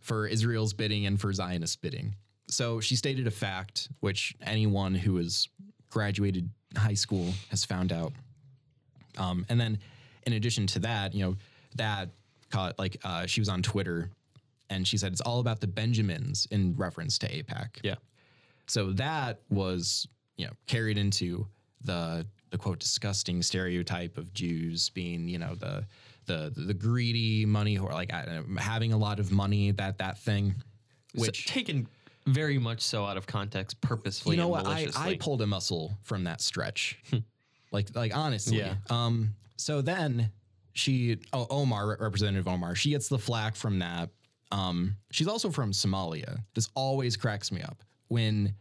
for 0.00 0.26
Israel's 0.26 0.72
bidding 0.72 1.06
and 1.06 1.20
for 1.20 1.32
Zionist 1.32 1.82
bidding. 1.82 2.14
so 2.48 2.80
she 2.80 2.96
stated 2.96 3.26
a 3.26 3.30
fact, 3.30 3.88
which 4.00 4.34
anyone 4.40 4.94
who 4.94 5.16
has 5.16 5.48
graduated 5.90 6.48
high 6.76 6.94
school 6.94 7.32
has 7.50 7.64
found 7.64 7.92
out. 7.92 8.12
Um, 9.18 9.44
and 9.48 9.60
then, 9.60 9.78
in 10.26 10.34
addition 10.34 10.66
to 10.68 10.78
that, 10.80 11.14
you 11.14 11.24
know, 11.24 11.36
that 11.76 12.08
caught 12.50 12.78
like 12.78 12.96
uh, 13.04 13.26
she 13.26 13.40
was 13.40 13.48
on 13.48 13.62
Twitter, 13.62 14.10
and 14.70 14.86
she 14.86 14.96
said 14.96 15.12
it's 15.12 15.20
all 15.20 15.40
about 15.40 15.60
the 15.60 15.66
Benjamins 15.66 16.46
in 16.50 16.74
reference 16.76 17.18
to 17.18 17.28
AIPAC. 17.28 17.68
Yeah. 17.82 17.96
So 18.66 18.92
that 18.92 19.40
was 19.50 20.06
you 20.36 20.46
know 20.46 20.52
carried 20.66 20.98
into 20.98 21.46
the 21.84 22.26
the 22.50 22.58
quote 22.58 22.78
disgusting 22.78 23.42
stereotype 23.42 24.16
of 24.18 24.32
Jews 24.32 24.90
being 24.90 25.28
you 25.28 25.38
know 25.38 25.54
the 25.54 25.84
the 26.26 26.52
the 26.56 26.74
greedy 26.74 27.44
money 27.46 27.78
or 27.78 27.90
like 27.92 28.12
I 28.12 28.24
don't 28.24 28.54
know, 28.54 28.60
having 28.60 28.92
a 28.92 28.98
lot 28.98 29.18
of 29.20 29.30
money 29.32 29.70
that 29.72 29.98
that 29.98 30.18
thing 30.18 30.54
Which 31.14 31.46
taken 31.46 31.88
very 32.26 32.58
much 32.58 32.82
so 32.82 33.04
out 33.06 33.16
of 33.16 33.26
context, 33.26 33.80
purposefully. 33.80 34.36
you 34.36 34.42
know 34.42 34.54
and 34.54 34.66
what 34.66 34.74
I. 34.74 34.88
I 34.94 35.16
pulled 35.16 35.40
a 35.40 35.46
muscle 35.46 35.96
from 36.02 36.24
that 36.24 36.40
stretch 36.40 36.98
like 37.72 37.94
like 37.94 38.14
honestly 38.16 38.58
Yeah. 38.58 38.74
um 38.90 39.34
so 39.56 39.80
then 39.82 40.30
she 40.74 41.18
oh, 41.32 41.46
Omar 41.50 41.96
representative 42.00 42.46
Omar 42.46 42.74
she 42.74 42.90
gets 42.90 43.08
the 43.08 43.18
flack 43.18 43.56
from 43.56 43.78
that 43.80 44.10
um 44.52 44.96
she's 45.10 45.28
also 45.28 45.50
from 45.50 45.72
Somalia 45.72 46.38
this 46.54 46.68
always 46.74 47.16
cracks 47.16 47.50
me 47.50 47.62
up 47.62 47.82
when 48.08 48.54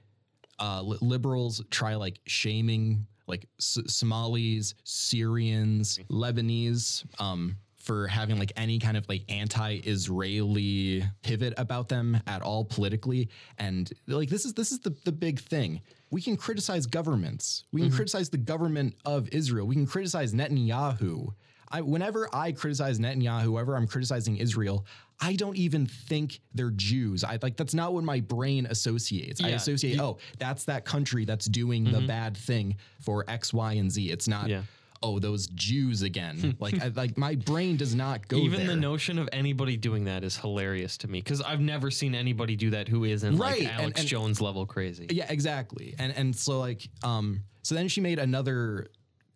uh 0.59 0.81
li- 0.81 0.97
liberals 1.01 1.63
try 1.69 1.95
like 1.95 2.19
shaming 2.25 3.05
like 3.27 3.47
S- 3.59 3.79
Somalis 3.87 4.73
Syrians 4.83 5.99
Lebanese 6.09 7.05
um 7.21 7.57
for 7.75 8.05
having 8.07 8.37
like 8.37 8.51
any 8.57 8.79
kind 8.79 8.97
of 8.97 9.07
like 9.07 9.23
anti-Israeli 9.29 11.03
pivot 11.23 11.53
about 11.57 11.87
them 11.87 12.19
at 12.27 12.41
all 12.41 12.65
politically. 12.65 13.29
And 13.57 13.89
like 14.07 14.29
this 14.29 14.43
is 14.45 14.53
this 14.53 14.71
is 14.71 14.79
the 14.79 14.95
the 15.05 15.11
big 15.11 15.39
thing. 15.39 15.81
We 16.11 16.21
can 16.21 16.37
criticize 16.37 16.85
governments. 16.85 17.63
We 17.71 17.81
can 17.81 17.91
criticize 17.91 18.29
the 18.29 18.37
government 18.37 18.95
of 19.05 19.29
Israel. 19.29 19.67
We 19.67 19.75
can 19.75 19.87
criticize 19.87 20.33
Netanyahu 20.33 21.33
I, 21.71 21.81
whenever 21.81 22.29
I 22.33 22.51
criticize 22.51 22.99
Netanyahu, 22.99 23.41
whoever 23.43 23.75
I'm 23.75 23.87
criticizing 23.87 24.37
Israel, 24.37 24.85
I 25.19 25.33
don't 25.35 25.57
even 25.57 25.85
think 25.85 26.39
they're 26.53 26.71
Jews. 26.71 27.23
I 27.23 27.39
like 27.41 27.57
that's 27.57 27.73
not 27.73 27.93
what 27.93 28.03
my 28.03 28.19
brain 28.21 28.67
associates. 28.67 29.43
I 29.43 29.49
Yeah, 29.49 29.55
associate, 29.55 29.99
oh, 29.99 30.17
that's 30.37 30.65
that 30.65 30.85
country 30.85 31.25
that's 31.25 31.45
doing 31.47 31.83
the 31.85 32.01
bad 32.01 32.37
thing 32.37 32.75
for 33.01 33.25
X, 33.27 33.53
Y, 33.53 33.73
and 33.73 33.91
Z. 33.91 34.09
It's 34.11 34.27
not, 34.27 34.47
Yeah. 34.47 34.61
oh, 35.01 35.17
those 35.19 35.47
Jews 35.47 36.03
again. 36.03 36.55
like, 36.59 36.79
I, 36.81 36.87
like 36.89 37.17
my 37.17 37.35
brain 37.35 37.77
does 37.77 37.95
not 37.95 38.27
go 38.27 38.37
Even 38.37 38.59
there. 38.59 38.67
the 38.69 38.75
notion 38.75 39.17
of 39.17 39.27
anybody 39.31 39.75
doing 39.75 40.05
that 40.05 40.23
is 40.23 40.37
hilarious 40.37 40.97
to 40.99 41.07
me 41.07 41.19
because 41.19 41.41
I've 41.41 41.61
never 41.61 41.89
seen 41.91 42.13
anybody 42.15 42.55
do 42.55 42.69
that 42.69 42.87
who 42.87 43.03
isn't 43.03 43.37
Right, 43.37 43.63
like 43.63 43.71
and- 43.71 43.81
Alex 43.81 43.99
and- 44.01 44.09
Jones 44.09 44.39
level 44.41 44.65
crazy. 44.67 45.07
Yeah, 45.09 45.25
exactly. 45.29 45.95
And 45.99 46.13
and 46.15 46.35
so 46.35 46.59
like 46.59 46.87
um 47.03 47.41
so 47.63 47.73
then 47.75 47.87
she 47.87 48.01
made 48.01 48.19
another 48.19 48.87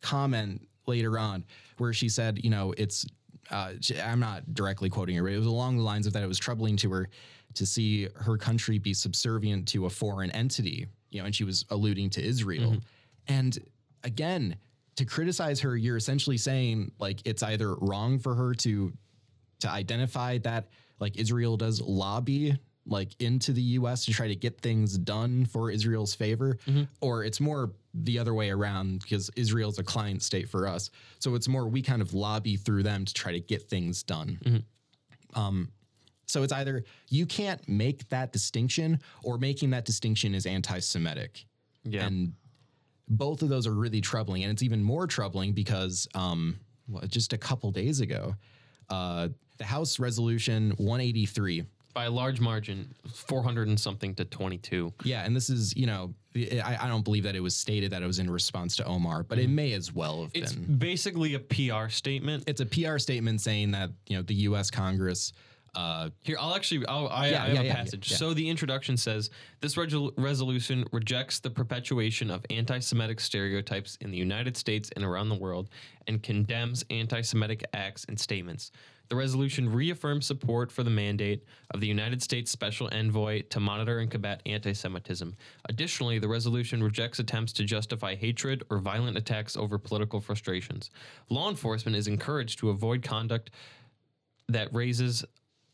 comment 0.02 0.68
later 0.88 1.18
on 1.18 1.46
where 1.82 1.92
she 1.94 2.08
said, 2.08 2.40
you 2.44 2.50
know, 2.50 2.74
it's 2.78 3.06
uh 3.50 3.74
I'm 4.04 4.20
not 4.20 4.54
directly 4.54 4.90
quoting 4.90 5.16
her, 5.18 5.24
but 5.24 5.34
it 5.34 5.38
was 5.38 5.48
along 5.48 5.78
the 5.78 5.84
lines 5.84 6.08
of 6.08 6.14
that 6.14 6.24
it 6.24 6.28
was 6.28 6.40
troubling 6.40 6.78
to 6.78 6.90
her 6.92 7.10
to 7.56 7.66
see 7.66 8.08
her 8.16 8.38
country 8.38 8.78
be 8.78 8.94
subservient 8.94 9.68
to 9.70 9.86
a 9.88 9.90
foreign 9.90 10.32
entity, 10.32 10.88
you 11.10 11.20
know, 11.20 11.26
and 11.26 11.36
she 11.36 11.44
was 11.44 11.66
alluding 11.70 12.10
to 12.12 12.24
Israel. 12.24 12.72
And 13.28 13.58
again, 14.04 14.56
to 14.96 15.04
criticize 15.06 15.60
her, 15.62 15.76
you're 15.76 15.98
essentially 15.98 16.38
saying 16.38 16.92
like 17.00 17.20
it's 17.26 17.44
either 17.44 17.76
wrong 17.76 18.20
for 18.20 18.36
her 18.36 18.54
to 18.56 18.94
to 19.62 19.70
identify 19.70 20.38
that 20.40 20.70
like 21.00 21.18
Israel 21.18 21.58
does 21.58 21.82
lobby 21.82 22.58
like 22.86 23.12
into 23.20 23.54
the 23.54 23.62
US 23.80 24.06
to 24.06 24.12
try 24.12 24.28
to 24.28 24.36
get 24.36 24.60
things 24.62 24.98
done 24.98 25.46
for 25.46 25.70
Israel's 25.72 26.14
favor 26.16 26.58
or 27.00 27.24
it's 27.24 27.40
more 27.40 27.74
the 27.94 28.18
other 28.20 28.34
way 28.34 28.50
around 28.50 29.02
because 29.02 29.30
Israel's 29.36 29.80
a 29.80 29.84
client 29.84 30.24
state 30.24 30.50
for 30.50 30.68
us. 30.68 30.90
So 31.20 31.36
it's 31.36 31.48
more 31.48 31.68
we 31.68 31.82
kind 31.82 32.02
of 32.02 32.14
lobby 32.14 32.56
through 32.56 32.84
them 32.84 33.06
to 33.06 33.14
try 33.14 33.32
to 33.32 33.40
get 33.40 33.64
things 33.64 34.04
done. 34.04 34.64
Um 35.34 35.70
so 36.28 36.44
it's 36.44 36.54
either 36.54 36.86
you 37.10 37.26
can't 37.26 37.68
make 37.68 38.08
that 38.10 38.32
distinction 38.32 39.02
or 39.24 39.38
making 39.38 39.72
that 39.72 39.84
distinction 39.84 40.34
is 40.34 40.46
anti-Semitic. 40.46 41.46
Yeah. 41.84 42.06
And 42.06 42.34
both 43.10 43.42
of 43.42 43.50
those 43.50 43.68
are 43.68 43.74
really 43.74 44.00
troubling. 44.00 44.44
And 44.44 44.52
it's 44.52 44.64
even 44.64 44.82
more 44.82 45.08
troubling 45.08 45.52
because 45.52 46.08
um, 46.16 46.58
well, 46.88 47.04
just 47.08 47.34
a 47.34 47.38
couple 47.38 47.70
days 47.72 48.00
ago, 48.00 48.36
uh, 48.90 49.28
the 49.58 49.66
House 49.66 50.00
Resolution 50.00 50.72
183. 50.78 51.66
By 51.94 52.06
a 52.06 52.12
large 52.12 52.40
margin, 52.40 52.94
400 53.14 53.68
and 53.68 53.80
something 53.80 54.16
to 54.16 54.26
22. 54.26 54.94
Yeah, 55.04 55.24
and 55.24 55.36
this 55.36 55.50
is, 55.50 55.76
you 55.76 55.86
know, 55.86 56.14
I, 56.36 56.78
I 56.82 56.88
don't 56.88 57.04
believe 57.04 57.24
that 57.24 57.36
it 57.36 57.42
was 57.42 57.56
stated 57.56 57.92
that 57.92 58.02
it 58.02 58.08
was 58.08 58.20
in 58.20 58.30
response 58.30 58.76
to 58.78 58.86
Omar, 58.86 59.24
but 59.24 59.38
it 59.38 59.48
mm-hmm. 59.48 59.56
may 59.56 59.74
as 59.74 59.94
well 59.94 60.24
have 60.24 60.32
It's 60.34 60.54
been. 60.54 60.78
basically 60.78 61.34
a 61.34 61.40
PR 61.40 61.90
statement. 61.90 62.46
It's 62.48 62.62
a 62.62 62.66
PR 62.66 62.98
statement 62.98 63.42
saying 63.42 63.72
that, 63.72 63.90
you 64.08 64.16
know, 64.16 64.24
the 64.24 64.36
U.S. 64.36 64.72
Congress. 64.72 65.34
Uh, 65.74 66.10
Here, 66.24 66.38
I'll 66.40 66.54
actually, 66.54 66.86
I'll, 66.88 67.08
I, 67.08 67.30
Yeah, 67.30 67.44
I 67.44 67.48
have 67.48 67.54
yeah, 67.56 67.62
a 67.62 67.64
yeah, 67.66 67.76
passage. 67.76 68.10
So 68.10 68.34
the 68.34 68.48
introduction 68.50 68.98
says 68.98 69.30
this 69.62 69.76
resol- 69.76 70.12
resolution 70.18 70.86
rejects 70.92 71.40
the 71.40 71.50
perpetuation 71.50 72.30
of 72.30 72.46
anti-Semitic 72.50 73.22
stereotypes 73.22 73.98
in 74.02 74.12
the 74.12 74.18
United 74.18 74.58
States 74.58 74.90
and 74.96 75.06
around 75.06 75.30
the 75.30 75.36
world, 75.36 75.70
and 76.08 76.22
condemns 76.22 76.84
anti-Semitic 76.90 77.64
acts 77.74 78.06
and 78.10 78.20
statements. 78.20 78.72
The 79.08 79.16
resolution 79.16 79.70
reaffirms 79.70 80.26
support 80.26 80.72
for 80.72 80.84
the 80.84 80.90
mandate 80.90 81.44
of 81.74 81.82
the 81.82 81.88
United 81.88 82.22
States 82.24 82.50
Special 82.50 82.90
Envoy 82.94 83.42
to 83.50 83.60
monitor 83.60 84.00
and 84.00 84.10
combat 84.10 84.42
anti-Semitism. 84.46 85.36
Additionally, 85.70 86.18
the 86.20 86.30
resolution 86.30 86.82
rejects 86.82 87.20
attempts 87.20 87.54
to 87.54 87.64
justify 87.66 88.16
hatred 88.16 88.64
or 88.70 88.80
violent 88.80 89.18
attacks 89.18 89.58
over 89.58 89.78
political 89.78 90.22
frustrations. 90.22 90.92
Law 91.30 91.50
enforcement 91.50 91.96
is 91.96 92.08
encouraged 92.08 92.60
to 92.60 92.70
avoid 92.70 93.04
conduct 93.04 93.52
that 94.48 94.74
raises 94.74 95.26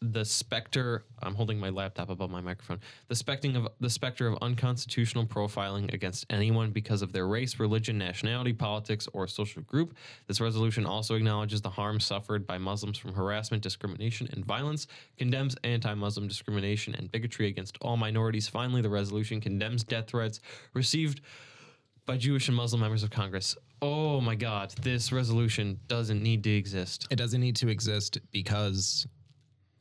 the 0.02 0.24
specter 0.24 1.06
I'm 1.24 1.34
holding 1.34 1.60
my 1.60 1.70
laptop 1.70 2.10
above 2.10 2.30
my 2.30 2.42
microphone. 2.42 2.80
The 3.08 3.16
specting 3.16 3.56
of 3.56 3.68
the 3.80 3.90
specter 3.90 4.28
of 4.28 4.38
unconstitutional 4.42 5.26
profiling 5.26 5.92
against 5.94 6.26
anyone 6.30 6.70
because 6.72 7.02
of 7.02 7.12
their 7.14 7.28
race, 7.28 7.60
religion, 7.60 7.98
nationality, 7.98 8.54
politics, 8.54 9.08
or 9.14 9.28
social 9.28 9.64
group. 9.64 9.96
This 10.28 10.40
resolution 10.40 10.86
also 10.86 11.16
acknowledges 11.16 11.62
the 11.62 11.70
harm 11.70 12.00
suffered 12.00 12.46
by 12.46 12.60
Muslims 12.60 12.98
from 12.98 13.14
harassment, 13.14 13.64
discrimination, 13.64 14.30
and 14.34 14.46
violence, 14.46 14.88
condemns 15.18 15.56
anti-Muslim 15.64 16.28
discrimination 16.28 16.94
and 16.94 17.12
bigotry 17.12 17.48
against 17.48 17.78
all 17.82 17.98
minorities. 17.98 18.48
Finally, 18.48 18.82
the 18.82 18.90
resolution 18.90 19.42
condemns 19.42 19.84
death 19.84 20.08
threats 20.08 20.40
received 20.74 21.22
by 22.06 22.18
Jewish 22.18 22.48
and 22.48 22.56
Muslim 22.56 22.82
members 22.82 23.04
of 23.04 23.10
Congress. 23.10 23.58
Oh 23.82 24.22
my 24.22 24.36
God, 24.36 24.72
this 24.82 25.12
resolution 25.12 25.80
doesn't 25.88 26.24
need 26.24 26.44
to 26.46 26.56
exist. 26.56 27.08
it 27.12 27.16
doesn't 27.16 27.42
need 27.42 27.56
to 27.58 27.68
exist 27.68 28.20
because 28.32 29.06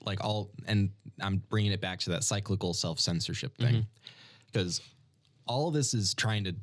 like 0.06 0.22
all 0.24 0.50
and 0.66 0.90
i'm 1.20 1.42
bringing 1.48 1.72
it 1.72 1.80
back 1.80 1.98
to 1.98 2.10
that 2.10 2.24
cyclical 2.24 2.72
self-censorship 2.72 3.56
thing. 3.58 3.74
Mm-hmm. 3.74 3.80
Because 4.52 4.80
all 5.46 5.70
this 5.70 5.92
is 5.92 6.14
trying 6.14 6.44
to 6.44 6.54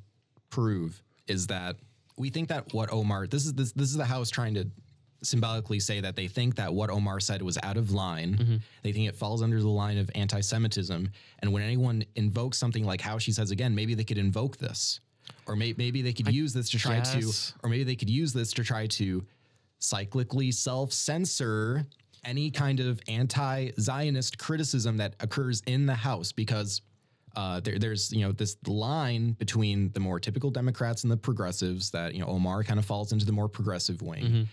prove 0.49 1.01
is 1.27 1.47
that 1.47 1.75
we 2.17 2.29
think 2.29 2.49
that 2.49 2.73
what 2.73 2.91
omar 2.91 3.27
this 3.27 3.45
is 3.45 3.53
this, 3.53 3.71
this 3.73 3.89
is 3.89 3.95
the 3.95 4.05
house 4.05 4.29
trying 4.29 4.53
to 4.53 4.67
symbolically 5.21 5.79
say 5.79 6.01
that 6.01 6.15
they 6.15 6.27
think 6.27 6.55
that 6.55 6.73
what 6.73 6.89
omar 6.89 7.19
said 7.19 7.41
was 7.41 7.57
out 7.63 7.77
of 7.77 7.91
line. 7.91 8.35
Mm-hmm. 8.35 8.55
They 8.81 8.91
think 8.91 9.07
it 9.07 9.15
falls 9.15 9.41
under 9.41 9.61
the 9.61 9.69
line 9.69 9.97
of 9.97 10.11
anti-semitism. 10.15 11.09
And 11.39 11.53
when 11.53 11.63
anyone 11.63 12.03
invokes 12.15 12.57
something 12.57 12.83
like 12.83 12.99
how 12.99 13.17
she 13.17 13.31
says 13.31 13.51
again 13.51 13.73
maybe 13.73 13.95
they 13.95 14.03
could 14.03 14.17
invoke 14.17 14.57
this. 14.57 14.99
Or 15.47 15.55
may, 15.55 15.73
maybe 15.77 16.01
they 16.01 16.11
could 16.11 16.33
use 16.33 16.53
this 16.53 16.69
to 16.71 16.77
try 16.77 16.97
guess. 16.97 17.13
to 17.13 17.53
or 17.63 17.69
maybe 17.69 17.83
they 17.83 17.95
could 17.95 18.09
use 18.09 18.33
this 18.33 18.51
to 18.53 18.63
try 18.63 18.87
to 18.87 19.23
cyclically 19.79 20.53
self 20.53 20.91
censor 20.91 21.85
any 22.25 22.51
kind 22.51 22.79
of 22.79 22.99
anti 23.07 23.71
Zionist 23.79 24.37
criticism 24.37 24.97
that 24.97 25.15
occurs 25.19 25.61
in 25.65 25.85
the 25.85 25.95
House 25.95 26.31
because. 26.31 26.81
Uh, 27.35 27.59
there, 27.61 27.79
there's 27.79 28.11
you 28.13 28.21
know 28.21 28.31
this 28.31 28.57
line 28.67 29.31
between 29.31 29.91
the 29.93 29.99
more 29.99 30.19
typical 30.19 30.51
Democrats 30.51 31.01
and 31.01 31.11
the 31.11 31.17
progressives 31.17 31.89
that 31.89 32.13
you 32.13 32.19
know 32.19 32.27
Omar 32.27 32.63
kind 32.63 32.77
of 32.77 32.85
falls 32.85 33.11
into 33.11 33.25
the 33.25 33.31
more 33.31 33.49
progressive 33.49 34.03
wing, 34.03 34.47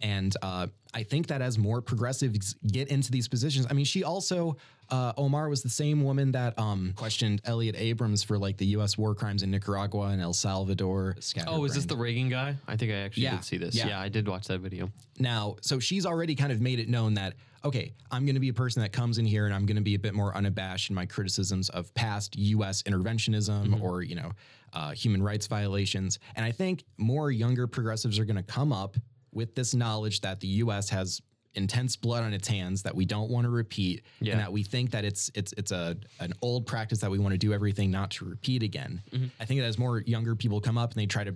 and 0.00 0.34
uh, 0.42 0.66
I 0.92 1.02
think 1.02 1.28
that 1.28 1.40
as 1.42 1.58
more 1.58 1.80
progressives 1.80 2.54
get 2.66 2.88
into 2.88 3.10
these 3.10 3.28
positions, 3.28 3.66
I 3.68 3.72
mean, 3.74 3.84
she 3.84 4.04
also 4.04 4.56
uh, 4.90 5.12
Omar 5.16 5.48
was 5.48 5.62
the 5.62 5.68
same 5.70 6.04
woman 6.04 6.32
that 6.32 6.58
um, 6.58 6.92
questioned 6.94 7.40
Elliott 7.46 7.74
Abrams 7.76 8.22
for 8.22 8.36
like 8.38 8.58
the 8.58 8.66
U.S. 8.66 8.98
war 8.98 9.14
crimes 9.14 9.42
in 9.42 9.50
Nicaragua 9.50 10.08
and 10.08 10.20
El 10.20 10.34
Salvador. 10.34 11.16
Oh, 11.46 11.64
is 11.64 11.74
this 11.74 11.86
the 11.86 11.96
Reagan 11.96 12.28
guy? 12.28 12.54
I 12.68 12.76
think 12.76 12.92
I 12.92 12.96
actually 12.96 13.22
Yeah, 13.24 13.36
did 13.36 13.44
see 13.44 13.56
this. 13.56 13.74
yeah. 13.74 13.88
Yeah. 13.88 14.00
I 14.00 14.08
did 14.10 14.28
watch 14.28 14.46
that 14.48 14.60
video. 14.60 14.90
Now, 15.18 15.56
so 15.62 15.78
she's 15.78 16.04
already 16.04 16.34
kind 16.34 16.52
of 16.52 16.60
made 16.60 16.78
it 16.80 16.88
known 16.90 17.14
that, 17.14 17.32
okay, 17.64 17.94
I'm 18.10 18.26
going 18.26 18.34
to 18.34 18.40
be 18.40 18.50
a 18.50 18.54
person 18.54 18.82
that 18.82 18.92
comes 18.92 19.16
in 19.16 19.24
here 19.24 19.46
and 19.46 19.54
I'm 19.54 19.64
going 19.64 19.76
to 19.76 19.82
be 19.82 19.94
a 19.94 19.98
bit 19.98 20.12
more 20.12 20.36
unabashed 20.36 20.90
in 20.90 20.94
my 20.96 21.06
criticisms 21.06 21.70
of 21.70 21.92
past 21.94 22.36
U.S. 22.36 22.82
interventionism 22.82 23.80
or, 23.82 24.02
you 24.02 24.16
know, 24.16 24.32
uh, 24.74 24.90
human 24.90 25.22
rights 25.22 25.46
violations. 25.46 26.18
And 26.36 26.44
I 26.44 26.52
think 26.52 26.84
more 26.98 27.30
younger 27.30 27.66
progressives 27.66 28.18
are 28.18 28.24
going 28.26 28.36
to 28.36 28.42
come 28.42 28.70
up 28.72 28.96
with 29.34 29.54
this 29.54 29.74
knowledge 29.74 30.20
that 30.22 30.40
the 30.40 30.48
U.S. 30.48 30.88
has 30.90 31.20
intense 31.54 31.94
blood 31.96 32.24
on 32.24 32.32
its 32.34 32.48
hands 32.48 32.82
that 32.82 32.94
we 32.94 33.04
don't 33.04 33.30
want 33.30 33.44
to 33.44 33.50
repeat 33.50 34.02
Yeah. 34.20 34.32
and 34.32 34.40
that 34.40 34.52
we 34.52 34.62
think 34.64 34.90
that 34.90 35.04
it's 35.04 35.30
it's 35.34 35.52
it's 35.56 35.70
a 35.70 35.96
an 36.18 36.32
old 36.42 36.66
practice 36.66 36.98
that 37.00 37.10
we 37.10 37.18
want 37.18 37.32
to 37.32 37.38
do 37.38 37.52
everything 37.52 37.90
not 37.92 38.10
to 38.12 38.24
repeat 38.24 38.62
again. 38.64 39.02
Mm-hmm. 39.12 39.26
I 39.38 39.44
think 39.44 39.60
that 39.60 39.66
as 39.66 39.78
more 39.78 40.00
younger 40.00 40.34
people 40.34 40.60
come 40.60 40.76
up 40.78 40.92
and 40.92 41.00
they 41.00 41.06
try 41.06 41.22
to 41.24 41.34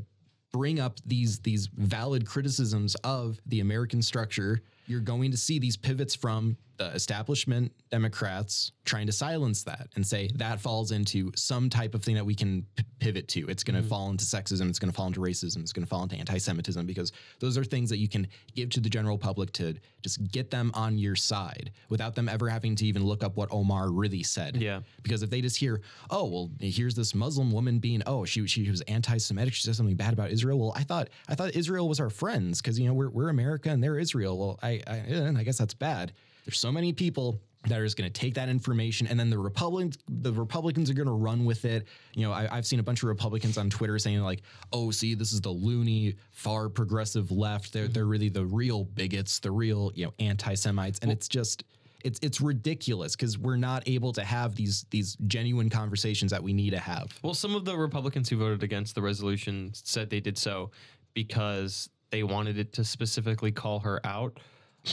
bring 0.53 0.81
up 0.81 0.99
these 1.07 1.39
these 1.41 1.69
valid 1.77 2.27
criticisms 2.27 2.97
of 3.05 3.39
the 3.47 3.61
American 3.61 4.03
structure, 4.03 4.61
you're 4.87 5.01
going 5.01 5.31
to 5.31 5.37
see 5.37 5.59
these 5.61 5.77
pivots 5.77 6.15
from 6.17 6.57
the 6.79 6.87
establishment 6.93 7.73
Democrats 7.91 8.73
trying 8.85 9.07
to 9.07 9.13
silence 9.13 9.65
that 9.65 9.89
and 9.97 10.07
say 10.07 10.31
that 10.37 10.61
falls 10.61 10.93
into 10.93 11.31
some 11.35 11.69
type 11.69 11.95
of 11.95 12.03
thing 12.03 12.15
that 12.15 12.25
we 12.25 12.35
can 12.35 12.65
p- 12.77 12.85
pivot 13.01 13.29
to. 13.29 13.49
It's 13.49 13.63
going 13.63 13.75
to 13.75 13.81
mm-hmm. 13.81 13.89
fall 13.89 14.11
into 14.11 14.25
sexism, 14.25 14.69
it's 14.69 14.79
going 14.79 14.91
to 14.91 14.97
fall 14.97 15.09
into 15.09 15.21
racism, 15.21 15.59
it's 15.59 15.73
going 15.73 15.85
to 15.85 15.89
fall 15.89 16.05
into 16.05 16.17
anti-Semitism 16.17 16.87
because 16.87 17.13
those 17.41 17.59
are 17.59 17.65
things 17.65 17.91
that 17.91 17.99
you 17.99 18.09
can 18.09 18.27
give 18.55 18.71
to 18.71 18.81
the 18.81 18.89
general 18.89 19.19
public 19.19 19.53
to 19.55 19.75
just 20.03 20.31
get 20.31 20.51
them 20.51 20.71
on 20.75 20.99
your 20.99 21.17
side 21.17 21.73
without 21.89 22.15
them 22.15 22.29
ever 22.29 22.49
having 22.49 22.75
to 22.77 22.87
even 22.87 23.05
look 23.05 23.23
up 23.23 23.37
what 23.37 23.49
Omar 23.53 23.91
really 23.91 24.23
said. 24.23 24.57
Yeah. 24.57 24.81
Because 25.03 25.23
if 25.23 25.31
they 25.31 25.41
just 25.41 25.57
hear, 25.57 25.81
oh, 26.11 26.25
well, 26.27 26.51
here's 26.61 26.95
this 26.95 27.15
Muslim 27.15 27.51
woman 27.51 27.81
being, 27.81 28.03
oh, 28.07 28.25
she 28.25 28.47
she 28.47 28.71
was 28.71 28.81
anti-Semitic, 28.83 29.53
she 29.53 29.65
said 29.65 29.75
something 29.75 29.97
bad 29.97 30.13
about 30.13 30.31
Israel. 30.31 30.59
Well, 30.59 30.73
I 30.77 30.85
thought 30.85 31.09
I 31.29 31.35
thought 31.35 31.57
Israel 31.57 31.89
was 31.89 31.99
our 32.01 32.11
friends 32.11 32.63
because 32.63 32.79
you 32.79 32.87
know 32.87 32.95
we're 32.95 33.11
we're 33.11 33.29
America 33.29 33.69
and 33.71 33.83
they're 33.83 33.99
Israel. 33.99 34.39
Well, 34.39 34.59
I 34.63 34.81
I, 34.87 35.35
I 35.37 35.43
guess 35.43 35.59
that's 35.59 35.75
bad. 35.75 36.13
There's 36.49 36.59
so 36.59 36.73
many 36.73 36.95
people 36.95 37.39
that 37.67 37.79
are 37.79 37.85
just 37.85 37.99
going 37.99 38.11
to 38.11 38.21
take 38.21 38.33
that 38.33 38.49
information 38.49 39.07
and 39.07 39.21
then 39.21 39.29
the 39.29 39.37
Republicans 39.37 39.99
the 40.09 40.33
Republicans 40.33 40.89
are 40.89 40.95
going 40.95 41.09
to 41.09 41.13
run 41.13 41.45
with 41.45 41.67
it. 41.67 41.87
You 42.15 42.27
know, 42.27 42.33
I, 42.33 42.49
I've 42.51 42.65
seen 42.65 42.81
a 42.81 42.83
bunch 42.83 43.03
of 43.03 43.11
Republicans 43.11 43.59
on 43.59 43.69
Twitter 43.69 43.99
saying 43.99 44.21
like, 44.21 44.41
"Oh, 44.73 44.91
see, 44.91 45.13
this 45.13 45.35
is 45.35 45.43
the 45.43 45.51
loony, 45.51 46.15
far 46.31 46.71
progressive 46.71 47.31
left. 47.31 47.75
They're 47.75 47.87
they're 47.87 48.07
really 48.07 48.31
the 48.31 48.47
real 48.47 48.85
bigots, 48.85 49.41
the 49.41 49.51
real 49.51 49.93
you 49.95 50.07
know 50.07 50.15
anti-Semites," 50.21 51.01
and 51.01 51.13
it's 51.13 51.29
just 51.29 51.65
it's 52.03 52.19
it's 52.23 52.41
ridiculous 52.41 53.15
because 53.15 53.37
we're 53.37 53.57
not 53.57 53.87
able 53.87 54.15
to 54.15 54.25
have 54.25 54.55
these 54.55 54.87
these 54.89 55.19
genuine 55.27 55.69
conversations 55.69 56.31
that 56.31 56.43
we 56.43 56.55
need 56.55 56.71
to 56.71 56.81
have. 56.81 57.13
Well, 57.23 57.35
some 57.35 57.55
of 57.55 57.67
the 57.67 57.77
Republicans 57.77 58.31
who 58.31 58.39
voted 58.39 58.63
against 58.63 58.95
the 58.95 59.03
resolution 59.03 59.73
said 59.75 60.09
they 60.09 60.21
did 60.21 60.39
so 60.39 60.71
because 61.13 61.91
they 62.09 62.23
wanted 62.23 62.57
it 62.57 62.73
to 62.73 62.85
specifically 62.85 63.53
call 63.53 63.81
her 63.81 64.01
out, 64.07 64.39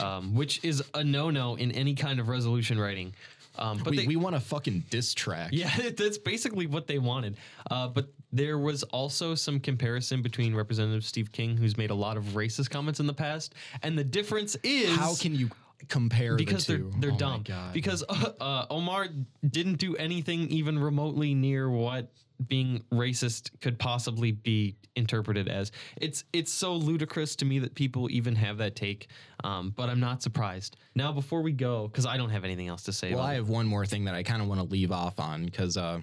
um, 0.00 0.34
which 0.34 0.64
is 0.64 0.82
a 0.94 1.04
no-no 1.04 1.56
in 1.56 1.72
any 1.72 1.94
kind 1.94 2.20
of 2.20 2.28
resolution 2.28 2.78
writing. 2.78 3.14
Um, 3.58 3.78
but 3.82 3.92
we, 3.92 3.96
they, 3.96 4.06
we 4.06 4.16
want 4.16 4.36
a 4.36 4.40
fucking 4.40 4.84
diss 4.90 5.14
track. 5.14 5.50
yeah, 5.52 5.74
that's 5.96 6.18
basically 6.18 6.66
what 6.66 6.86
they 6.86 6.98
wanted. 6.98 7.36
Uh, 7.70 7.88
but 7.88 8.08
there 8.32 8.58
was 8.58 8.82
also 8.84 9.34
some 9.34 9.60
comparison 9.60 10.20
between 10.20 10.54
Representative 10.54 11.04
Steve 11.04 11.32
King, 11.32 11.56
who's 11.56 11.76
made 11.76 11.90
a 11.90 11.94
lot 11.94 12.16
of 12.16 12.24
racist 12.34 12.70
comments 12.70 13.00
in 13.00 13.06
the 13.06 13.14
past, 13.14 13.54
and 13.82 13.96
the 13.96 14.04
difference 14.04 14.56
is 14.62 14.94
How 14.96 15.14
can 15.14 15.34
you 15.34 15.50
compare 15.88 16.36
because 16.36 16.66
the 16.66 16.78
they're 16.78 17.00
they're 17.00 17.10
Oh 17.12 17.16
dumb. 17.16 17.44
Because 17.72 18.02
uh, 18.08 18.32
uh, 18.40 18.66
Omar 18.70 19.08
didn't 19.48 19.76
do 19.76 19.96
anything 19.96 20.48
even 20.48 20.78
remotely 20.78 21.34
near 21.34 21.70
what 21.70 22.12
being 22.48 22.82
racist 22.92 23.50
could 23.60 23.78
possibly 23.78 24.32
be 24.32 24.76
interpreted 24.94 25.48
as. 25.48 25.72
It's 26.00 26.24
it's 26.32 26.52
so 26.52 26.74
ludicrous 26.74 27.36
to 27.36 27.44
me 27.44 27.58
that 27.60 27.74
people 27.74 28.10
even 28.10 28.34
have 28.36 28.58
that 28.58 28.76
take. 28.76 29.08
Um, 29.44 29.72
but 29.76 29.88
I'm 29.88 30.00
not 30.00 30.22
surprised. 30.22 30.76
Now, 30.94 31.12
before 31.12 31.42
we 31.42 31.52
go, 31.52 31.88
because 31.88 32.06
I 32.06 32.16
don't 32.16 32.30
have 32.30 32.44
anything 32.44 32.68
else 32.68 32.82
to 32.84 32.92
say. 32.92 33.14
well, 33.14 33.22
I 33.22 33.34
it. 33.34 33.36
have 33.36 33.48
one 33.48 33.66
more 33.66 33.84
thing 33.86 34.04
that 34.04 34.14
I 34.14 34.22
kind 34.22 34.40
of 34.42 34.48
want 34.48 34.60
to 34.60 34.66
leave 34.66 34.92
off 34.92 35.20
on 35.20 35.44
because 35.44 35.76
uh, 35.76 36.00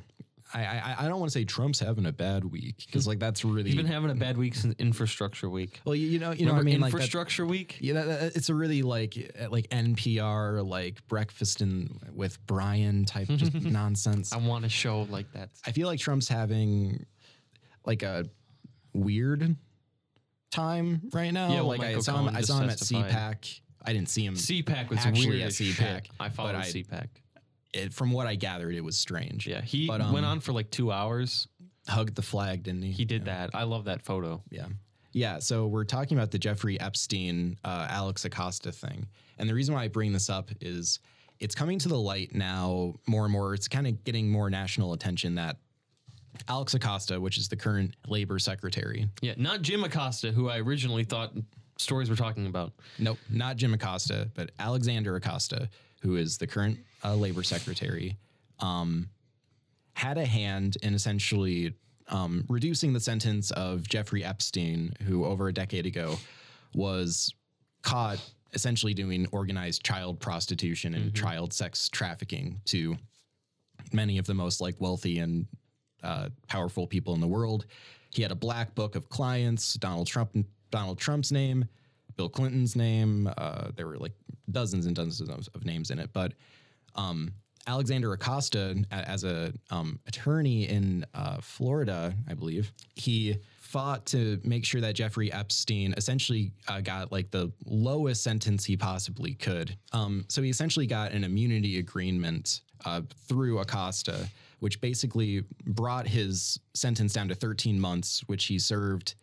I, 0.56 0.62
I 0.64 0.96
I 1.00 1.08
don't 1.08 1.20
want 1.20 1.32
to 1.32 1.38
say 1.40 1.46
Trump's 1.46 1.80
having 1.80 2.06
a 2.06 2.12
bad 2.12 2.46
week 2.46 2.84
because 2.86 3.08
like 3.08 3.18
that's 3.20 3.44
really 3.44 3.70
He's 3.72 3.76
been 3.76 3.86
having 3.88 4.12
a 4.12 4.16
bad 4.16 4.38
week 4.38 4.54
since 4.56 4.76
Infrastructure 4.78 5.50
Week. 5.50 5.82
well 5.86 5.96
you, 5.96 6.08
you 6.08 6.20
know 6.20 6.32
you 6.32 6.46
know 6.46 6.52
Remember 6.52 6.56
what 6.56 6.62
I 6.62 6.64
mean 6.64 6.80
like 6.82 6.92
that, 6.92 6.98
Infrastructure 6.98 7.46
Week? 7.46 7.78
yeah, 7.82 7.94
that, 7.94 8.06
that- 8.06 8.36
it's 8.36 8.50
a 8.50 8.56
really 8.56 8.82
like 8.84 9.34
uh, 9.42 9.50
like 9.50 9.68
NPR 9.70 10.64
like 10.68 11.06
breakfast 11.08 11.62
and 11.62 12.00
with 12.14 12.38
Brian 12.46 13.06
type 13.06 13.28
just 13.30 13.54
nonsense. 13.64 14.32
I 14.32 14.38
want 14.38 14.64
a 14.66 14.70
show 14.70 15.04
like 15.10 15.32
that. 15.34 15.50
I 15.66 15.72
feel 15.72 15.88
like 15.88 16.00
Trump's 16.00 16.28
having 16.28 17.06
like 17.86 18.04
a 18.04 18.26
weird 18.94 19.56
time 20.52 21.02
right 21.14 21.32
now. 21.32 21.50
Yeah, 21.50 21.56
well, 21.62 21.68
like 21.70 21.82
I 21.82 22.00
saw 22.00 22.18
him, 22.26 22.36
I 22.36 22.42
saw 22.42 22.60
him 22.60 22.70
at. 22.70 22.78
CPAC. 22.78 23.60
I 23.86 23.92
didn't 23.92 24.08
see 24.10 24.26
him 24.26 24.36
CPAC 24.36 24.90
was 24.90 25.00
Actually, 25.00 25.28
weird 25.30 25.42
at 25.42 25.52
CPAC. 25.52 26.06
I 26.20 26.30
followed 26.30 26.56
I- 26.56 26.62
CPAC. 26.62 27.08
It, 27.74 27.94
from 27.94 28.12
what 28.12 28.28
I 28.28 28.36
gathered, 28.36 28.76
it 28.76 28.84
was 28.84 28.98
strange. 28.98 29.48
Yeah, 29.48 29.62
he 29.62 29.88
But, 29.88 30.02
um, 30.02 30.14
went 30.14 30.26
on 30.26 30.40
for 30.40 30.54
like 30.54 30.70
two 30.70 30.92
hours. 30.92 31.48
Hugged 31.88 32.16
the 32.16 32.22
flag, 32.22 32.64
didn't 32.64 32.84
he? 32.84 32.92
He 32.92 33.04
did 33.06 33.26
that. 33.26 33.50
I 33.54 33.64
love 33.64 33.86
that 33.86 34.04
photo. 34.04 34.42
Yeah. 34.50 34.68
Yeah. 35.12 35.40
So 35.40 35.68
we're 35.68 35.84
talking 35.84 36.18
about 36.18 36.32
the 36.32 36.40
Jeffrey 36.40 36.80
Epstein, 36.80 37.58
uh, 37.66 37.88
Alex 37.90 38.24
Acosta 38.26 38.72
thing. 38.72 39.08
And 39.38 39.50
the 39.50 39.54
reason 39.54 39.76
why 39.76 39.84
I 39.84 39.88
bring 39.90 40.14
this 40.14 40.30
up 40.30 40.50
is 40.62 41.00
it's 41.40 41.56
coming 41.56 41.80
to 41.80 41.90
the 41.90 42.00
light 42.00 42.34
now 42.34 42.94
more 43.06 43.26
and 43.26 43.34
more. 43.34 43.54
It's 43.54 43.68
kind 43.68 43.86
of 43.86 44.02
getting 44.06 44.32
more 44.32 44.50
national 44.50 44.94
attention 44.94 45.36
that 45.36 45.58
Alex 46.48 46.74
Acosta, 46.74 47.20
which 47.20 47.38
is 47.38 47.48
the 47.48 47.56
current 47.58 47.96
labor 48.08 48.40
secretary, 48.40 49.08
Yeah, 49.22 49.34
not 49.38 49.62
Jim 49.62 49.84
Acosta, 49.84 50.32
who 50.32 50.50
I 50.50 50.60
originally 50.60 51.04
thought 51.04 51.34
stories 51.78 52.10
were 52.10 52.16
talking 52.16 52.48
about. 52.48 52.72
Nope, 52.98 53.18
not 53.30 53.58
Jim 53.58 53.74
Acosta, 53.74 54.30
but 54.34 54.52
Alexander 54.58 55.16
Acosta, 55.16 55.70
who 56.02 56.16
is 56.16 56.38
the 56.38 56.48
current 56.48 56.80
uh, 57.04 57.16
labor 57.16 57.44
secretary, 57.44 58.18
um, 58.60 59.10
had 59.94 60.18
a 60.18 60.26
hand 60.26 60.78
in 60.82 60.94
essentially 60.94 61.74
um, 62.10 62.46
reducing 62.50 62.94
the 62.94 63.00
sentence 63.00 63.52
of 63.52 63.88
Jeffrey 63.88 64.24
Epstein, 64.24 64.94
who 65.06 65.26
over 65.26 65.48
a 65.48 65.54
decade 65.54 65.86
ago 65.86 66.18
was 66.74 67.34
caught 67.82 68.20
essentially 68.54 68.94
doing 68.94 69.28
organized 69.32 69.84
child 69.84 70.20
prostitution 70.20 70.94
and 70.94 71.14
child 71.14 71.54
sex 71.54 71.90
trafficking 71.90 72.62
to 72.66 72.96
many 73.92 74.18
of 74.18 74.26
the 74.26 74.34
most 74.34 74.62
like 74.62 74.80
wealthy 74.80 75.20
and 75.20 75.48
uh, 76.04 76.30
powerful 76.48 76.86
people 76.86 77.14
in 77.16 77.22
the 77.22 77.28
world. 77.28 77.66
He 78.12 78.22
had 78.22 78.32
a 78.32 78.36
black 78.36 78.76
book 78.76 78.96
of 78.96 79.10
clients, 79.10 79.74
Donald 79.76 80.08
Trump, 80.08 80.46
Donald 80.70 81.00
Trump's 81.00 81.32
name, 81.32 81.66
Bill 82.16 82.30
Clinton's 82.30 82.76
name. 82.76 83.30
Uh, 83.38 83.70
there 83.76 83.88
were 83.88 83.98
like 83.98 84.14
dozens 84.52 84.86
and 84.86 84.96
dozens 84.96 85.22
of, 85.22 85.50
of 85.56 85.66
names 85.66 85.90
in 85.90 85.98
it, 85.98 86.12
but 86.14 86.34
um, 86.96 87.34
Alexander 87.66 88.12
Acosta, 88.12 88.76
as 88.92 89.24
a 89.24 89.54
um, 89.72 90.00
attorney 90.08 90.68
in 90.68 91.06
uh, 91.14 91.38
Florida, 91.42 92.14
I 92.28 92.34
believe, 92.34 92.74
he 92.96 93.38
fought 93.62 94.06
to 94.08 94.40
make 94.44 94.66
sure 94.66 94.82
that 94.82 94.96
Jeffrey 94.96 95.32
Epstein 95.32 95.94
essentially 95.96 96.52
uh, 96.68 96.82
got 96.82 97.12
like 97.12 97.32
the 97.32 97.52
lowest 97.66 98.22
sentence 98.22 98.66
he 98.66 98.76
possibly 98.76 99.34
could. 99.34 99.76
Um, 99.94 100.26
so 100.28 100.42
he 100.42 100.50
essentially 100.50 100.86
got 100.86 101.12
an 101.12 101.24
immunity 101.24 101.80
agreement 101.80 102.62
uh, 102.86 103.02
through 103.28 103.60
Acosta, 103.60 104.30
which 104.60 104.82
basically 104.82 105.44
brought 105.66 106.06
his 106.06 106.60
sentence 106.74 107.14
down 107.14 107.30
to 107.30 107.36
13 107.36 107.80
months, 107.80 108.22
which 108.28 108.46
he 108.46 108.60
served 108.60 109.16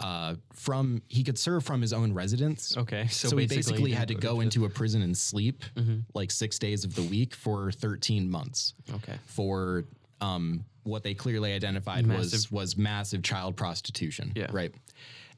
uh, 0.00 0.34
from 0.52 1.02
he 1.08 1.22
could 1.24 1.38
serve 1.38 1.64
from 1.64 1.80
his 1.80 1.92
own 1.92 2.12
residence. 2.12 2.76
Okay, 2.76 3.06
so 3.08 3.28
So, 3.28 3.36
he 3.36 3.46
basically 3.46 3.72
basically 3.72 3.92
had 3.92 4.08
to 4.08 4.14
go 4.14 4.20
go 4.30 4.34
to 4.36 4.40
into 4.42 4.64
a 4.64 4.68
prison 4.68 5.02
and 5.02 5.16
sleep 5.16 5.62
Mm-hmm. 5.76 6.00
like 6.14 6.30
six 6.30 6.58
days 6.58 6.84
of 6.84 6.94
the 6.94 7.02
week 7.02 7.34
for 7.34 7.70
13 7.72 8.30
months 8.30 8.74
Okay. 8.94 9.14
for 9.26 9.84
um, 10.20 10.64
what 10.84 11.02
they 11.02 11.14
clearly 11.14 11.52
identified 11.52 12.06
was 12.06 12.32
Massive- 12.32 12.52
was 12.52 12.76
massive 12.76 13.22
child 13.22 13.56
prostitution. 13.56 14.32
Yeah. 14.34 14.46
Right. 14.52 14.72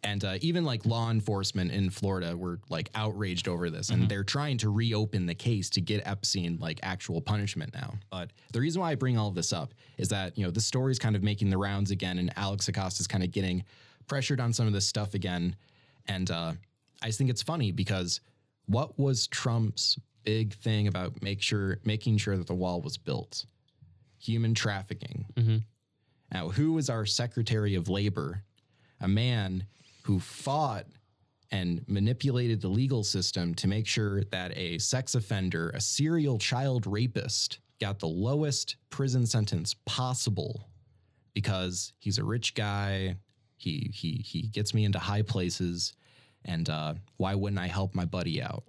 And 0.04 0.24
uh, 0.24 0.38
even 0.42 0.64
like 0.64 0.86
law 0.86 1.10
enforcement 1.10 1.72
in 1.72 1.90
Florida 1.90 2.36
were 2.36 2.60
like 2.68 2.88
outraged 2.94 3.48
over 3.48 3.68
this, 3.68 3.90
Mm-hmm. 3.90 4.02
and 4.02 4.08
they're 4.08 4.22
trying 4.22 4.56
to 4.58 4.70
reopen 4.70 5.26
the 5.26 5.34
case 5.34 5.68
to 5.70 5.80
get 5.80 6.06
Epstein 6.06 6.56
like 6.60 6.78
actual 6.84 7.20
punishment 7.20 7.74
now. 7.74 7.94
But 8.08 8.30
the 8.52 8.60
reason 8.60 8.80
why 8.80 8.92
I 8.92 8.94
bring 8.94 9.18
all 9.18 9.26
of 9.28 9.34
this 9.34 9.52
up 9.52 9.74
is 9.96 10.08
that 10.10 10.38
you 10.38 10.44
know 10.44 10.52
the 10.52 10.60
story 10.60 10.92
is 10.92 11.00
kind 11.00 11.16
of 11.16 11.24
making 11.24 11.50
the 11.50 11.58
rounds 11.58 11.90
again, 11.90 12.18
and 12.18 12.32
Alex 12.36 12.68
Acosta 12.68 13.00
is 13.00 13.08
kind 13.08 13.24
of 13.24 13.32
getting 13.32 13.64
pressured 14.08 14.40
on 14.40 14.52
some 14.52 14.66
of 14.66 14.72
this 14.72 14.86
stuff 14.86 15.14
again, 15.14 15.54
and 16.06 16.30
uh, 16.30 16.52
I 17.02 17.06
just 17.06 17.18
think 17.18 17.30
it's 17.30 17.42
funny 17.42 17.70
because 17.72 18.20
what 18.66 18.98
was 18.98 19.26
Trump's 19.28 19.98
big 20.24 20.54
thing 20.54 20.88
about 20.88 21.22
make 21.22 21.40
sure 21.40 21.78
making 21.84 22.18
sure 22.18 22.36
that 22.36 22.46
the 22.46 22.54
wall 22.54 22.80
was 22.80 22.96
built? 22.96 23.44
Human 24.20 24.54
trafficking. 24.54 25.26
Now, 26.32 26.48
who 26.48 26.72
was 26.72 26.90
our 26.90 27.06
Secretary 27.06 27.74
of 27.74 27.88
Labor? 27.88 28.42
A 29.00 29.08
man 29.08 29.64
who 30.02 30.18
fought 30.18 30.86
and 31.50 31.82
manipulated 31.88 32.60
the 32.60 32.68
legal 32.68 33.02
system 33.04 33.54
to 33.54 33.68
make 33.68 33.86
sure 33.86 34.24
that 34.24 34.56
a 34.56 34.78
sex 34.78 35.14
offender, 35.14 35.70
a 35.70 35.80
serial 35.80 36.38
child 36.38 36.86
rapist, 36.86 37.60
got 37.80 38.00
the 38.00 38.08
lowest 38.08 38.76
prison 38.90 39.24
sentence 39.24 39.74
possible 39.86 40.68
because 41.32 41.92
he's 41.98 42.18
a 42.18 42.24
rich 42.24 42.54
guy. 42.54 43.16
He 43.58 43.90
he 43.92 44.22
he 44.24 44.42
gets 44.42 44.72
me 44.72 44.84
into 44.84 44.98
high 44.98 45.22
places, 45.22 45.92
and 46.44 46.68
uh, 46.70 46.94
why 47.18 47.34
wouldn't 47.34 47.60
I 47.60 47.66
help 47.66 47.94
my 47.94 48.04
buddy 48.06 48.40
out? 48.40 48.64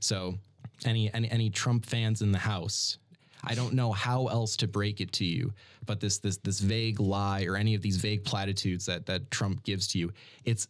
So, 0.00 0.38
any, 0.84 1.12
any 1.12 1.30
any 1.30 1.50
Trump 1.50 1.84
fans 1.86 2.22
in 2.22 2.32
the 2.32 2.38
house, 2.38 2.98
I 3.44 3.54
don't 3.54 3.74
know 3.74 3.92
how 3.92 4.28
else 4.28 4.56
to 4.58 4.68
break 4.68 5.00
it 5.00 5.12
to 5.12 5.24
you, 5.24 5.52
but 5.84 6.00
this 6.00 6.18
this 6.18 6.36
this 6.38 6.60
vague 6.60 7.00
lie 7.00 7.44
or 7.44 7.56
any 7.56 7.74
of 7.74 7.82
these 7.82 7.96
vague 7.96 8.24
platitudes 8.24 8.86
that 8.86 9.06
that 9.06 9.30
Trump 9.30 9.64
gives 9.64 9.88
to 9.88 9.98
you, 9.98 10.12
it's 10.44 10.68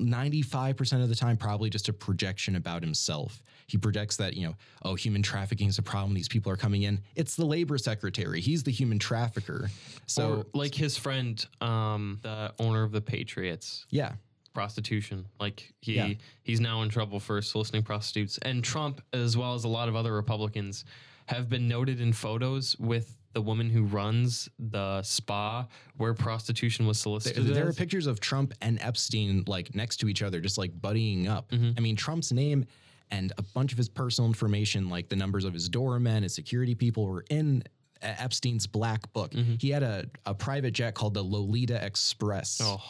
95% 0.00 1.02
of 1.02 1.08
the 1.08 1.14
time 1.14 1.36
probably 1.36 1.70
just 1.70 1.88
a 1.88 1.92
projection 1.92 2.56
about 2.56 2.82
himself. 2.82 3.42
He 3.66 3.78
projects 3.78 4.16
that, 4.16 4.34
you 4.36 4.46
know, 4.46 4.54
oh, 4.84 4.94
human 4.94 5.22
trafficking 5.22 5.68
is 5.68 5.78
a 5.78 5.82
problem. 5.82 6.14
These 6.14 6.28
people 6.28 6.52
are 6.52 6.56
coming 6.56 6.82
in. 6.82 7.00
It's 7.16 7.36
the 7.36 7.44
labor 7.46 7.78
secretary. 7.78 8.40
He's 8.40 8.62
the 8.62 8.70
human 8.72 8.98
trafficker. 8.98 9.70
So, 10.06 10.32
Or 10.32 10.46
like 10.52 10.74
his 10.74 10.96
friend, 10.96 11.44
um, 11.60 12.18
the 12.22 12.52
owner 12.58 12.82
of 12.82 12.92
the 12.92 13.00
Patriots, 13.00 13.86
yeah. 13.90 14.12
prostitution. 14.52 15.26
Like 15.40 15.72
he 15.80 15.94
Yeah. 15.94 16.12
he's 16.42 16.60
now 16.60 16.82
in 16.82 16.88
trouble 16.90 17.18
for 17.20 17.40
soliciting 17.40 17.82
prostitutes. 17.82 18.38
And 18.42 18.62
Trump, 18.62 19.00
as 19.12 19.36
well 19.36 19.54
as 19.54 19.64
a 19.64 19.68
lot 19.68 19.88
of 19.88 19.96
other 19.96 20.12
Republicans, 20.12 20.84
have 21.26 21.48
been 21.48 21.68
noted 21.68 22.00
in 22.00 22.12
photos 22.12 22.76
with 22.78 23.16
the 23.32 23.42
woman 23.42 23.70
who 23.70 23.84
runs 23.84 24.48
the 24.58 25.02
spa 25.02 25.66
where 25.96 26.14
prostitution 26.14 26.86
was 26.86 26.98
solicited. 26.98 27.46
there 27.46 27.68
are 27.68 27.72
pictures 27.72 28.06
of 28.06 28.20
Trump 28.20 28.52
and 28.60 28.80
Epstein 28.80 29.44
like 29.46 29.74
next 29.74 29.98
to 29.98 30.08
each 30.08 30.22
other, 30.22 30.40
just 30.40 30.58
like 30.58 30.72
buddying 30.80 31.28
up. 31.28 31.50
Mm-hmm. 31.50 31.70
I 31.76 31.80
mean, 31.80 31.96
Trump's 31.96 32.32
name 32.32 32.66
and 33.10 33.32
a 33.38 33.42
bunch 33.42 33.72
of 33.72 33.78
his 33.78 33.88
personal 33.88 34.28
information, 34.28 34.88
like 34.88 35.08
the 35.08 35.16
numbers 35.16 35.44
of 35.44 35.52
his 35.52 35.68
doormen, 35.68 36.22
his 36.22 36.34
security 36.34 36.74
people, 36.74 37.06
were 37.06 37.24
in 37.30 37.62
Epstein's 38.00 38.66
black 38.66 39.12
book. 39.12 39.32
Mm-hmm. 39.32 39.54
He 39.60 39.70
had 39.70 39.82
a, 39.82 40.06
a 40.26 40.34
private 40.34 40.72
jet 40.72 40.94
called 40.94 41.14
the 41.14 41.22
Lolita 41.22 41.84
Express. 41.84 42.60
Oh, 42.62 42.80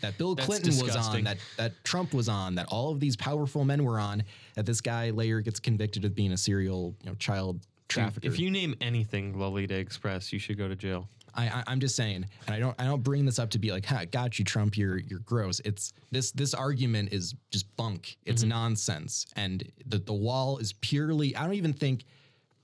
that 0.00 0.16
Bill 0.16 0.36
Clinton 0.36 0.76
was 0.82 0.94
on, 0.94 1.24
that 1.24 1.38
that 1.56 1.72
Trump 1.84 2.14
was 2.14 2.28
on, 2.28 2.54
that 2.54 2.66
all 2.68 2.92
of 2.92 3.00
these 3.00 3.16
powerful 3.16 3.64
men 3.64 3.84
were 3.84 3.98
on, 3.98 4.22
that 4.54 4.64
this 4.64 4.80
guy 4.80 5.10
later 5.10 5.40
gets 5.40 5.58
convicted 5.58 6.04
of 6.04 6.14
being 6.14 6.32
a 6.32 6.36
serial, 6.36 6.94
you 7.02 7.10
know, 7.10 7.16
child 7.16 7.66
trafficker. 7.88 8.26
if 8.26 8.38
you 8.38 8.50
name 8.50 8.74
anything 8.80 9.38
Lolita 9.38 9.76
Express, 9.76 10.32
you 10.32 10.38
should 10.38 10.58
go 10.58 10.68
to 10.68 10.76
jail. 10.76 11.08
I, 11.34 11.46
I 11.46 11.64
I'm 11.66 11.80
just 11.80 11.96
saying, 11.96 12.26
and 12.46 12.54
I 12.54 12.58
don't 12.58 12.74
I 12.78 12.84
don't 12.84 13.02
bring 13.02 13.24
this 13.24 13.38
up 13.38 13.50
to 13.50 13.58
be 13.58 13.70
like, 13.70 13.86
ha, 13.86 14.04
got 14.10 14.38
you, 14.38 14.44
Trump, 14.44 14.76
you're 14.76 14.98
you're 14.98 15.20
gross. 15.20 15.60
It's 15.64 15.92
this 16.10 16.32
this 16.32 16.54
argument 16.54 17.12
is 17.12 17.34
just 17.50 17.74
bunk. 17.76 18.16
It's 18.24 18.42
mm-hmm. 18.42 18.50
nonsense, 18.50 19.26
and 19.36 19.70
the 19.86 19.98
the 19.98 20.12
wall 20.12 20.58
is 20.58 20.72
purely. 20.74 21.36
I 21.36 21.44
don't 21.44 21.54
even 21.54 21.72
think 21.72 22.04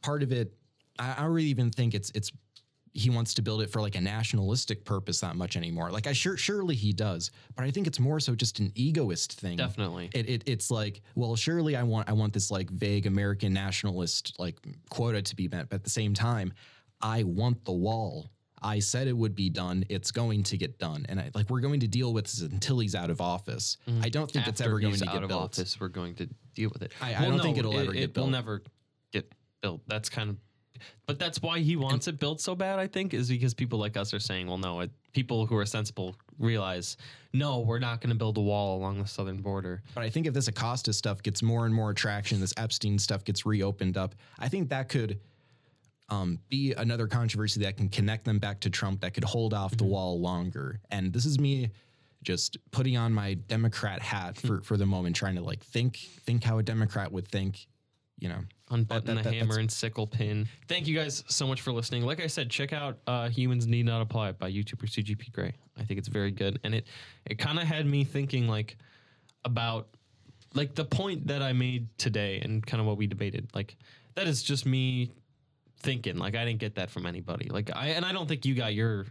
part 0.02 0.22
of 0.22 0.32
it. 0.32 0.52
I, 0.98 1.12
I 1.12 1.22
don't 1.22 1.32
really 1.32 1.48
even 1.48 1.70
think 1.70 1.94
it's 1.94 2.10
it's 2.14 2.32
he 2.96 3.10
wants 3.10 3.34
to 3.34 3.42
build 3.42 3.60
it 3.60 3.68
for 3.70 3.80
like 3.82 3.96
a 3.96 4.00
nationalistic 4.00 4.84
purpose 4.84 5.20
that 5.20 5.34
much 5.34 5.56
anymore. 5.56 5.90
Like 5.90 6.06
I 6.06 6.12
sure 6.12 6.36
surely 6.36 6.76
he 6.76 6.92
does, 6.92 7.32
but 7.56 7.64
I 7.64 7.70
think 7.72 7.86
it's 7.88 7.98
more 7.98 8.20
so 8.20 8.34
just 8.36 8.60
an 8.60 8.70
egoist 8.76 9.32
thing. 9.32 9.56
Definitely. 9.56 10.10
It, 10.14 10.28
it 10.28 10.42
it's 10.46 10.70
like, 10.70 11.02
well, 11.16 11.34
surely 11.34 11.74
I 11.74 11.82
want 11.82 12.08
I 12.08 12.12
want 12.12 12.32
this 12.32 12.50
like 12.52 12.70
vague 12.70 13.06
American 13.06 13.52
nationalist 13.52 14.36
like 14.38 14.56
quota 14.90 15.20
to 15.22 15.36
be 15.36 15.48
met, 15.48 15.68
but 15.68 15.76
at 15.76 15.84
the 15.84 15.90
same 15.90 16.14
time, 16.14 16.52
I 17.00 17.24
want 17.24 17.64
the 17.64 17.72
wall. 17.72 18.30
I 18.62 18.78
said 18.78 19.08
it 19.08 19.16
would 19.16 19.34
be 19.34 19.50
done. 19.50 19.84
It's 19.90 20.10
going 20.10 20.42
to 20.44 20.56
get 20.56 20.78
done, 20.78 21.04
and 21.10 21.20
I, 21.20 21.30
like 21.34 21.50
we're 21.50 21.60
going 21.60 21.80
to 21.80 21.88
deal 21.88 22.14
with 22.14 22.24
this 22.24 22.40
until 22.40 22.78
he's 22.78 22.94
out 22.94 23.10
of 23.10 23.20
office. 23.20 23.76
Mm-hmm. 23.86 24.04
I 24.04 24.08
don't 24.08 24.30
think 24.30 24.46
it's 24.46 24.60
ever 24.62 24.78
going 24.78 24.92
he's 24.92 25.02
to 25.02 25.08
out 25.08 25.14
get 25.14 25.22
of 25.24 25.28
built. 25.28 25.42
office, 25.58 25.78
we're 25.78 25.88
going 25.88 26.14
to 26.14 26.28
deal 26.54 26.70
with 26.72 26.80
it. 26.82 26.92
I- 27.02 27.14
I 27.14 27.26
don't 27.26 27.40
think 27.42 27.58
it'll 27.58 27.76
ever 27.78 27.90
it, 27.90 27.94
get 27.94 28.02
it 28.04 28.16
will 28.16 28.28
never 28.28 28.62
get 29.12 29.30
built. 29.60 29.82
That's 29.86 30.08
kind 30.08 30.30
of, 30.30 30.36
but 31.06 31.18
that's 31.18 31.40
why 31.42 31.60
he 31.60 31.76
wants 31.76 32.08
it 32.08 32.18
built 32.18 32.40
so 32.40 32.54
bad. 32.54 32.78
I 32.78 32.86
think 32.86 33.14
is 33.14 33.28
because 33.28 33.54
people 33.54 33.78
like 33.78 33.96
us 33.96 34.12
are 34.14 34.20
saying, 34.20 34.46
well, 34.46 34.58
no. 34.58 34.80
It, 34.80 34.90
people 35.12 35.46
who 35.46 35.56
are 35.56 35.66
sensible 35.66 36.16
realize, 36.38 36.96
no, 37.32 37.60
we're 37.60 37.78
not 37.78 38.00
going 38.00 38.10
to 38.10 38.16
build 38.16 38.36
a 38.36 38.40
wall 38.40 38.76
along 38.76 39.00
the 39.00 39.08
southern 39.08 39.40
border. 39.40 39.82
But 39.94 40.02
I 40.04 40.10
think 40.10 40.26
if 40.26 40.34
this 40.34 40.48
Acosta 40.48 40.92
stuff 40.92 41.22
gets 41.22 41.42
more 41.42 41.66
and 41.66 41.74
more 41.74 41.94
traction, 41.94 42.40
this 42.40 42.52
Epstein 42.56 42.98
stuff 42.98 43.24
gets 43.24 43.46
reopened 43.46 43.96
up, 43.96 44.14
I 44.38 44.48
think 44.48 44.68
that 44.70 44.88
could 44.88 45.20
um, 46.10 46.38
be 46.48 46.72
another 46.74 47.06
controversy 47.06 47.60
that 47.60 47.76
can 47.76 47.88
connect 47.88 48.24
them 48.24 48.38
back 48.38 48.60
to 48.60 48.70
Trump, 48.70 49.00
that 49.00 49.14
could 49.14 49.24
hold 49.24 49.54
off 49.54 49.76
the 49.76 49.84
wall 49.84 50.20
longer. 50.20 50.80
And 50.90 51.12
this 51.12 51.24
is 51.24 51.38
me 51.38 51.70
just 52.22 52.56
putting 52.70 52.96
on 52.96 53.12
my 53.12 53.34
Democrat 53.34 54.02
hat 54.02 54.36
for, 54.36 54.60
for 54.62 54.76
the 54.76 54.86
moment, 54.86 55.16
trying 55.16 55.36
to 55.36 55.42
like 55.42 55.62
think 55.62 55.96
think 55.96 56.42
how 56.44 56.58
a 56.58 56.62
Democrat 56.62 57.12
would 57.12 57.28
think, 57.28 57.66
you 58.18 58.28
know. 58.28 58.40
Unbutton 58.70 59.16
that- 59.16 59.24
the 59.24 59.30
that- 59.30 59.34
hammer 59.36 59.58
and 59.58 59.70
sickle 59.70 60.06
pin. 60.06 60.48
Thank 60.68 60.86
you 60.86 60.96
guys 60.96 61.22
so 61.28 61.46
much 61.46 61.60
for 61.60 61.70
listening. 61.72 62.04
Like 62.04 62.20
I 62.20 62.26
said, 62.26 62.50
check 62.50 62.72
out 62.72 62.98
uh, 63.06 63.28
"Humans 63.28 63.66
Need 63.66 63.86
Not 63.86 64.00
Apply" 64.00 64.32
by 64.32 64.50
YouTuber 64.50 64.88
CGP 64.88 65.30
Grey. 65.32 65.52
I 65.76 65.84
think 65.84 65.98
it's 65.98 66.08
very 66.08 66.30
good, 66.30 66.58
and 66.64 66.74
it 66.74 66.86
it 67.26 67.38
kind 67.38 67.58
of 67.58 67.64
had 67.66 67.86
me 67.86 68.04
thinking 68.04 68.48
like 68.48 68.76
about 69.44 69.88
like 70.54 70.74
the 70.74 70.84
point 70.84 71.26
that 71.26 71.42
I 71.42 71.52
made 71.52 71.88
today 71.98 72.40
and 72.40 72.64
kind 72.64 72.80
of 72.80 72.86
what 72.86 72.96
we 72.96 73.06
debated. 73.06 73.48
Like 73.54 73.76
that 74.14 74.26
is 74.26 74.42
just 74.42 74.64
me 74.66 75.10
thinking. 75.80 76.16
Like 76.16 76.34
I 76.34 76.44
didn't 76.44 76.60
get 76.60 76.76
that 76.76 76.90
from 76.90 77.06
anybody. 77.06 77.48
Like 77.50 77.70
I 77.74 77.88
and 77.88 78.04
I 78.04 78.12
don't 78.12 78.26
think 78.28 78.46
you 78.46 78.54
got 78.54 78.72
your 78.74 79.06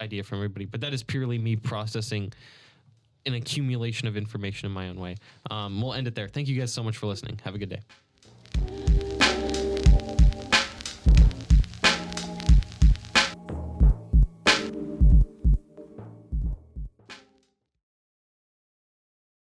idea 0.00 0.22
from 0.24 0.38
everybody, 0.38 0.64
but 0.64 0.80
that 0.80 0.94
is 0.94 1.02
purely 1.02 1.38
me 1.38 1.56
processing 1.56 2.32
an 3.26 3.34
accumulation 3.34 4.06
of 4.08 4.16
information 4.16 4.66
in 4.66 4.72
my 4.72 4.88
own 4.88 4.98
way. 4.98 5.16
Um, 5.50 5.80
we'll 5.80 5.94
end 5.94 6.06
it 6.06 6.14
there. 6.14 6.28
Thank 6.28 6.48
you 6.48 6.58
guys 6.58 6.72
so 6.72 6.82
much 6.82 6.96
for 6.96 7.06
listening. 7.06 7.40
Have 7.44 7.54
a 7.54 7.58
good 7.58 7.70
day. 7.70 7.80
Thank 8.56 9.02
you. 9.02 9.03